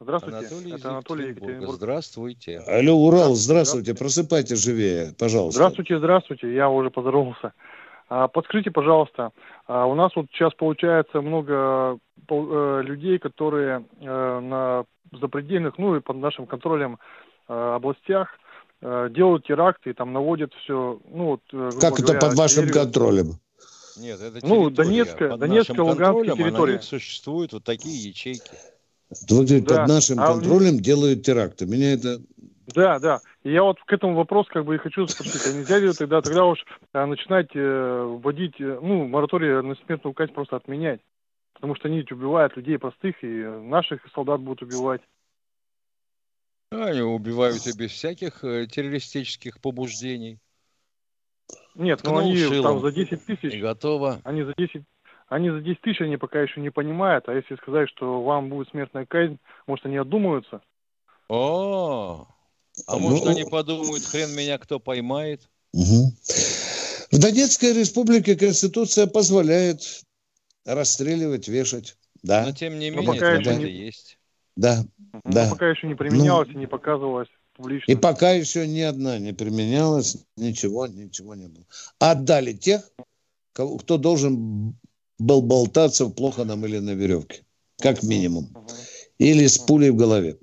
Здравствуйте, 0.00 0.38
Анатолий 0.38 0.72
это 0.74 0.90
Анатолий 0.90 1.28
Екатеринбург. 1.30 1.76
Здравствуйте. 1.76 2.58
Алло, 2.58 2.94
Урал, 2.94 3.34
здравствуйте. 3.34 3.42
здравствуйте. 3.44 3.94
Просыпайте 3.94 4.56
живее, 4.56 5.14
пожалуйста. 5.18 5.58
Здравствуйте, 5.58 5.98
здравствуйте. 5.98 6.54
Я 6.54 6.68
уже 6.68 6.90
поздоровался. 6.90 7.54
А, 8.08 8.28
подскажите, 8.28 8.70
пожалуйста, 8.70 9.30
а, 9.66 9.86
у 9.86 9.94
нас 9.94 10.14
вот 10.14 10.26
сейчас 10.30 10.52
получается 10.54 11.22
много 11.22 11.98
людей, 12.30 13.18
которые 13.18 13.84
э, 14.00 14.40
на 14.40 14.84
запредельных, 15.12 15.78
ну 15.78 15.96
и 15.96 16.00
под 16.00 16.16
нашим 16.16 16.46
контролем 16.46 16.98
э, 17.48 17.52
областях 17.52 18.28
делают 18.82 19.46
теракты 19.46 19.90
и 19.90 19.92
там 19.94 20.12
наводят 20.12 20.52
все, 20.52 21.00
ну 21.10 21.24
вот. 21.24 21.40
Как 21.80 21.98
это 21.98 22.18
под 22.18 22.34
вашим 22.34 22.66
террорию. 22.66 22.74
контролем? 22.74 23.26
Нет, 23.96 24.20
это 24.20 24.46
ну, 24.46 24.68
Донецкая, 24.68 25.30
под 25.30 25.40
Донецкая, 25.40 25.80
Луганская 25.80 26.36
территория. 26.36 26.80
существуют 26.80 27.54
вот 27.54 27.64
такие 27.64 28.10
ячейки. 28.10 28.50
Вы 29.30 29.44
говорите, 29.44 29.66
да. 29.66 29.76
под 29.78 29.88
нашим 29.88 30.20
а 30.20 30.26
контролем 30.26 30.80
делают 30.80 31.22
теракты. 31.22 31.64
Меня 31.64 31.94
это 31.94 32.20
да, 32.74 32.98
да. 32.98 33.20
И 33.42 33.52
я 33.52 33.62
вот 33.62 33.78
к 33.84 33.92
этому 33.92 34.14
вопросу 34.14 34.48
как 34.52 34.64
бы 34.64 34.74
и 34.74 34.78
хочу 34.78 35.06
спросить, 35.06 35.46
а 35.46 35.56
нельзя 35.56 35.78
ли 35.78 35.92
тогда, 35.92 36.22
тогда 36.22 36.46
уж 36.46 36.64
начинать 36.92 37.50
э, 37.54 38.18
вводить, 38.22 38.58
э, 38.58 38.78
ну, 38.80 39.06
мораторий 39.06 39.62
на 39.62 39.74
смертную 39.86 40.14
казнь 40.14 40.32
просто 40.32 40.56
отменять? 40.56 41.00
Потому 41.54 41.74
что 41.76 41.88
они 41.88 41.98
ведь 41.98 42.12
убивают 42.12 42.56
людей 42.56 42.78
простых, 42.78 43.22
и 43.22 43.26
наших 43.26 44.00
солдат 44.14 44.40
будут 44.40 44.62
убивать. 44.62 45.00
Они 46.70 47.00
убивают 47.00 47.66
и 47.66 47.76
без 47.76 47.92
всяких 47.92 48.42
э, 48.44 48.66
террористических 48.66 49.60
побуждений. 49.60 50.38
Нет, 51.74 52.00
ну 52.04 52.18
они 52.18 52.36
там 52.62 52.80
за 52.80 52.92
10 52.92 53.24
тысяч. 53.24 53.52
И 53.52 53.60
готово. 53.60 54.20
Они 54.24 54.42
за 54.42 54.54
10 54.56 54.82
они 55.28 55.50
за 55.50 55.60
10 55.60 55.80
тысяч 55.80 56.00
они 56.00 56.16
пока 56.16 56.40
еще 56.42 56.60
не 56.60 56.70
понимают, 56.70 57.28
а 57.28 57.32
если 57.32 57.56
сказать, 57.56 57.88
что 57.88 58.22
вам 58.22 58.50
будет 58.50 58.68
смертная 58.68 59.06
казнь, 59.06 59.38
может, 59.66 59.86
они 59.86 59.96
отдумаются? 59.96 60.60
О, 61.28 62.28
а 62.86 62.96
ну, 62.96 63.10
может, 63.10 63.26
они 63.26 63.44
подумают, 63.44 64.04
хрен 64.04 64.34
меня 64.36 64.58
кто 64.58 64.78
поймает? 64.78 65.48
Угу. 65.72 66.12
В 67.12 67.18
Донецкой 67.18 67.72
республике 67.72 68.36
Конституция 68.36 69.06
позволяет 69.06 70.02
расстреливать, 70.64 71.48
вешать. 71.48 71.96
Да. 72.22 72.44
Но 72.46 72.52
тем 72.52 72.78
не 72.78 72.90
менее, 72.90 73.06
пока 73.06 73.32
это 73.32 73.54
не... 73.54 73.70
есть. 73.70 74.18
Да, 74.56 74.84
Но 75.12 75.20
да. 75.24 75.50
пока 75.50 75.68
еще 75.68 75.86
не 75.86 75.94
применялось 75.94 76.48
ну, 76.48 76.54
и 76.54 76.58
не 76.58 76.66
показывалось 76.66 77.28
публично. 77.54 77.90
И 77.90 77.96
пока 77.96 78.30
еще 78.30 78.66
ни 78.66 78.80
одна 78.80 79.18
не 79.18 79.32
применялась, 79.32 80.16
ничего, 80.36 80.86
ничего 80.86 81.34
не 81.34 81.48
было. 81.48 81.64
Отдали 81.98 82.52
тех, 82.52 82.88
кто 83.52 83.98
должен 83.98 84.76
был 85.18 85.42
болтаться 85.42 86.06
в 86.06 86.12
плохо 86.12 86.44
намыленной 86.44 86.94
веревке. 86.94 87.44
Как 87.78 88.02
минимум. 88.02 88.54
Или 89.18 89.46
с 89.46 89.58
пулей 89.58 89.90
в 89.90 89.96
голове. 89.96 90.38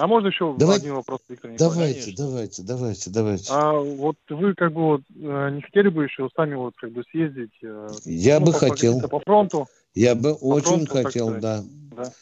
А 0.00 0.06
можно 0.06 0.28
еще 0.28 0.54
Давай, 0.58 0.78
один 0.78 0.94
вопрос, 0.94 1.20
Виктор 1.28 1.50
Николаевич? 1.50 2.16
Давайте, 2.16 2.16
давайте, 2.16 2.62
давайте, 2.62 3.10
давайте. 3.10 3.52
А 3.52 3.72
вот 3.72 4.16
вы 4.30 4.54
как 4.54 4.72
бы 4.72 4.82
вот 4.82 5.02
э, 5.14 5.50
не 5.52 5.60
хотели 5.60 5.90
бы 5.90 6.04
еще 6.04 6.30
сами 6.34 6.54
вот 6.54 6.74
как 6.76 6.90
бы 6.92 7.02
съездить? 7.10 7.52
Э, 7.62 7.86
Я 8.06 8.40
ну, 8.40 8.46
бы 8.46 8.52
хотел. 8.54 8.98
По 9.02 9.20
фронту? 9.20 9.68
Я 9.94 10.14
бы 10.14 10.34
по 10.34 10.44
очень 10.44 10.86
фронту, 10.86 11.02
хотел, 11.02 11.38
да. 11.38 11.62
да. 11.94 12.12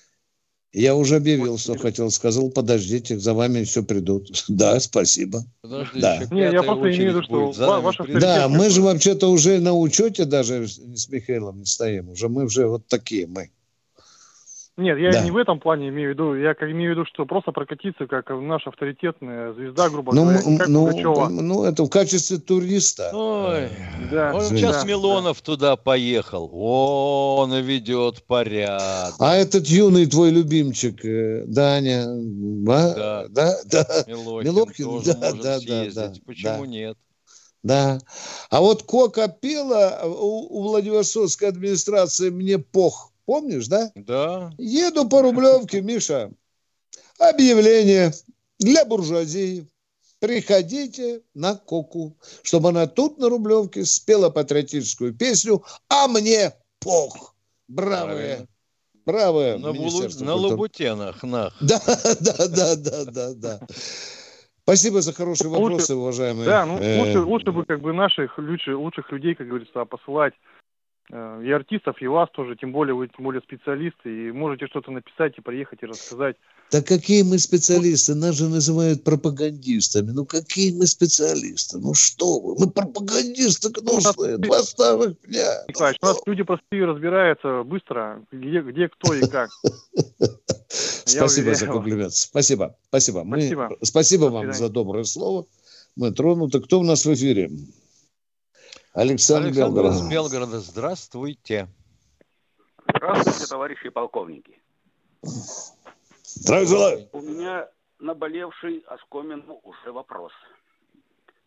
Я 0.72 0.96
уже 0.96 1.16
объявил, 1.16 1.52
вот, 1.52 1.60
что 1.60 1.78
хотел. 1.78 2.10
Сказал, 2.10 2.50
подождите, 2.50 3.16
за 3.16 3.32
вами 3.32 3.62
все 3.62 3.84
придут. 3.84 4.28
Да, 4.48 4.80
спасибо. 4.80 5.44
Подожди, 5.60 6.00
да. 6.00 6.24
Не, 6.32 6.50
я 6.50 6.64
просто 6.64 6.90
имею 6.90 7.12
в 7.12 7.14
виду, 7.14 7.52
что 7.54 7.80
ваша 7.80 8.04
Да, 8.18 8.48
мы 8.48 8.70
же 8.70 8.82
вообще-то 8.82 9.30
уже 9.30 9.60
на 9.60 9.72
учете 9.72 10.24
даже 10.24 10.66
с 10.66 11.08
Михаилом 11.08 11.60
не 11.60 11.64
стоим. 11.64 12.10
Уже 12.10 12.28
мы 12.28 12.46
уже 12.46 12.66
вот 12.66 12.88
такие 12.88 13.28
мы. 13.28 13.50
Нет, 14.78 14.96
я 14.96 15.10
да. 15.10 15.24
не 15.24 15.32
в 15.32 15.36
этом 15.36 15.58
плане 15.58 15.88
имею 15.88 16.10
в 16.10 16.12
виду. 16.12 16.34
Я 16.36 16.54
как 16.54 16.70
имею 16.70 16.92
в 16.92 16.96
виду, 16.96 17.04
что 17.12 17.26
просто 17.26 17.50
прокатиться, 17.50 18.06
как 18.06 18.30
наша 18.30 18.70
авторитетная 18.70 19.52
звезда, 19.52 19.90
грубо 19.90 20.14
ну, 20.14 20.22
говоря, 20.22 20.38
как 20.38 20.68
ну, 20.68 20.86
Пугачева. 20.86 21.28
ну, 21.28 21.64
это 21.64 21.82
в 21.82 21.90
качестве 21.90 22.38
туриста. 22.38 23.10
Ой, 23.12 23.68
да. 24.08 24.32
Он 24.34 24.42
сейчас 24.42 24.82
да, 24.82 24.88
Милонов 24.88 25.38
да. 25.38 25.44
туда 25.44 25.76
поехал. 25.76 26.48
Он 26.52 27.52
ведет 27.54 28.22
порядок. 28.22 29.16
А 29.18 29.34
этот 29.34 29.66
юный 29.66 30.06
твой 30.06 30.30
любимчик, 30.30 31.04
э, 31.04 31.44
Даня, 31.46 32.04
а? 32.68 33.26
да, 33.28 33.28
да, 33.30 33.56
да. 33.64 34.04
Милохин, 34.06 34.46
Милохин 34.48 35.02
да, 35.04 35.14
да, 35.14 35.32
да, 35.32 35.58
да, 35.58 35.84
да. 35.92 36.12
Почему 36.24 36.60
да. 36.60 36.66
нет? 36.66 36.98
Да. 37.64 37.98
А 38.50 38.60
вот 38.60 38.84
Кока 38.84 39.26
пела 39.26 40.02
у, 40.04 40.60
у 40.60 40.62
Владивостокской 40.68 41.48
администрации 41.48 42.30
«Мне 42.30 42.58
пох». 42.58 43.07
Помнишь, 43.28 43.68
да? 43.68 43.92
Да. 43.94 44.50
Еду 44.56 45.06
по 45.06 45.20
Рублевке, 45.20 45.82
Миша. 45.82 46.32
Объявление 47.18 48.10
для 48.58 48.86
буржуазии. 48.86 49.68
Приходите 50.18 51.20
на 51.34 51.54
Коку, 51.54 52.16
чтобы 52.42 52.70
она 52.70 52.86
тут 52.86 53.18
на 53.18 53.28
Рублевке 53.28 53.84
спела 53.84 54.30
патриотическую 54.30 55.12
песню 55.12 55.62
«А 55.90 56.08
мне 56.08 56.54
пох». 56.80 57.34
Бравые. 57.68 58.48
Бравые. 59.04 59.58
На, 59.58 59.74
булу... 59.74 60.08
на 60.20 60.34
Лабутенах, 60.34 61.22
нах. 61.22 61.54
Да, 61.60 61.82
да, 62.20 62.48
да, 62.48 62.76
да, 62.76 63.04
да, 63.04 63.34
да. 63.34 63.60
Спасибо 64.62 65.02
за 65.02 65.12
хорошие 65.12 65.50
вопросы, 65.50 65.92
лучше, 65.92 65.94
уважаемые. 65.96 66.46
Да, 66.46 66.64
ну 66.64 66.76
лучше, 66.76 67.20
лучше 67.20 67.52
бы 67.52 67.66
как 67.66 67.82
бы 67.82 67.92
наших 67.92 68.38
лучше, 68.38 68.74
лучших 68.74 69.12
людей, 69.12 69.34
как 69.34 69.48
говорится, 69.48 69.84
посылать 69.84 70.32
Э, 70.32 70.57
и 71.10 71.50
артистов, 71.50 72.02
и 72.02 72.06
вас 72.06 72.28
тоже, 72.32 72.56
тем 72.56 72.72
более 72.72 72.94
вы 72.94 73.08
тем 73.08 73.24
более 73.24 73.40
специалисты, 73.40 74.28
и 74.28 74.32
можете 74.32 74.66
что-то 74.66 74.90
написать 74.90 75.38
и 75.38 75.40
приехать 75.40 75.82
и 75.82 75.86
рассказать. 75.86 76.36
Да 76.70 76.82
какие 76.82 77.22
мы 77.22 77.38
специалисты? 77.38 78.14
Нас 78.14 78.36
же 78.36 78.48
называют 78.48 79.02
пропагандистами. 79.02 80.10
Ну 80.10 80.26
какие 80.26 80.76
мы 80.76 80.86
специалисты? 80.86 81.78
Ну 81.78 81.94
что 81.94 82.40
вы? 82.40 82.56
Мы 82.58 82.70
пропагандисты 82.70 83.70
гнусные, 83.70 84.36
ну, 84.36 84.38
два 84.38 84.62
старых 84.62 85.18
дня. 85.22 85.64
Николаевич, 85.66 85.98
ну, 86.02 86.08
у 86.08 86.12
нас 86.12 86.20
люди 86.26 86.42
простые 86.42 86.84
разбираются 86.84 87.62
быстро, 87.64 88.22
где, 88.30 88.60
где 88.60 88.88
кто 88.88 89.14
и 89.14 89.26
как. 89.26 89.48
Спасибо 90.68 91.54
за 91.54 91.66
комплимент. 91.66 92.12
Спасибо. 92.12 92.76
Спасибо. 92.88 93.24
Спасибо, 93.26 93.70
спасибо 93.82 94.24
вам 94.24 94.52
за 94.52 94.68
доброе 94.68 95.04
слово. 95.04 95.46
Мы 95.96 96.12
тронуты. 96.12 96.60
Кто 96.60 96.80
у 96.80 96.84
нас 96.84 97.06
в 97.06 97.14
эфире? 97.14 97.50
Александр, 98.98 99.46
Александр 99.46 99.76
Белгород. 99.76 99.92
из 99.92 100.10
Белгорода, 100.10 100.58
здравствуйте. 100.58 101.68
Здравствуйте, 102.88 103.46
товарищи 103.46 103.88
полковники. 103.90 104.60
Здравия 106.24 107.08
У 107.12 107.20
меня 107.20 107.68
наболевший 108.00 108.80
оскомину 108.88 109.60
уже 109.62 109.92
вопрос. 109.92 110.32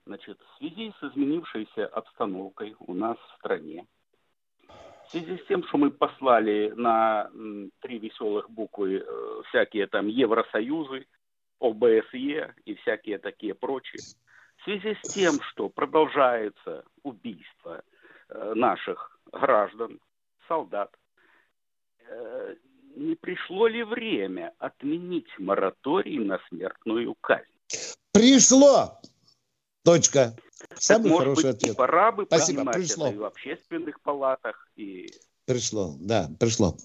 Значит, 0.06 0.40
в 0.40 0.58
связи 0.60 0.94
с 0.98 1.04
изменившейся 1.04 1.88
обстановкой 1.88 2.78
у 2.80 2.94
нас 2.94 3.18
в 3.18 3.40
стране, 3.40 3.86
в 5.08 5.12
связи 5.12 5.38
с 5.38 5.46
тем, 5.48 5.66
что 5.68 5.78
мы 5.78 5.92
послали 5.92 6.72
на 6.78 7.30
три 7.82 8.00
веселых 8.00 8.50
буквы 8.50 9.04
э, 9.06 9.42
всякие 9.50 9.88
там 9.88 10.08
Евросоюзы, 10.08 11.06
ОБСЕ 11.60 12.56
и 12.64 12.76
всякие 12.76 13.18
такие 13.18 13.54
прочие, 13.54 14.00
в 14.62 14.64
связи 14.64 14.96
с 15.04 15.14
тем, 15.14 15.40
что 15.42 15.70
продолжается 15.70 16.84
убийство 17.04 17.84
э, 18.30 18.54
наших 18.56 19.20
граждан, 19.32 20.00
солдат, 20.48 20.92
э, 22.08 22.56
не 22.96 23.16
пришло 23.16 23.68
ли 23.68 23.84
время 23.84 24.54
отменить 24.60 25.28
мораторий 25.40 26.20
на 26.20 26.40
смертную 26.50 27.16
казнь? 27.22 27.46
Пришло! 28.12 29.00
Точка. 29.84 30.36
Самый 30.76 31.10
так, 31.10 31.20
хороший 31.20 31.44
быть, 31.44 31.56
ответ. 31.56 31.78
Пора 31.78 32.12
бы 32.12 32.26
Спасибо, 32.26 32.72
пришло. 32.72 33.08
это 33.08 33.16
и 33.16 33.18
в 33.18 33.24
общественных 33.24 34.00
палатах. 34.02 34.68
И... 34.76 35.12
Пришло, 35.46 35.96
да, 36.00 36.30
пришло. 36.40 36.78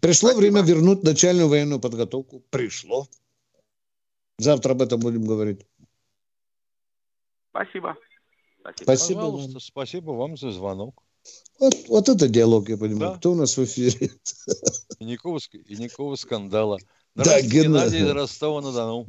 Пришло 0.00 0.30
Спасибо. 0.30 0.40
время 0.40 0.62
вернуть 0.62 1.04
начальную 1.04 1.48
военную 1.48 1.80
подготовку. 1.80 2.42
Пришло. 2.50 3.06
Завтра 4.38 4.72
об 4.72 4.82
этом 4.82 4.98
будем 4.98 5.24
говорить. 5.24 5.64
Спасибо. 7.54 7.96
Спасибо. 8.60 8.82
Спасибо 8.82 9.20
Пожалуйста, 9.20 9.52
вам. 9.52 9.60
спасибо 9.60 10.10
вам 10.10 10.36
за 10.36 10.50
звонок. 10.50 11.02
Вот, 11.60 11.74
вот 11.88 12.08
это 12.08 12.28
диалог, 12.28 12.68
я 12.68 12.76
понимаю. 12.76 13.12
Да. 13.12 13.18
Кто 13.18 13.30
у 13.30 13.34
нас 13.36 13.56
в 13.56 13.62
эфире? 13.62 14.10
И 14.98 15.04
никакого, 15.04 15.38
и 15.52 15.76
никакого 15.76 16.16
скандала. 16.16 16.78
Да, 17.14 17.40
Геннадий 17.40 18.00
из 18.00 18.10
Ростова-на-Дону. 18.10 19.06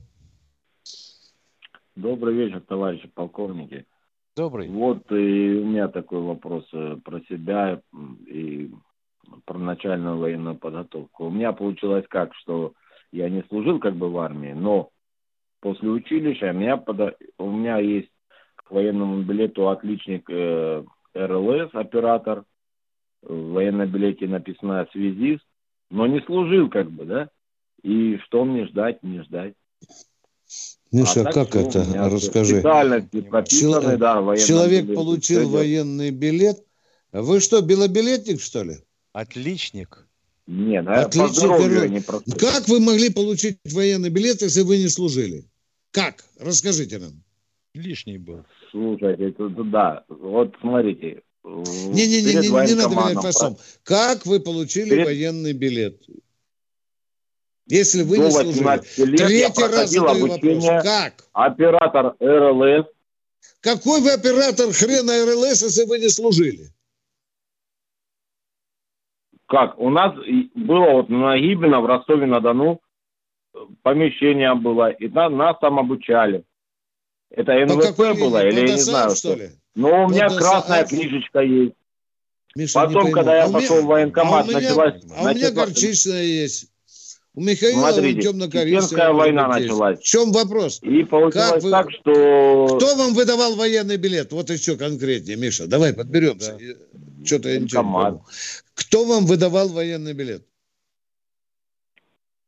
Добрый 1.95 2.35
вечер, 2.35 2.61
товарищи 2.61 3.07
полковники. 3.07 3.87
Добрый. 4.35 4.69
Вот 4.69 5.11
и 5.11 5.59
у 5.61 5.65
меня 5.65 5.87
такой 5.87 6.19
вопрос 6.19 6.65
э, 6.71 6.97
про 7.03 7.21
себя 7.21 7.81
и 8.27 8.69
про 9.45 9.57
начальную 9.57 10.19
военную 10.19 10.55
подготовку. 10.55 11.25
У 11.25 11.31
меня 11.31 11.51
получилось 11.51 12.05
как, 12.09 12.35
что 12.35 12.73
я 13.11 13.27
не 13.27 13.43
служил 13.49 13.79
как 13.79 13.95
бы 13.95 14.11
в 14.11 14.19
армии, 14.19 14.53
но 14.53 14.91
после 15.61 15.89
училища 15.89 16.51
меня, 16.51 16.77
под... 16.77 17.17
у 17.39 17.49
меня 17.49 17.79
есть 17.79 18.09
к 18.65 18.71
военному 18.71 19.23
билету 19.23 19.69
отличник 19.69 20.29
э, 20.29 20.83
РЛС, 21.13 21.69
оператор. 21.73 22.43
В 23.21 23.53
военном 23.53 23.89
билете 23.89 24.27
написано 24.27 24.87
связист. 24.91 25.43
но 25.89 26.05
не 26.05 26.21
служил 26.21 26.69
как 26.69 26.91
бы, 26.91 27.05
да? 27.05 27.29
И 27.81 28.17
что 28.25 28.43
мне 28.45 28.67
ждать, 28.67 29.01
не 29.03 29.23
ждать? 29.23 29.53
Миша, 30.91 31.21
а 31.21 31.31
как 31.31 31.55
это? 31.55 31.85
Расскажи. 32.09 32.61
Чел... 32.61 33.81
да, 33.97 34.37
Человек 34.37 34.85
билет. 34.85 34.95
получил 34.95 35.41
Все 35.41 35.49
военный 35.49 36.11
билет. 36.11 36.57
Вы 37.11 37.39
что, 37.39 37.61
белобилетник, 37.61 38.41
что 38.41 38.63
ли? 38.63 38.77
Отличник. 39.13 40.07
Нет, 40.47 40.87
Отличник. 40.87 42.25
Не 42.25 42.33
как 42.33 42.67
вы 42.67 42.79
могли 42.79 43.09
получить 43.09 43.59
военный 43.65 44.09
билет, 44.09 44.41
если 44.41 44.61
вы 44.61 44.77
не 44.77 44.89
служили? 44.89 45.45
Как? 45.91 46.23
Расскажите 46.39 46.99
нам. 46.99 47.24
Лишний 47.75 48.17
был. 48.17 48.45
Слушайте, 48.71 49.29
это, 49.29 49.49
да. 49.49 50.05
Вот 50.07 50.55
смотрите. 50.61 51.21
Не-не-не, 51.43 52.39
не, 52.39 52.67
не 52.67 52.75
надо 52.75 52.95
говорить 52.95 53.19
по 53.21 53.57
Как 53.83 54.25
вы 54.25 54.39
получили 54.39 54.89
перед... 54.89 55.05
военный 55.05 55.53
билет? 55.53 56.01
Если 57.67 58.03
вы 58.03 58.19
не 58.19 58.31
служили. 58.31 58.63
Лет 59.05 59.17
Третий 59.17 59.63
раз 59.63 59.89
задаю 59.91 60.27
вопрос. 60.27 60.65
Как? 60.83 61.13
Оператор 61.33 62.15
РЛС. 62.19 62.87
Какой 63.59 64.01
вы 64.01 64.11
оператор 64.11 64.71
хрена 64.71 65.25
РЛС, 65.25 65.61
если 65.63 65.85
вы 65.85 65.99
не 65.99 66.09
служили? 66.09 66.69
Как? 69.47 69.77
У 69.77 69.89
нас 69.89 70.15
было 70.55 70.91
вот 70.91 71.09
на 71.09 71.37
Гибина 71.37 71.81
в 71.81 71.85
Ростове-на-Дону 71.85 72.79
помещение 73.83 74.53
было, 74.55 74.89
и 74.89 75.09
там, 75.09 75.37
нас 75.37 75.57
там 75.59 75.79
обучали. 75.79 76.45
Это 77.35 77.53
НВП 77.53 78.17
было, 78.17 78.47
или 78.47 78.61
я 78.61 78.73
не 78.73 78.77
знаю. 78.77 79.15
Что 79.15 79.35
ли? 79.35 79.49
Но 79.75 80.05
у 80.05 80.09
меня 80.09 80.29
По 80.29 80.35
красная 80.35 80.85
ДСА... 80.85 80.95
книжечка 80.95 81.39
есть. 81.41 81.73
Миша, 82.55 82.73
Потом, 82.73 83.11
когда 83.11 83.35
я 83.35 83.43
а 83.43 83.51
пошел 83.51 83.81
в 83.81 83.85
военкомат, 83.85 84.45
а 84.45 84.47
меня, 84.47 84.59
началась... 84.61 85.03
А 85.17 85.23
у 85.23 85.33
меня 85.33 85.51
горчичная 85.51 86.23
есть. 86.23 86.71
У 87.33 87.41
Михаила 87.41 87.91
Смотрите, 87.91 88.21
темно-коричневая 88.21 89.11
война 89.11 89.49
началась. 89.49 89.99
В 89.99 90.03
чем 90.03 90.31
вопрос? 90.31 90.79
И 90.81 91.03
получилось 91.03 91.61
вы... 91.61 91.71
так, 91.71 91.91
что... 91.91 92.77
Кто 92.77 92.95
вам 92.95 93.13
выдавал 93.13 93.55
военный 93.57 93.97
билет? 93.97 94.31
Вот 94.31 94.49
еще 94.49 94.77
конкретнее, 94.77 95.35
Миша. 95.35 95.67
Давай 95.67 95.93
подберемся. 95.93 96.57
Да. 96.57 97.25
Что-то 97.25 97.49
я 97.49 97.59
ничего 97.59 97.83
не 97.83 97.91
понял. 97.91 98.25
Кто 98.73 99.03
вам 99.03 99.25
выдавал 99.25 99.67
военный 99.67 100.13
билет? 100.13 100.45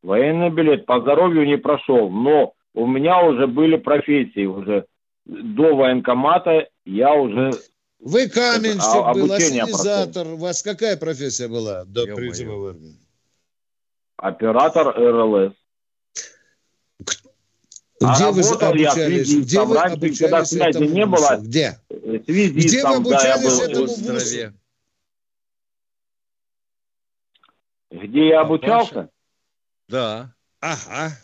Военный 0.01 0.49
билет 0.51 0.85
по 0.85 1.01
здоровью 1.01 1.45
не 1.45 1.57
прошел, 1.57 2.09
но 2.09 2.53
у 2.77 2.85
меня 2.85 3.23
уже 3.23 3.47
были 3.47 3.75
профессии 3.77 4.45
уже. 4.45 4.85
До 5.25 5.75
военкомата 5.75 6.69
я 6.85 7.13
уже... 7.13 7.51
Вы 7.99 8.29
каменщик 8.29 9.03
а, 9.03 9.13
был, 9.13 9.31
ассенизатор. 9.31 10.27
У 10.27 10.37
вас 10.37 10.61
какая 10.61 10.95
профессия 10.95 11.47
была 11.47 11.85
до 11.85 12.05
призыва 12.05 12.55
в 12.55 12.67
армию? 12.67 12.93
Оператор 14.17 14.95
РЛС. 14.95 15.53
Где 17.99 18.25
а 18.25 18.31
вы 18.31 18.41
обучались? 18.41 19.35
Где 19.35 19.63
вы 19.63 19.77
обучались 19.79 20.19
когда 20.19 20.45
связи 20.45 20.83
не 20.83 21.05
было. 21.07 21.37
Где? 21.41 21.79
Где 21.89 22.83
вы 22.83 22.95
обучались 22.95 23.59
этому 23.59 23.87
вузу? 23.87 24.53
Где 27.89 28.27
я 28.27 28.41
обучался? 28.41 29.09
Да. 29.87 30.35
Ага. 30.59 31.17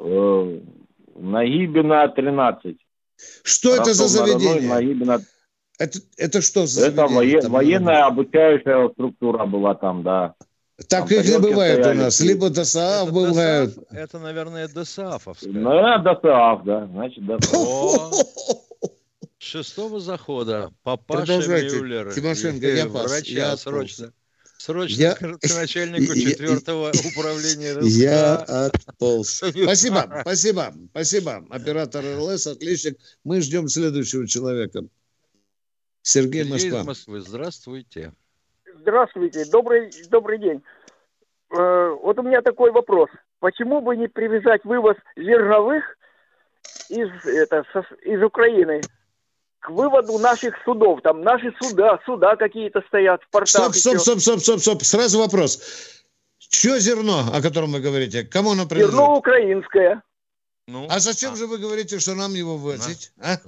Э, 0.00 0.60
Нагибина 1.14 2.08
13. 2.08 2.76
Что 3.42 3.74
это 3.76 3.94
за 3.94 4.08
заведение? 4.08 4.68
Нагибина... 4.68 5.20
Это, 5.78 5.98
это 6.16 6.40
что 6.40 6.66
за 6.66 6.86
Это 6.86 7.08
заведение? 7.08 7.48
военная 7.48 8.06
обучающая 8.06 8.88
структура 8.90 9.44
была 9.46 9.74
там, 9.74 10.02
да. 10.02 10.34
Так 10.88 11.10
их 11.12 11.24
не 11.24 11.38
бывает 11.38 11.86
у 11.86 11.94
нас. 11.94 12.20
Либо 12.20 12.50
ДСАФ 12.50 13.12
бывают. 13.12 13.76
Это, 13.90 14.18
наверное, 14.18 14.68
ДСАФовская. 14.68 15.52
Ну, 15.52 15.70
это 15.70 16.14
ДСАФ, 16.14 16.64
да. 16.64 16.86
Значит, 16.86 17.24
ДСАФ. 17.26 18.14
Шестого 19.38 20.00
захода 20.00 20.70
папаша 20.82 21.38
Мюллер. 21.38 22.12
Тимошенко, 22.12 22.66
я 22.66 22.86
пас. 22.92 23.10
Врача 23.10 23.32
я 23.32 23.56
срочно. 23.56 24.12
Срочно 24.64 25.02
я... 25.02 25.14
к 25.14 25.20
начальнику 25.60 26.14
четвертого 26.14 26.88
управления 26.88 27.74
РСК. 27.76 27.86
Я 27.86 28.36
отполз. 28.36 29.28
Спасибо, 29.28 30.20
спасибо, 30.22 30.72
спасибо. 30.90 31.44
Оператор 31.50 32.02
РЛС, 32.02 32.46
отличник. 32.46 32.98
Мы 33.24 33.42
ждем 33.42 33.68
следующего 33.68 34.26
человека. 34.26 34.84
Сергей, 36.00 36.44
Сергей 36.44 36.50
Москва. 36.50 36.82
Москвы. 36.82 37.20
Здравствуйте. 37.20 38.14
Здравствуйте, 38.80 39.44
добрый, 39.50 39.90
добрый 40.08 40.38
день. 40.38 40.62
Э, 41.50 41.90
вот 42.02 42.18
у 42.18 42.22
меня 42.22 42.40
такой 42.40 42.70
вопрос. 42.70 43.10
Почему 43.40 43.82
бы 43.82 43.94
не 43.98 44.08
привязать 44.08 44.64
вывоз 44.64 44.96
зерновых 45.14 45.98
из, 46.88 47.10
это, 47.26 47.64
со, 47.74 47.80
из 48.02 48.22
Украины 48.22 48.80
к 49.64 49.70
выводу 49.70 50.18
наших 50.18 50.54
судов? 50.64 51.00
Там 51.02 51.22
наши 51.22 51.52
суда, 51.60 51.98
суда 52.04 52.36
какие-то 52.36 52.82
стоят 52.86 53.22
в 53.22 53.30
портах. 53.30 53.74
Стоп, 53.74 53.74
стоп, 53.74 53.98
стоп, 53.98 54.20
стоп, 54.20 54.40
стоп, 54.40 54.60
стоп. 54.60 54.82
Сразу 54.82 55.18
вопрос. 55.18 55.58
Чье 56.38 56.78
зерно, 56.80 57.24
о 57.32 57.40
котором 57.40 57.72
вы 57.72 57.80
говорите? 57.80 58.24
Кому 58.24 58.52
оно 58.52 58.66
принадлежит? 58.66 58.92
Зерно 58.92 59.16
украинское. 59.16 60.02
Ну, 60.68 60.86
а 60.90 61.00
зачем 61.00 61.32
а... 61.32 61.36
же 61.36 61.46
вы 61.46 61.56
говорите, 61.56 61.98
что 61.98 62.14
нам 62.14 62.34
его 62.34 62.58
возить? 62.58 63.12
А? 63.18 63.38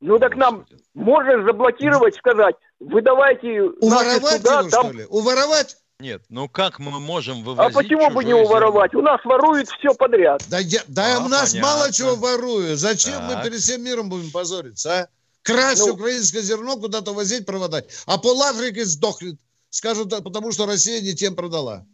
Ну 0.00 0.18
так 0.20 0.36
нам 0.36 0.64
можно 0.94 1.44
заблокировать, 1.44 2.14
сказать, 2.14 2.54
выдавайте 2.78 3.62
Уворовать 3.62 4.22
наши 4.22 4.36
суда, 4.36 4.60
его, 4.60 4.70
там... 4.70 4.84
что 4.84 4.92
ли? 4.92 5.04
Уворовать? 5.06 5.76
Нет, 5.98 6.22
ну 6.28 6.48
как 6.48 6.78
мы 6.78 7.00
можем 7.00 7.42
вывозить 7.42 7.74
А 7.74 7.78
почему 7.78 8.10
бы 8.10 8.22
не 8.22 8.34
уворовать? 8.34 8.92
Зерно? 8.92 9.00
У 9.00 9.12
нас 9.12 9.24
воруют 9.24 9.68
все 9.68 9.92
подряд. 9.94 10.44
Да, 10.48 10.58
я, 10.58 10.82
да 10.86 11.16
а, 11.16 11.24
у 11.24 11.28
нас 11.28 11.52
понятно. 11.52 11.72
мало 11.72 11.92
чего 11.92 12.14
воруют. 12.14 12.78
Зачем 12.78 13.14
так. 13.14 13.36
мы 13.38 13.42
перед 13.42 13.60
всем 13.60 13.82
миром 13.82 14.08
будем 14.08 14.30
позориться, 14.30 15.00
а? 15.00 15.08
Красть 15.46 15.86
ну, 15.86 15.94
украинское 15.94 16.42
зерно, 16.42 16.76
куда-то 16.76 17.12
возить, 17.12 17.46
проводать. 17.46 17.86
А 18.06 18.18
пол 18.18 18.42
Африки 18.42 18.82
сдохнет. 18.82 19.38
Скажут, 19.70 20.10
потому 20.10 20.50
что 20.52 20.66
Россия 20.66 21.00
не 21.00 21.14
тем 21.14 21.36
продала. 21.36 21.86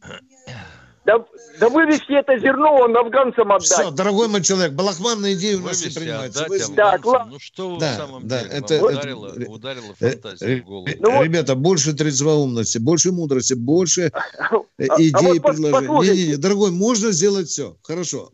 Да, 1.04 1.24
да 1.58 1.68
вывести 1.68 2.12
это 2.12 2.38
зерно, 2.38 2.76
он 2.76 2.96
афганцам 2.96 3.50
отдать. 3.50 3.64
Все, 3.66 3.90
дорогой 3.90 4.28
мой 4.28 4.40
человек, 4.40 4.72
балахманные 4.72 5.34
идеи 5.34 5.54
у 5.56 5.60
нас 5.60 5.84
не 5.84 5.90
принимаются. 5.90 6.46
Вы... 6.48 6.60
Да, 6.76 6.98
ну 7.02 7.38
что 7.40 7.74
вы 7.74 7.80
да, 7.80 7.92
в 7.92 7.96
самом 7.96 8.28
да, 8.28 8.42
деле, 8.42 8.54
это, 8.54 8.84
ударило, 8.84 9.26
это, 9.36 9.50
ударило 9.50 9.96
э, 9.98 10.10
фантазию 10.10 10.62
в 10.62 10.64
голову. 10.64 10.88
Ну, 11.00 11.22
Ребята, 11.24 11.56
больше 11.56 11.92
трезвоумности, 11.92 12.78
больше 12.78 13.10
мудрости, 13.10 13.54
больше 13.54 14.12
а, 14.14 14.54
идей, 14.78 15.10
а 15.12 15.22
вот 15.22 15.42
предложений. 15.42 16.12
Не, 16.12 16.22
не, 16.22 16.28
не, 16.28 16.36
дорогой, 16.36 16.70
можно 16.70 17.10
сделать 17.10 17.48
все, 17.48 17.76
хорошо. 17.82 18.30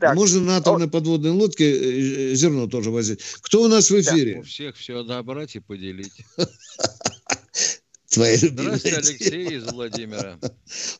Так. 0.00 0.14
Можно 0.14 0.40
на 0.40 0.56
атомной 0.56 0.86
вот. 0.86 0.92
подводной 0.92 1.30
лодке 1.30 1.64
э, 1.64 2.34
зерно 2.34 2.68
тоже 2.68 2.90
возить. 2.90 3.22
Кто 3.42 3.62
у 3.62 3.68
нас 3.68 3.90
в 3.90 4.00
эфире? 4.00 4.40
У 4.40 4.42
всех 4.42 4.76
все 4.76 5.00
отобрать 5.00 5.56
и 5.56 5.60
поделить. 5.60 6.24
Твои 8.12 8.36
Здравствуйте, 8.36 8.96
Алексей 8.96 9.56
из 9.56 9.72
Владимира. 9.72 10.38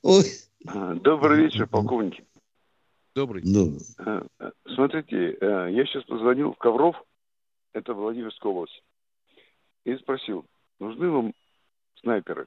Ой. 0.02 0.24
А, 0.66 0.94
добрый 0.94 1.44
вечер, 1.44 1.66
полковники. 1.66 2.24
Добрый. 3.14 3.42
Ну. 3.44 3.78
Смотрите, 4.74 5.36
я 5.40 5.84
сейчас 5.84 6.04
позвонил 6.04 6.52
в 6.52 6.56
Ковров, 6.56 6.96
это 7.74 7.92
Владимирская 7.92 8.50
область, 8.50 8.82
и 9.84 9.94
спросил, 9.96 10.46
нужны 10.80 11.10
вам 11.10 11.34
снайперы? 12.00 12.46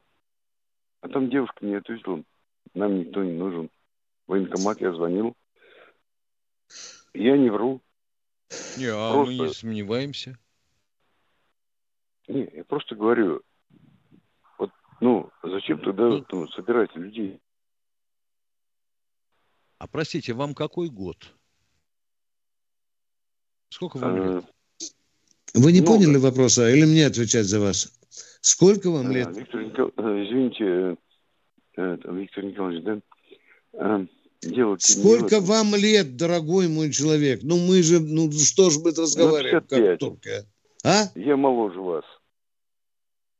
А 1.02 1.10
там 1.10 1.30
девушка 1.30 1.64
мне 1.64 1.78
ответила, 1.78 2.24
нам 2.74 3.00
никто 3.00 3.24
не 3.24 3.34
нужен. 3.34 3.70
В 4.26 4.32
военкомат 4.32 4.82
я 4.82 4.92
звонил. 4.94 5.36
Я 7.14 7.38
не 7.38 7.50
вру. 7.50 7.82
Не, 8.78 8.88
а 8.88 9.12
просто... 9.12 9.34
мы 9.34 9.48
не 9.48 9.54
сомневаемся. 9.54 10.38
Не, 12.28 12.50
я 12.54 12.64
просто 12.64 12.96
говорю, 12.96 13.42
вот, 14.58 14.72
ну, 15.00 15.30
зачем 15.44 15.80
тогда 15.80 16.08
ну, 16.08 16.26
ну, 16.32 16.48
собирать 16.50 16.96
людей? 16.96 17.40
А 19.78 19.88
простите, 19.88 20.34
вам 20.34 20.54
какой 20.56 20.90
год? 20.90 21.18
Сколько 23.70 23.98
вам 23.98 24.16
а, 24.16 24.36
лет? 24.36 24.46
Вы 25.54 25.72
не 25.72 25.82
много. 25.82 25.98
поняли 25.98 26.18
вопроса, 26.18 26.70
или 26.70 26.86
мне 26.86 27.06
отвечать 27.06 27.46
за 27.46 27.60
вас? 27.60 28.00
Сколько 28.42 28.90
вам 28.90 29.12
лет? 29.12 29.36
Виктор 29.36 29.64
Никол... 29.64 29.92
Э, 29.98 30.24
извините, 30.24 30.98
Виктор 31.78 32.44
Николаевич, 32.44 32.84
да? 32.84 34.08
А, 34.46 34.50
дело 34.50 34.78
Сколько 34.80 35.40
не 35.40 35.46
вам 35.46 35.76
лет, 35.76 36.16
дорогой 36.16 36.68
мой 36.68 36.92
человек? 36.92 37.42
Ну 37.44 37.58
мы 37.58 37.82
же, 37.84 38.00
ну 38.00 38.32
что 38.32 38.70
ж 38.70 38.78
мы 38.78 38.92
разговариваем, 38.92 39.66
ну, 39.70 39.78
как 39.78 40.00
только. 40.00 40.46
А? 40.84 41.10
Я 41.16 41.36
моложе 41.36 41.82
вас. 41.82 42.06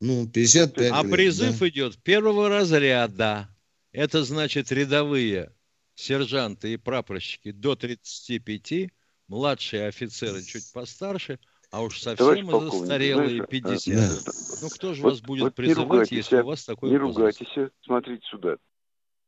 Ну, 0.02 0.28
55 0.28 0.92
А 0.92 1.04
лет, 1.04 1.12
призыв 1.12 1.60
да. 1.60 1.70
идет 1.70 1.98
первого 2.04 2.50
разряда. 2.50 3.50
Это 3.92 4.24
значит 4.24 4.72
рядовые 4.72 5.54
сержанты 5.96 6.74
и 6.74 6.78
прапорщики 6.78 7.52
до 7.52 7.76
35, 7.76 8.92
младшие 9.28 9.88
офицеры 9.88 10.44
чуть 10.44 10.72
постарше, 10.74 11.40
а 11.72 11.82
уж 11.82 12.02
совсем 12.02 12.50
застарелые 12.50 13.46
50. 13.48 13.96
Да. 13.96 14.32
Ну 14.62 14.70
кто 14.70 14.94
же 14.94 15.02
вот, 15.02 15.12
вас 15.12 15.22
будет 15.22 15.44
вот 15.44 15.56
призывать, 15.56 16.12
если 16.12 16.42
у 16.42 16.46
вас 16.46 16.66
такой 16.66 16.90
Не 16.90 16.98
ругайтесь, 16.98 17.48
смотрите 17.82 18.26
сюда. 18.30 18.58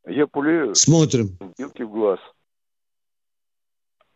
Я 0.08 0.28
пулею. 0.28 0.76
Смотрим. 0.76 1.38
Белки 1.58 1.84
в 1.84 1.92
глаз. 1.92 2.20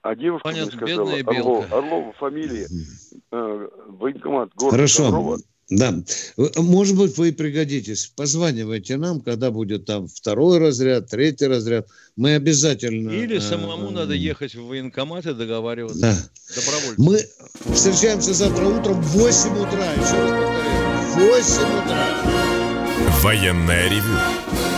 А 0.01 0.15
девушка 0.15 0.49
Понятно, 0.49 0.77
мне 0.81 0.95
сказала, 0.95 1.13
Орлов, 1.19 1.71
Орлова 1.71 2.13
фамилия, 2.13 2.67
э, 3.31 3.67
военкомат 3.87 4.49
города 4.55 4.75
Хорошо. 4.75 5.07
Орлова. 5.07 5.37
Да. 5.69 5.93
Может 6.57 6.97
быть, 6.97 7.17
вы 7.17 7.31
пригодитесь. 7.31 8.07
Позванивайте 8.07 8.97
нам, 8.97 9.21
когда 9.21 9.51
будет 9.51 9.85
там 9.85 10.07
второй 10.07 10.57
разряд, 10.57 11.09
третий 11.09 11.47
разряд. 11.47 11.87
Мы 12.17 12.35
обязательно... 12.35 13.11
Или 13.11 13.37
э, 13.37 13.41
самому 13.41 13.89
э, 13.89 13.91
надо 13.91 14.13
ехать 14.13 14.55
в 14.55 14.65
военкомат 14.65 15.25
и 15.27 15.33
договариваться. 15.33 16.01
Да. 16.01 16.15
Добровольно. 16.55 16.95
Мы 16.97 17.73
встречаемся 17.73 18.33
завтра 18.33 18.65
утром 18.65 18.99
в 19.01 19.13
8 19.13 19.51
утра. 19.51 19.93
Еще 19.93 20.19
раз 20.19 20.31
повторяю. 20.31 21.31
8 21.31 21.85
утра. 21.85 22.07
Военная 23.21 23.89
ревю. 23.89 24.40